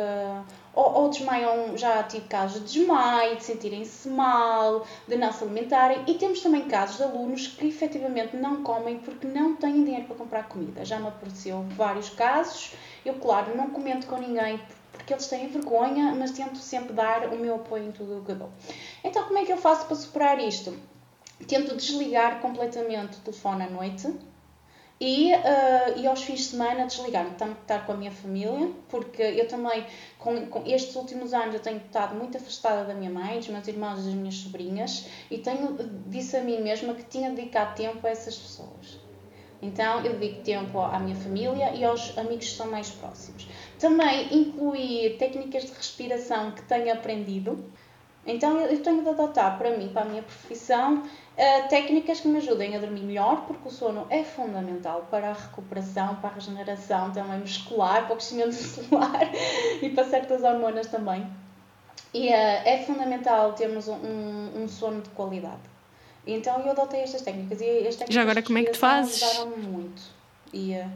ou, 0.72 0.92
ou 0.94 1.08
desmaiam, 1.08 1.76
já 1.76 2.04
tive 2.04 2.28
casos 2.28 2.60
de 2.60 2.78
desmaio, 2.78 3.36
de 3.36 3.42
sentirem-se 3.42 4.08
mal, 4.08 4.86
de 5.08 5.16
não 5.16 5.32
se 5.32 5.42
alimentarem 5.42 6.04
e 6.06 6.14
temos 6.14 6.40
também 6.40 6.68
casos 6.68 6.98
de 6.98 7.02
alunos 7.02 7.48
que 7.48 7.66
efetivamente 7.66 8.36
não 8.36 8.62
comem 8.62 8.98
porque 8.98 9.26
não 9.26 9.56
têm 9.56 9.84
dinheiro 9.84 10.04
para 10.06 10.14
comprar 10.14 10.48
comida. 10.48 10.84
Já 10.84 11.00
me 11.00 11.08
apareceu 11.08 11.64
vários 11.70 12.10
casos, 12.10 12.72
eu 13.04 13.14
claro 13.14 13.56
não 13.56 13.70
comento 13.70 14.06
com 14.06 14.18
ninguém 14.18 14.60
porque 14.92 15.12
eles 15.12 15.26
têm 15.26 15.48
vergonha, 15.48 16.14
mas 16.16 16.30
tento 16.30 16.58
sempre 16.58 16.92
dar 16.92 17.32
o 17.32 17.36
meu 17.36 17.56
apoio 17.56 17.88
em 17.88 17.92
tudo 17.92 18.18
o 18.18 18.24
que 18.24 18.34
dou. 18.34 18.50
Então 19.02 19.24
como 19.24 19.38
é 19.38 19.44
que 19.44 19.52
eu 19.52 19.58
faço 19.58 19.86
para 19.86 19.96
superar 19.96 20.38
isto? 20.38 20.76
Tento 21.48 21.74
desligar 21.74 22.40
completamente 22.40 23.18
o 23.18 23.20
telefone 23.20 23.64
à 23.64 23.70
noite, 23.70 24.12
e, 25.00 25.32
uh, 25.32 25.98
e 25.98 26.06
aos 26.06 26.22
fins 26.22 26.40
de 26.40 26.44
semana 26.46 26.86
desligar-me, 26.86 27.30
estar 27.30 27.86
com 27.86 27.92
a 27.92 27.96
minha 27.96 28.10
família, 28.10 28.70
porque 28.88 29.22
eu 29.22 29.46
também, 29.46 29.86
com, 30.18 30.46
com, 30.46 30.62
estes 30.66 30.96
últimos 30.96 31.32
anos, 31.32 31.54
eu 31.54 31.60
tenho 31.60 31.76
estado 31.78 32.16
muito 32.16 32.36
afastada 32.36 32.84
da 32.84 32.94
minha 32.94 33.10
mãe, 33.10 33.38
dos 33.38 33.48
meus 33.48 33.68
irmãos 33.68 34.00
e 34.00 34.04
das 34.06 34.14
minhas 34.14 34.34
sobrinhas, 34.34 35.06
e 35.30 35.38
tenho, 35.38 35.76
disse 36.06 36.36
a 36.36 36.42
mim 36.42 36.60
mesma 36.60 36.94
que 36.94 37.04
tinha 37.04 37.30
dedicado 37.30 37.76
tempo 37.76 38.04
a 38.06 38.10
essas 38.10 38.36
pessoas. 38.36 38.98
Então, 39.60 40.04
eu 40.04 40.14
dedico 40.14 40.42
tempo 40.42 40.80
à 40.80 40.98
minha 40.98 41.16
família 41.16 41.74
e 41.74 41.84
aos 41.84 42.16
amigos 42.16 42.48
que 42.48 42.56
são 42.56 42.70
mais 42.70 42.90
próximos. 42.90 43.48
Também 43.78 44.32
incluir 44.32 45.16
técnicas 45.16 45.64
de 45.64 45.72
respiração 45.72 46.52
que 46.52 46.62
tenho 46.62 46.92
aprendido. 46.92 47.64
Então, 48.24 48.60
eu 48.60 48.80
tenho 48.82 49.02
de 49.02 49.08
adotar 49.08 49.58
para 49.58 49.76
mim, 49.76 49.88
para 49.88 50.02
a 50.02 50.04
minha 50.04 50.22
profissão, 50.22 51.02
Uh, 51.38 51.68
técnicas 51.68 52.18
que 52.18 52.26
me 52.26 52.38
ajudem 52.38 52.74
a 52.74 52.80
dormir 52.80 53.02
melhor, 53.02 53.44
porque 53.46 53.68
o 53.68 53.70
sono 53.70 54.04
é 54.10 54.24
fundamental 54.24 55.06
para 55.08 55.30
a 55.30 55.32
recuperação, 55.32 56.16
para 56.16 56.30
a 56.30 56.32
regeneração 56.32 57.12
também 57.12 57.38
muscular, 57.38 58.06
para 58.06 58.14
o 58.14 58.16
crescimento 58.16 58.50
celular 58.58 59.30
e 59.80 59.88
para 59.90 60.02
certas 60.02 60.42
hormonas 60.42 60.88
também. 60.88 61.24
E 62.12 62.26
uh, 62.30 62.32
é 62.32 62.82
fundamental 62.84 63.52
termos 63.52 63.86
um, 63.86 63.94
um, 64.56 64.66
sono 64.66 65.00
de 65.00 65.10
qualidade. 65.10 65.62
Então 66.26 66.58
eu 66.58 66.72
adotei 66.72 67.02
estas 67.02 67.22
técnicas 67.22 67.60
e 67.60 67.86
as 67.86 67.94
técnicas 67.94 68.14
Já 68.16 68.22
agora 68.22 68.42
como 68.42 68.58
é 68.58 68.64
que 68.64 68.72
tu 68.72 68.78
fazes? 68.78 69.22
ajudaram 69.22 69.58
muito. 69.58 70.02
E, 70.52 70.74
uh, 70.74 70.90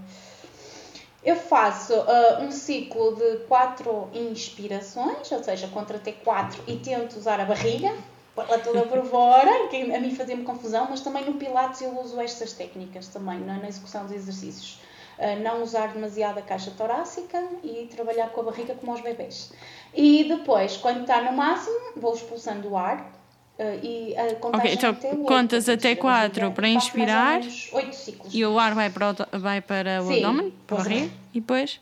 eu 1.22 1.36
faço 1.36 1.94
um 2.40 2.50
ciclo 2.50 3.14
de 3.14 3.44
quatro 3.46 4.08
inspirações, 4.12 5.30
ou 5.30 5.44
seja, 5.44 5.68
contra 5.68 5.98
até 5.98 6.10
quatro 6.10 6.60
e 6.66 6.78
tento 6.78 7.16
usar 7.16 7.38
a 7.38 7.44
barriga 7.44 7.94
ela 8.36 8.58
toda 8.58 8.82
por 8.82 9.04
fora, 9.04 9.68
que 9.68 9.94
a 9.94 10.00
mim 10.00 10.14
fazia-me 10.14 10.42
confusão, 10.42 10.86
mas 10.88 11.00
também 11.00 11.24
no 11.24 11.34
Pilates 11.34 11.82
eu 11.82 11.98
uso 12.00 12.18
estas 12.20 12.52
técnicas 12.52 13.08
também, 13.08 13.38
na, 13.40 13.58
na 13.58 13.68
execução 13.68 14.04
dos 14.04 14.12
exercícios. 14.12 14.80
Uh, 15.18 15.38
não 15.42 15.62
usar 15.62 15.88
demasiado 15.88 16.38
a 16.38 16.42
caixa 16.42 16.70
torácica 16.70 17.42
e 17.62 17.86
trabalhar 17.94 18.30
com 18.30 18.40
a 18.40 18.44
barriga 18.44 18.74
como 18.74 18.92
aos 18.92 19.02
bebês. 19.02 19.52
E 19.94 20.24
depois, 20.24 20.78
quando 20.78 21.02
está 21.02 21.20
no 21.20 21.36
máximo, 21.36 21.78
vou 21.96 22.14
expulsando 22.14 22.70
o 22.70 22.76
ar 22.76 23.12
uh, 23.58 23.84
e 23.84 24.16
a 24.16 24.34
contagem 24.36 24.74
okay, 24.74 24.74
então 24.74 24.90
até 24.90 25.16
contas 25.16 25.68
até 25.68 25.94
4 25.94 26.52
para 26.52 26.68
inspirar 26.68 27.40
8 27.72 27.94
ciclos. 27.94 28.34
e 28.34 28.44
o 28.44 28.58
ar 28.58 28.74
vai 28.74 28.88
para 28.88 29.10
o, 29.10 29.38
vai 29.38 29.60
para 29.60 30.02
o 30.02 30.06
sim, 30.06 30.24
abdômen, 30.24 30.54
para 30.66 30.76
a 30.76 30.82
barriga, 30.82 31.06
é. 31.06 31.10
e 31.34 31.40
depois? 31.40 31.80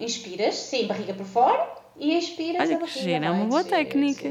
Inspiras, 0.00 0.54
sim, 0.54 0.86
barriga 0.86 1.12
por 1.12 1.26
fora, 1.26 1.77
e 1.98 2.14
expiras 2.14 2.62
Olha 2.62 2.76
a 2.76 2.80
barriga. 2.80 3.00
Gira, 3.00 3.26
é 3.26 3.30
uma 3.30 3.46
boa 3.46 3.64
técnica. 3.64 4.30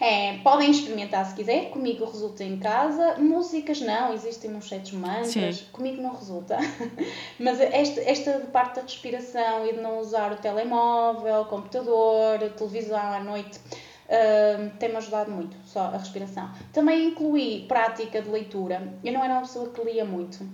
É, 0.00 0.38
podem 0.38 0.68
experimentar 0.68 1.24
se 1.26 1.34
quiser, 1.34 1.70
comigo 1.70 2.04
resulta 2.04 2.42
em 2.42 2.58
casa. 2.58 3.18
Músicas 3.18 3.80
não, 3.80 4.12
existem 4.12 4.52
uns 4.52 4.68
certos 4.68 4.90
mantras, 4.90 5.58
Sim. 5.58 5.64
comigo 5.70 6.02
não 6.02 6.12
resulta. 6.12 6.58
Mas 7.38 7.60
esta, 7.60 8.00
esta 8.00 8.32
parte 8.52 8.76
da 8.76 8.82
respiração 8.82 9.64
e 9.64 9.74
de 9.74 9.80
não 9.80 10.00
usar 10.00 10.32
o 10.32 10.36
telemóvel, 10.36 11.44
computador, 11.44 12.40
televisão 12.56 13.12
à 13.12 13.20
noite, 13.20 13.58
uh, 13.58 14.70
tem-me 14.78 14.96
ajudado 14.96 15.30
muito, 15.30 15.56
só 15.66 15.82
a 15.82 15.96
respiração. 15.96 16.50
Também 16.72 17.06
incluí 17.06 17.64
prática 17.68 18.20
de 18.20 18.28
leitura. 18.28 18.94
Eu 19.04 19.12
não 19.12 19.22
era 19.22 19.34
uma 19.34 19.42
pessoa 19.42 19.68
que 19.68 19.84
lia 19.84 20.04
muito. 20.04 20.44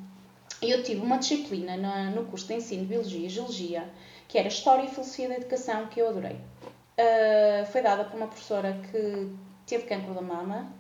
Eu 0.61 0.83
tive 0.83 1.01
uma 1.01 1.17
disciplina 1.17 1.77
no, 1.77 2.17
no 2.17 2.25
curso 2.27 2.49
de 2.49 2.55
ensino 2.55 2.83
de 2.83 2.89
Biologia 2.89 3.27
e 3.27 3.31
Geologia 3.31 3.89
que 4.29 4.39
era 4.39 4.49
História 4.49 4.85
e 4.85 4.89
Filosofia 4.89 5.29
da 5.29 5.35
Educação, 5.37 5.87
que 5.87 6.01
eu 6.01 6.09
adorei. 6.09 6.37
Uh, 6.37 7.67
foi 7.73 7.81
dada 7.81 8.05
por 8.05 8.17
uma 8.17 8.27
professora 8.27 8.79
que 8.91 9.33
teve 9.67 9.85
cancro 9.85 10.15
da 10.15 10.21
mama 10.21 10.71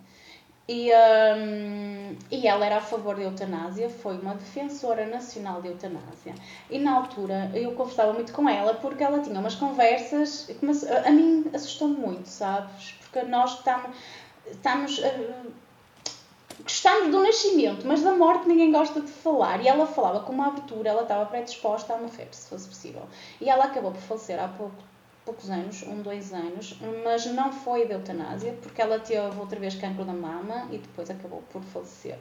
e, 0.68 0.90
um, 0.92 2.14
e 2.30 2.46
ela 2.46 2.66
era 2.66 2.76
a 2.76 2.80
favor 2.82 3.16
da 3.16 3.22
eutanásia, 3.22 3.88
foi 3.88 4.18
uma 4.18 4.34
defensora 4.34 5.06
nacional 5.06 5.62
de 5.62 5.68
eutanásia. 5.68 6.34
E 6.68 6.78
na 6.78 6.92
altura 6.94 7.50
eu 7.54 7.72
conversava 7.72 8.12
muito 8.12 8.34
com 8.34 8.46
ela 8.46 8.74
porque 8.74 9.02
ela 9.02 9.20
tinha 9.20 9.40
umas 9.40 9.54
conversas 9.54 10.44
que 10.44 10.66
a 11.06 11.10
mim 11.10 11.50
assustou-me 11.54 11.96
muito, 11.96 12.26
sabes? 12.28 12.94
Porque 13.00 13.22
nós 13.22 13.54
estamos. 13.54 13.96
estamos 14.50 14.98
uh, 14.98 15.67
gostamos 16.62 17.10
do 17.10 17.22
nascimento, 17.22 17.86
mas 17.86 18.02
da 18.02 18.12
morte 18.12 18.48
ninguém 18.48 18.72
gosta 18.72 19.00
de 19.00 19.10
falar. 19.10 19.62
E 19.62 19.68
ela 19.68 19.86
falava 19.86 20.20
com 20.20 20.32
uma 20.32 20.48
abertura, 20.48 20.90
ela 20.90 21.02
estava 21.02 21.26
predisposta 21.26 21.94
a 21.94 21.98
morrer, 21.98 22.28
se 22.30 22.48
fosse 22.48 22.68
possível. 22.68 23.02
E 23.40 23.48
ela 23.48 23.64
acabou 23.64 23.92
por 23.92 24.00
falecer 24.00 24.40
há 24.40 24.48
pouco, 24.48 24.76
poucos 25.24 25.50
anos, 25.50 25.82
um, 25.82 26.02
dois 26.02 26.32
anos, 26.32 26.76
mas 27.04 27.26
não 27.26 27.52
foi 27.52 27.86
de 27.86 27.92
eutanásia, 27.92 28.56
porque 28.62 28.80
ela 28.80 28.98
teve 28.98 29.38
outra 29.38 29.58
vez 29.58 29.74
cancro 29.74 30.04
da 30.04 30.12
mama 30.12 30.68
e 30.70 30.78
depois 30.78 31.08
acabou 31.10 31.42
por 31.52 31.62
falecer. 31.62 32.18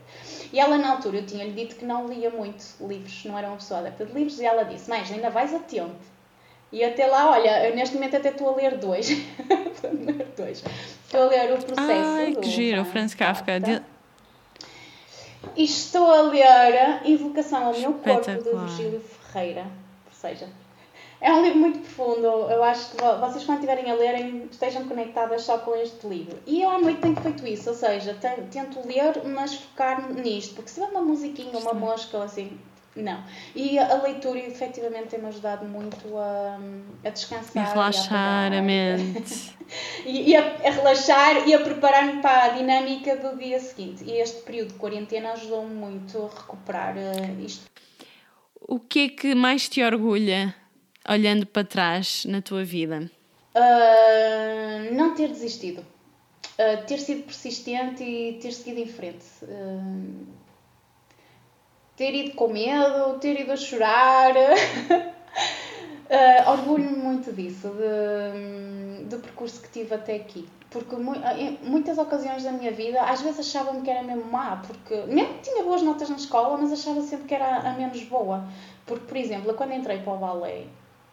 E 0.51 0.59
ela, 0.59 0.77
na 0.77 0.91
altura, 0.91 1.17
eu 1.17 1.25
tinha-lhe 1.25 1.53
dito 1.53 1.75
que 1.75 1.85
não 1.85 2.07
lia 2.07 2.29
muito 2.29 2.63
livros, 2.81 3.25
não 3.25 3.37
era 3.37 3.47
uma 3.47 3.57
pessoa 3.57 3.79
adepta 3.79 4.05
de 4.05 4.13
livros, 4.13 4.39
e 4.39 4.45
ela 4.45 4.63
disse: 4.63 4.89
Mas 4.89 5.11
ainda 5.11 5.29
vais 5.29 5.53
a 5.53 5.59
tempo. 5.59 5.95
E 6.69 6.83
até 6.83 7.07
lá, 7.07 7.31
olha, 7.31 7.69
eu 7.69 7.75
neste 7.75 7.95
momento 7.95 8.17
até 8.17 8.27
estou 8.27 8.49
a 8.49 8.55
ler 8.57 8.77
dois. 8.77 9.09
estou 9.09 9.89
a 9.89 9.93
ler 9.93 10.33
dois. 10.35 10.63
Estou 11.05 11.21
a 11.21 11.25
ler 11.27 11.53
o 11.53 11.63
processo. 11.63 11.91
Ai, 11.91 12.35
que 12.35 12.49
giro, 12.49 12.83
Franz 12.83 13.15
Kafka. 13.15 13.57
Kafka. 13.61 13.96
E 15.55 15.63
estou 15.63 16.11
a 16.11 16.21
ler 16.23 17.01
Invocação 17.05 17.67
ao 17.67 17.73
Meu 17.73 17.93
Corpo, 17.93 18.31
de 18.31 18.49
Virgílio 18.49 18.99
Ferreira. 18.99 19.65
Ou 20.05 20.13
seja, 20.13 20.47
é 21.19 21.33
um 21.33 21.41
livro 21.41 21.59
muito 21.59 21.79
profundo. 21.79 22.25
Eu 22.25 22.63
acho 22.63 22.91
que 22.91 22.97
vocês, 22.97 23.43
quando 23.43 23.59
estiverem 23.59 23.89
a 23.89 23.95
lerem, 23.95 24.47
estejam 24.51 24.87
conectadas 24.87 25.43
só 25.43 25.57
com 25.59 25.75
este 25.75 26.05
livro. 26.07 26.37
E 26.45 26.61
eu 26.61 26.69
à 26.69 26.79
noite 26.79 27.01
tenho 27.01 27.15
feito 27.15 27.45
isso, 27.47 27.69
ou 27.69 27.75
seja, 27.75 28.15
tento 28.51 28.87
ler, 28.87 29.23
mas 29.25 29.55
focar 29.55 30.11
nisto. 30.13 30.55
Porque 30.55 30.69
se 30.69 30.75
tiver 30.75 30.91
uma 30.91 31.01
musiquinha, 31.01 31.57
uma 31.57 31.73
mosca 31.73 32.17
ou 32.17 32.23
assim, 32.23 32.57
não. 33.01 33.23
E 33.55 33.77
a 33.77 34.01
leitura, 34.01 34.39
efetivamente, 34.39 35.07
tem-me 35.07 35.27
ajudado 35.27 35.65
muito 35.65 36.17
a, 36.17 36.59
a 37.03 37.09
descansar. 37.09 37.65
E 37.65 37.73
relaxar 37.73 38.53
e 38.53 38.55
a, 38.55 38.59
a 38.59 38.61
mente. 38.61 39.57
e, 40.05 40.31
e 40.31 40.35
a, 40.35 40.41
a, 40.41 40.71
relaxar 40.71 41.47
e 41.47 41.53
a 41.53 41.59
preparar-me 41.59 42.21
para 42.21 42.45
a 42.45 42.49
dinâmica 42.49 43.15
do 43.15 43.37
dia 43.37 43.59
seguinte. 43.59 44.03
E 44.03 44.19
este 44.19 44.41
período 44.41 44.73
de 44.73 44.79
quarentena 44.79 45.33
ajudou-me 45.33 45.73
muito 45.73 46.17
a 46.17 46.39
recuperar 46.39 46.95
uh, 46.95 47.41
isto. 47.45 47.65
O 48.61 48.79
que 48.79 48.99
é 48.99 49.09
que 49.09 49.35
mais 49.35 49.69
te 49.69 49.83
orgulha, 49.83 50.53
olhando 51.07 51.45
para 51.45 51.63
trás, 51.63 52.25
na 52.25 52.41
tua 52.41 52.63
vida? 52.63 53.09
Uh, 53.55 54.93
não 54.93 55.15
ter 55.15 55.29
desistido. 55.29 55.85
Uh, 56.59 56.85
ter 56.85 56.97
sido 56.97 57.23
persistente 57.23 58.03
e 58.03 58.39
ter 58.41 58.51
seguido 58.51 58.81
em 58.81 58.87
frente. 58.87 59.25
Ter 61.97 62.13
ido 62.13 62.35
com 62.35 62.47
medo, 62.47 63.19
ter 63.19 63.41
ido 63.41 63.51
a 63.51 63.57
chorar, 63.57 64.33
Uh, 66.07 66.49
Orgulho-me 66.51 66.95
muito 66.95 67.33
disso, 67.33 67.69
de, 67.69 69.03
do 69.05 69.17
percurso 69.17 69.61
que 69.61 69.69
tive 69.69 69.93
até 69.93 70.15
aqui. 70.15 70.47
Porque 70.69 70.95
em 70.95 71.57
muitas 71.63 71.97
ocasiões 71.97 72.43
da 72.43 72.51
minha 72.51 72.71
vida, 72.71 73.01
às 73.01 73.21
vezes 73.21 73.39
achava-me 73.39 73.81
que 73.81 73.89
era 73.89 74.03
mesmo 74.03 74.25
má, 74.25 74.61
porque 74.65 74.95
mesmo 75.07 75.33
que 75.35 75.49
tinha 75.49 75.63
boas 75.63 75.81
notas 75.81 76.09
na 76.09 76.17
escola, 76.17 76.57
mas 76.57 76.71
achava 76.71 77.01
sempre 77.01 77.27
que 77.27 77.35
era 77.35 77.57
a 77.57 77.73
menos 77.73 78.01
boa. 78.03 78.47
Porque, 78.85 79.05
por 79.05 79.17
exemplo, 79.17 79.53
quando 79.53 79.73
entrei 79.73 79.99
para 79.99 80.13
o 80.13 80.17
balé, 80.17 80.65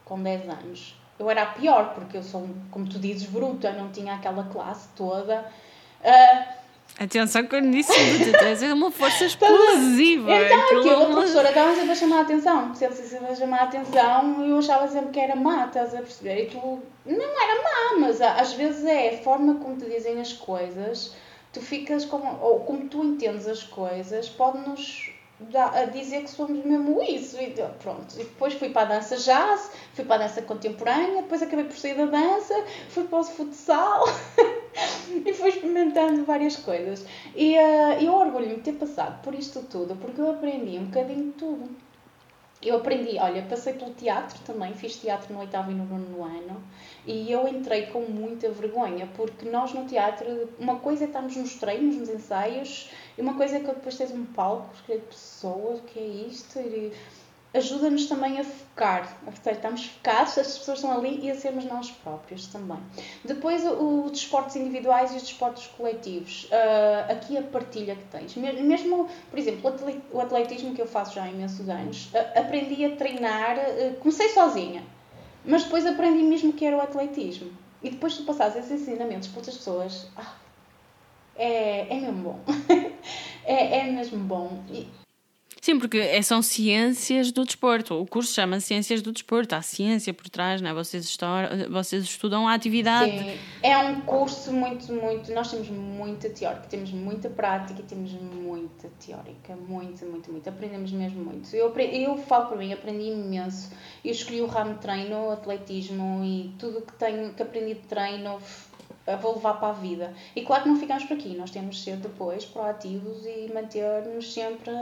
com 0.05 0.22
10 0.22 0.49
anos, 0.49 0.95
eu 1.18 1.30
era 1.30 1.43
a 1.43 1.47
pior, 1.47 1.95
porque 1.95 2.16
eu 2.16 2.22
sou, 2.22 2.49
como 2.70 2.89
tu 2.89 2.99
dizes, 2.99 3.28
bruta, 3.28 3.72
não 3.72 3.91
tinha 3.91 4.14
aquela 4.14 4.45
classe 4.45 4.89
toda. 4.97 5.45
Uh, 6.01 6.63
Atenção 6.99 7.45
quando 7.47 7.72
disse 7.72 7.92
bruta, 7.92 8.38
tens 8.38 8.62
uma 8.62 8.90
força 8.90 9.24
explosiva. 9.24 10.30
Então, 10.32 10.61
aquilo, 10.61 11.03
a 11.03 11.07
professora 11.07 11.49
estava 11.49 11.74
sempre 11.74 11.90
a 11.90 11.95
chamar 11.95 12.18
a 12.18 12.20
atenção. 12.20 12.74
Se 12.74 12.84
ele 12.84 12.95
sempre 12.95 13.32
a 13.32 13.34
chamar 13.34 13.61
a 13.61 13.64
atenção, 13.64 14.47
eu 14.47 14.59
achava 14.59 14.86
sempre 14.86 15.11
que 15.11 15.18
era 15.18 15.34
má, 15.34 15.66
estás 15.66 15.92
a 15.92 15.99
perceber? 15.99 16.45
E 16.45 16.47
tu, 16.51 16.82
não 17.05 17.42
era 17.42 17.62
má, 17.62 17.99
mas 17.99 18.20
às 18.20 18.53
vezes 18.53 18.84
é 18.84 19.14
a 19.14 19.18
forma 19.18 19.57
como 19.57 19.76
te 19.76 19.86
dizem 19.86 20.20
as 20.20 20.32
coisas, 20.32 21.16
tu 21.53 21.61
ficas 21.61 22.05
como, 22.05 22.38
ou 22.40 22.61
como 22.61 22.88
tu 22.88 23.03
entendes 23.03 23.49
as 23.49 23.64
coisas, 23.64 24.28
pode-nos 24.28 25.11
a 25.53 25.84
dizer 25.86 26.22
que 26.22 26.30
somos 26.30 26.64
mesmo 26.64 27.03
isso. 27.03 27.40
E 27.40 27.53
pronto. 27.82 28.14
E 28.14 28.18
depois 28.18 28.55
fui 28.55 28.70
para 28.70 28.82
a 28.82 28.97
dança 28.97 29.16
jazz, 29.16 29.72
fui 29.95 30.05
para 30.05 30.24
a 30.24 30.26
dança 30.28 30.42
contemporânea, 30.42 31.22
depois 31.22 31.42
acabei 31.42 31.64
por 31.64 31.76
sair 31.76 31.95
da 31.95 32.07
dança, 32.07 32.55
fui 32.88 33.03
para 33.03 33.18
o 33.18 33.24
futsal 33.24 34.05
e 35.24 35.32
fui 35.32 35.48
experimentando 35.48 36.24
várias 36.24 36.56
coisas. 36.56 37.04
E 37.34 37.56
uh, 37.56 38.00
eu 38.00 38.12
orgulho-me 38.14 38.56
de 38.56 38.62
ter 38.62 38.74
passado 38.74 39.22
por 39.22 39.34
isto 39.34 39.62
tudo, 39.62 39.96
porque 39.96 40.20
eu 40.20 40.30
aprendi 40.30 40.78
um 40.78 40.86
bocadinho 40.86 41.26
de 41.26 41.32
tudo. 41.32 41.68
Eu 42.62 42.76
aprendi, 42.76 43.18
olha, 43.18 43.42
passei 43.42 43.74
pelo 43.74 43.92
teatro 43.92 44.38
também, 44.40 44.72
fiz 44.72 44.96
teatro 44.96 45.34
no 45.34 45.40
oitavo 45.40 45.70
e 45.70 45.74
no 45.74 45.84
nono 45.84 46.24
ano 46.24 46.62
e 47.06 47.30
eu 47.30 47.46
entrei 47.46 47.86
com 47.86 48.00
muita 48.00 48.50
vergonha, 48.50 49.08
porque 49.14 49.48
nós 49.48 49.74
no 49.74 49.84
teatro, 49.84 50.48
uma 50.58 50.76
coisa 50.76 51.04
é 51.04 51.06
estarmos 51.06 51.36
nos 51.36 51.54
treinos, 51.56 51.96
nos 51.96 52.08
ensaios, 52.08 52.90
e 53.18 53.20
uma 53.20 53.34
coisa 53.34 53.56
é 53.56 53.60
que 53.60 53.66
depois 53.66 53.96
tens 53.96 54.10
um 54.10 54.24
palco, 54.24 54.74
escolher 54.74 55.00
pessoas, 55.00 55.80
o 55.80 55.82
que 55.82 55.98
é 55.98 56.06
isto? 56.06 56.58
E 56.58 56.92
ajuda-nos 57.55 58.07
também 58.07 58.40
a 58.40 58.44
focar, 58.44 59.16
a 59.26 59.50
estamos 59.50 59.86
focados, 59.86 60.36
as 60.36 60.59
pessoas 60.59 60.78
estão 60.78 60.92
ali 60.92 61.20
e 61.22 61.30
a 61.30 61.36
sermos 61.36 61.64
nós 61.64 61.90
próprios 61.90 62.48
também. 62.48 62.78
Depois, 63.24 63.64
os 63.64 64.11
desportos 64.11 64.57
individuais 64.57 65.12
e 65.12 65.16
os 65.16 65.22
desportos 65.22 65.68
coletivos. 65.68 66.44
Uh, 66.44 67.12
aqui 67.12 67.38
a 67.38 67.42
partilha 67.42 67.94
que 67.94 68.05
tens. 68.05 68.34
Mesmo, 68.36 69.09
por 69.30 69.38
exemplo, 69.38 69.72
o 70.12 70.20
atletismo 70.20 70.74
que 70.74 70.82
eu 70.82 70.86
faço 70.86 71.14
já 71.14 71.22
há 71.22 71.28
imensos 71.28 71.68
anos, 71.68 72.07
uh, 72.12 72.40
aprendi 72.40 72.84
a 72.84 72.96
treinar, 72.96 73.57
uh, 73.57 73.94
comecei 74.00 74.28
sozinha, 74.30 74.82
mas 75.44 75.62
depois 75.62 75.86
aprendi 75.86 76.24
mesmo 76.24 76.52
que 76.52 76.64
era 76.64 76.76
o 76.76 76.80
atletismo. 76.80 77.52
E 77.82 77.90
depois 77.90 78.16
tu 78.16 78.24
passares 78.24 78.57
esses 78.57 78.82
ensinamentos 78.82 79.28
para 79.28 79.38
outras 79.38 79.57
pessoas, 79.59 80.09
ah, 80.16 80.34
é, 81.36 81.94
é 81.94 82.00
mesmo 82.00 82.22
bom. 82.22 82.40
é, 83.44 83.78
é 83.78 83.84
mesmo 83.92 84.18
bom. 84.18 84.62
E, 84.70 84.88
Sim, 85.64 85.78
porque 85.78 85.96
é, 85.96 86.20
são 86.20 86.42
ciências 86.42 87.32
do 87.32 87.42
desporto. 87.42 87.94
O 87.94 88.06
curso 88.06 88.34
chama 88.34 88.60
Ciências 88.60 89.00
do 89.00 89.10
Desporto. 89.10 89.54
Há 89.54 89.62
ciência 89.62 90.12
por 90.12 90.28
trás, 90.28 90.60
não 90.60 90.68
é? 90.68 90.74
Vocês, 90.74 91.06
estão, 91.06 91.30
vocês 91.70 92.04
estudam 92.04 92.46
a 92.46 92.52
atividade. 92.52 93.10
Sim, 93.10 93.38
é 93.62 93.78
um 93.78 94.02
curso 94.02 94.52
muito, 94.52 94.92
muito. 94.92 95.32
Nós 95.32 95.50
temos 95.50 95.70
muita 95.70 96.28
teórica, 96.28 96.66
temos 96.68 96.90
muita 96.90 97.30
prática 97.30 97.80
e 97.80 97.82
temos 97.82 98.12
muita 98.12 98.90
teórica. 99.00 99.56
Muito, 99.56 100.04
muito, 100.04 100.30
muito. 100.30 100.46
Aprendemos 100.46 100.92
mesmo 100.92 101.24
muito. 101.24 101.56
Eu, 101.56 101.74
eu 101.74 102.18
falo 102.18 102.48
por 102.48 102.58
mim, 102.58 102.70
aprendi 102.70 103.08
imenso. 103.08 103.72
Eu 104.04 104.12
escolhi 104.12 104.42
o 104.42 104.46
ramo 104.46 104.74
de 104.74 104.80
treino, 104.80 105.30
atletismo 105.30 106.22
e 106.22 106.52
tudo 106.58 106.82
que 106.82 106.92
tenho 106.92 107.32
que 107.32 107.42
aprendi 107.42 107.72
de 107.72 107.86
treino 107.88 108.38
vou 109.20 109.34
levar 109.34 109.55
para 109.55 109.68
a 109.68 109.72
vida. 109.72 110.14
E 110.34 110.42
claro 110.42 110.62
que 110.62 110.68
não 110.68 110.76
ficamos 110.78 111.05
por 111.05 111.14
aqui, 111.14 111.36
nós 111.36 111.50
temos 111.50 111.76
de 111.76 111.82
ser 111.82 111.96
depois 111.96 112.44
proativos 112.44 113.24
e 113.26 113.50
manter-nos 113.52 114.32
sempre, 114.32 114.72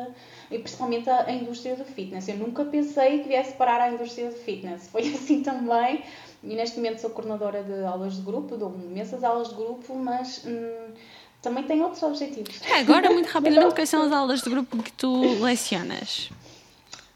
e 0.50 0.58
principalmente 0.58 1.10
a, 1.10 1.24
a, 1.24 1.32
indústria 1.32 1.74
do 1.74 1.84
fitness. 1.84 2.28
Eu 2.28 2.36
nunca 2.36 2.64
pensei 2.64 3.20
que 3.20 3.28
viesse 3.28 3.54
parar 3.54 3.80
a 3.80 3.90
indústria 3.90 4.30
do 4.30 4.36
fitness, 4.36 4.88
foi 4.88 5.02
assim 5.14 5.42
também. 5.42 6.02
E 6.42 6.54
neste 6.54 6.76
momento 6.76 7.00
sou 7.00 7.10
coordenadora 7.10 7.62
de 7.62 7.84
aulas 7.84 8.16
de 8.16 8.22
grupo, 8.22 8.56
dou 8.56 8.70
imensas 8.70 9.22
aulas 9.22 9.48
de 9.48 9.54
grupo, 9.54 9.94
mas 9.94 10.44
hum, 10.44 10.92
também 11.40 11.64
tenho 11.64 11.84
outros 11.84 12.02
objetivos. 12.02 12.60
É, 12.62 12.80
agora, 12.80 13.10
muito 13.10 13.26
rapidamente, 13.30 13.74
quais 13.74 13.88
são 13.88 14.02
as 14.02 14.12
aulas 14.12 14.42
de 14.42 14.50
grupo 14.50 14.82
que 14.82 14.92
tu 14.92 15.42
lecionas? 15.42 16.30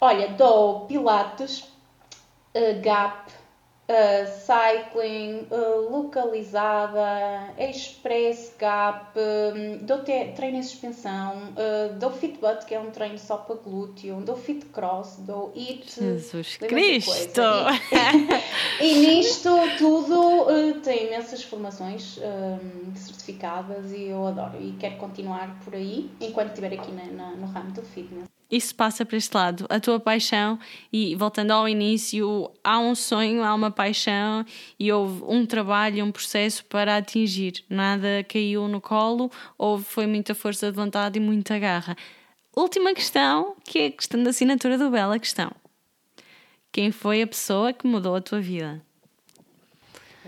Olha, 0.00 0.28
dou 0.28 0.86
Pilates, 0.86 1.61
uh, 2.54 2.80
GAP, 2.82 3.30
uh, 3.89 4.26
cycling, 4.26 5.47
uh, 5.51 5.91
localizada, 5.91 7.55
express 7.59 8.55
gap, 8.59 9.12
um, 9.18 9.78
dou 9.84 9.99
treino 10.01 10.59
em 10.59 10.62
suspensão, 10.62 11.53
uh, 11.53 11.95
dou 11.99 12.11
fitbutt, 12.11 12.64
que 12.66 12.74
é 12.74 12.80
um 12.80 12.91
treino 12.91 13.18
só 13.18 13.39
para 13.39 13.57
glúteo, 13.57 14.20
dou 14.20 14.37
fit 14.37 14.66
cross, 14.66 15.16
dou 15.18 15.53
it. 15.57 15.95
Jesus 15.99 16.57
Cristo! 16.57 17.41
E, 18.80 18.84
e, 18.84 18.95
nisto 18.99 19.51
tudo 19.78 20.43
uh, 20.43 20.80
tem 20.82 21.07
imensas 21.07 21.43
formações 21.43 22.18
um, 22.18 22.95
certificadas 22.95 23.93
e 23.93 24.09
eu 24.09 24.26
adoro 24.26 24.57
e 24.61 24.72
quero 24.78 24.97
continuar 24.97 25.59
por 25.64 25.74
aí 25.74 26.11
enquanto 26.20 26.49
estiver 26.49 26.74
aqui 26.74 26.93
na, 26.93 27.05
na, 27.05 27.30
no 27.37 27.47
ramo 27.47 27.72
do 27.72 27.82
fitness 27.82 28.36
isso 28.51 28.74
passa 28.74 29.05
para 29.05 29.16
este 29.16 29.34
lado, 29.36 29.66
a 29.68 29.80
tua 29.80 29.99
paixão, 29.99 30.59
e 30.92 31.14
voltando 31.16 31.51
ao 31.51 31.68
início, 31.68 32.51
há 32.62 32.78
um 32.78 32.94
sonho, 32.94 33.42
há 33.42 33.53
uma 33.55 33.70
paixão 33.70 34.44
e 34.78 34.92
houve 34.92 35.22
um 35.26 35.44
trabalho, 35.44 36.05
um 36.05 36.12
processo 36.12 36.64
para 36.64 36.97
atingir. 36.97 37.64
Nada 37.68 38.24
caiu 38.28 38.68
no 38.68 38.80
colo, 38.80 39.30
houve 39.59 39.84
foi 39.84 40.07
muita 40.07 40.34
força 40.34 40.70
de 40.70 40.76
vontade 40.76 41.18
e 41.18 41.20
muita 41.20 41.59
garra. 41.59 41.97
Última 42.55 42.94
questão, 42.94 43.57
que 43.64 43.78
é 43.78 43.86
a 43.86 43.90
questão 43.90 44.22
da 44.22 44.30
assinatura 44.30 44.78
do 44.78 44.90
Bela 44.90 45.18
Questão. 45.18 45.51
Quem 46.72 46.90
foi 46.90 47.22
a 47.22 47.26
pessoa 47.26 47.72
que 47.72 47.86
mudou 47.86 48.14
a 48.14 48.20
tua 48.20 48.40
vida? 48.40 48.82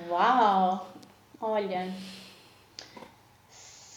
Uau! 0.09 0.93
Olha, 1.41 1.93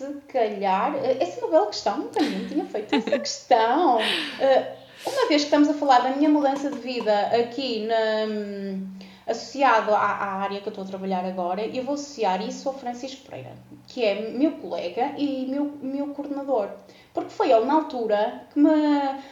se 0.08 0.22
calhar. 0.28 0.96
Eh, 0.96 1.18
essa 1.20 1.40
é 1.40 1.44
uma 1.44 1.52
bela 1.52 1.68
questão, 1.68 2.08
também 2.08 2.48
tinha 2.48 2.66
feito 2.66 2.96
essa 2.96 3.20
questão. 3.20 4.00
Eh, 4.40 4.76
uma 5.06 5.28
vez 5.28 5.42
que 5.42 5.48
estamos 5.48 5.68
a 5.70 5.74
falar 5.74 6.00
da 6.00 6.12
minha 6.12 6.30
mudança 6.30 6.70
de 6.70 6.78
vida 6.78 7.28
aqui 7.28 7.86
na, 7.88 8.26
hum, 8.28 8.88
associado 9.28 9.94
à, 9.94 9.98
à, 9.98 10.34
área 10.42 10.62
que 10.62 10.68
eu 10.68 10.72
estou 10.72 10.84
a 10.84 10.88
trabalhar 10.88 11.26
agora, 11.26 11.66
eu 11.66 11.84
vou 11.84 11.96
associar 11.96 12.42
isso 12.48 12.68
ao 12.70 12.76
Francisco 12.76 13.28
Pereira, 13.28 13.52
que 13.88 14.04
é 14.04 14.30
meu 14.32 14.52
colega 14.54 15.14
e 15.18 15.48
meu, 15.48 15.74
meu 15.82 16.08
coordenador. 16.08 16.70
Porque 17.14 17.30
foi 17.30 17.52
ele, 17.52 17.66
na 17.66 17.74
altura, 17.74 18.44
que 18.54 18.60
me 18.60 18.70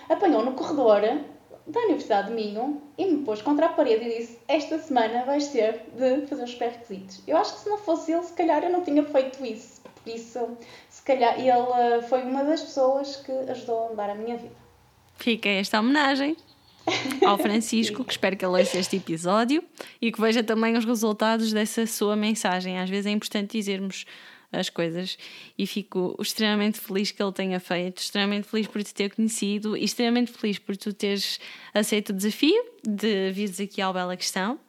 apanhou 0.10 0.44
no 0.44 0.54
corredor 0.54 1.02
da 1.70 1.80
Universidade 1.82 2.30
de 2.30 2.34
Minho 2.34 2.82
e 2.98 3.06
me 3.06 3.24
pôs 3.24 3.42
contra 3.42 3.68
a 3.68 3.70
parede 3.70 4.06
e 4.06 4.18
disse: 4.18 4.40
Esta 4.48 4.80
semana 4.80 5.24
vais 5.24 5.48
ter 5.50 5.86
de 5.96 6.26
fazer 6.26 6.44
os 6.44 6.56
pré-requisitos. 6.56 7.22
Eu 7.28 7.38
acho 7.38 7.54
que 7.54 7.60
se 7.60 7.70
não 7.70 7.78
fosse 7.78 8.12
ele, 8.12 8.24
se 8.24 8.34
calhar 8.34 8.64
eu 8.64 8.72
não 8.72 8.82
tinha 8.84 9.04
feito 9.04 9.46
isso. 9.46 9.79
Por 10.10 10.16
isso, 10.16 10.58
se 10.90 11.04
calhar, 11.04 11.40
ele 11.40 11.52
eh, 11.52 12.02
foi 12.02 12.24
uma 12.24 12.44
das 12.44 12.62
pessoas 12.62 13.18
que 13.18 13.32
ajudou 13.32 13.86
a 13.86 13.90
mudar 13.90 14.10
a 14.10 14.16
minha 14.16 14.38
vida. 14.38 14.56
Fica 15.18 15.48
esta 15.48 15.80
homenagem 15.80 16.36
ao 17.26 17.38
Francisco, 17.38 18.04
que 18.04 18.12
espero 18.12 18.36
que 18.36 18.44
ele 18.44 18.60
ouça 18.60 18.80
este 18.80 18.96
episódio 18.96 19.64
e 20.02 20.12
que 20.12 20.20
veja 20.20 20.44
também 20.44 20.76
os 20.76 20.86
resultados 20.86 21.54
dessa 21.54 21.86
sua 21.86 22.16
mensagem. 22.16 22.80
Às 22.80 22.90
vezes 22.90 23.06
é 23.06 23.12
importante 23.12 23.52
dizermos 23.52 24.06
as 24.52 24.68
coisas 24.68 25.16
e 25.56 25.68
fico 25.68 26.18
extremamente 26.20 26.80
feliz 26.80 27.12
que 27.12 27.22
ele 27.22 27.32
tenha 27.32 27.60
feito, 27.60 28.00
extremamente 28.00 28.48
feliz 28.48 28.66
por 28.66 28.84
te 28.84 28.92
ter 28.92 29.14
conhecido 29.14 29.78
e 29.78 29.84
extremamente 29.84 30.32
feliz 30.32 30.58
por 30.58 30.76
tu 30.76 30.92
teres 30.92 31.40
aceito 31.72 32.10
o 32.10 32.14
desafio 32.14 32.66
de 32.84 33.32
vires 33.32 33.60
aqui 33.60 33.80
ao 33.80 33.94
Bela 33.94 34.18
Questão 34.18 34.60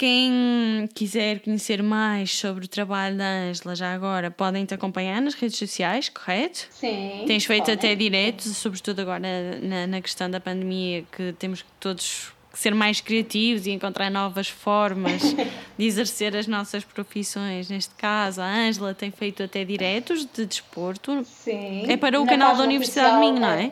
quem 0.00 0.88
quiser 0.94 1.40
conhecer 1.40 1.82
mais 1.82 2.34
sobre 2.34 2.64
o 2.64 2.68
trabalho 2.68 3.18
da 3.18 3.26
Ângela, 3.26 3.76
já 3.76 3.92
agora, 3.92 4.30
podem 4.30 4.64
te 4.64 4.72
acompanhar 4.72 5.20
nas 5.20 5.34
redes 5.34 5.58
sociais, 5.58 6.08
correto? 6.08 6.68
Sim. 6.70 7.24
Tens 7.26 7.44
feito 7.44 7.64
podem. 7.64 7.74
até 7.74 7.94
diretos, 7.94 8.56
sobretudo 8.56 9.00
agora 9.00 9.20
na, 9.60 9.86
na 9.86 10.00
questão 10.00 10.30
da 10.30 10.40
pandemia, 10.40 11.04
que 11.12 11.34
temos 11.38 11.60
que 11.60 11.68
todos 11.78 12.32
ser 12.54 12.74
mais 12.74 13.02
criativos 13.02 13.66
e 13.66 13.72
encontrar 13.72 14.08
novas 14.10 14.48
formas 14.48 15.20
de 15.76 15.84
exercer 15.84 16.34
as 16.34 16.46
nossas 16.46 16.82
profissões. 16.82 17.68
Neste 17.68 17.94
caso, 17.96 18.40
a 18.40 18.46
Ângela 18.46 18.94
tem 18.94 19.10
feito 19.10 19.42
até 19.42 19.66
diretos 19.66 20.24
de 20.24 20.46
desporto. 20.46 21.26
Sim. 21.26 21.84
É 21.92 21.98
para 21.98 22.18
o 22.18 22.24
canal 22.24 22.56
da 22.56 22.62
Universidade 22.62 23.16
de 23.16 23.20
Minho, 23.20 23.38
não 23.38 23.50
é? 23.50 23.70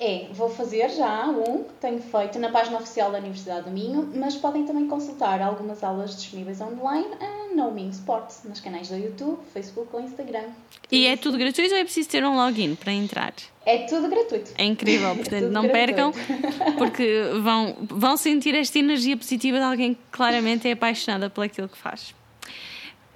É, 0.00 0.28
vou 0.32 0.48
fazer 0.48 0.88
já 0.90 1.26
um, 1.26 1.64
tenho 1.80 2.00
feito 2.00 2.38
na 2.38 2.50
página 2.50 2.76
oficial 2.78 3.10
da 3.10 3.18
Universidade 3.18 3.64
do 3.64 3.70
Minho, 3.70 4.08
mas 4.14 4.36
podem 4.36 4.64
também 4.64 4.86
consultar 4.86 5.42
algumas 5.42 5.82
aulas 5.82 6.14
disponíveis 6.16 6.60
online 6.60 7.08
no 7.58 7.72
Minho 7.72 7.90
Sports, 7.90 8.42
nos 8.44 8.60
canais 8.60 8.88
do 8.88 8.96
YouTube, 8.96 9.40
Facebook 9.52 9.88
ou 9.92 10.00
Instagram. 10.00 10.44
E 10.90 11.06
é 11.06 11.16
tudo 11.16 11.36
gratuito 11.36 11.74
ou 11.74 11.80
é 11.80 11.84
preciso 11.84 12.08
ter 12.08 12.24
um 12.24 12.36
login 12.36 12.76
para 12.76 12.92
entrar? 12.92 13.34
É 13.66 13.78
tudo 13.78 14.08
gratuito. 14.08 14.52
É 14.56 14.64
incrível, 14.64 15.14
portanto 15.16 15.44
é 15.44 15.48
não 15.48 15.66
gratuito. 15.66 16.12
percam, 16.12 16.12
porque 16.78 17.22
vão, 17.42 17.76
vão 17.80 18.16
sentir 18.16 18.54
esta 18.54 18.78
energia 18.78 19.16
positiva 19.16 19.58
de 19.58 19.64
alguém 19.64 19.94
que 19.94 20.00
claramente 20.12 20.68
é 20.68 20.72
apaixonada 20.72 21.28
por 21.28 21.44
aquilo 21.44 21.68
que 21.68 21.76
faz. 21.76 22.14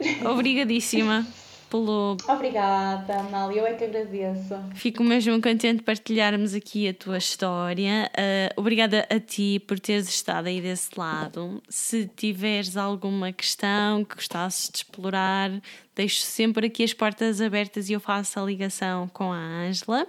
Obrigadíssima 0.28 1.24
pelo. 1.72 2.18
Obrigada, 2.28 3.20
Amália, 3.20 3.60
eu 3.60 3.66
é 3.66 3.72
que 3.72 3.84
agradeço. 3.84 4.54
Fico 4.74 5.02
mesmo 5.02 5.32
contente 5.40 5.76
de 5.76 5.82
partilharmos 5.82 6.54
aqui 6.54 6.86
a 6.86 6.92
tua 6.92 7.16
história. 7.16 8.10
Uh, 8.12 8.60
obrigada 8.60 9.06
a 9.08 9.18
ti 9.18 9.58
por 9.66 9.80
teres 9.80 10.06
estado 10.06 10.48
aí 10.48 10.60
desse 10.60 10.90
lado. 10.98 11.62
Se 11.70 12.06
tiveres 12.06 12.76
alguma 12.76 13.32
questão 13.32 14.04
que 14.04 14.16
gostasses 14.16 14.68
de 14.70 14.78
explorar, 14.78 15.50
deixo 15.96 16.20
sempre 16.20 16.66
aqui 16.66 16.84
as 16.84 16.92
portas 16.92 17.40
abertas 17.40 17.88
e 17.88 17.94
eu 17.94 18.00
faço 18.00 18.38
a 18.38 18.42
ligação 18.42 19.08
com 19.08 19.32
a 19.32 19.38
Ângela. 19.38 20.06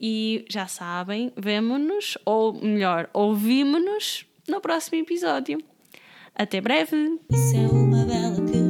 E 0.00 0.44
já 0.50 0.66
sabem, 0.66 1.32
vemo-nos, 1.36 2.18
ou 2.26 2.52
melhor, 2.52 3.08
ouvimos-nos 3.12 4.26
no 4.48 4.60
próximo 4.60 4.98
episódio. 4.98 5.58
Até 6.34 6.60
breve! 6.60 7.20
Isso 7.30 7.56
é 7.56 7.60
uma 7.60 8.04
bela 8.04 8.63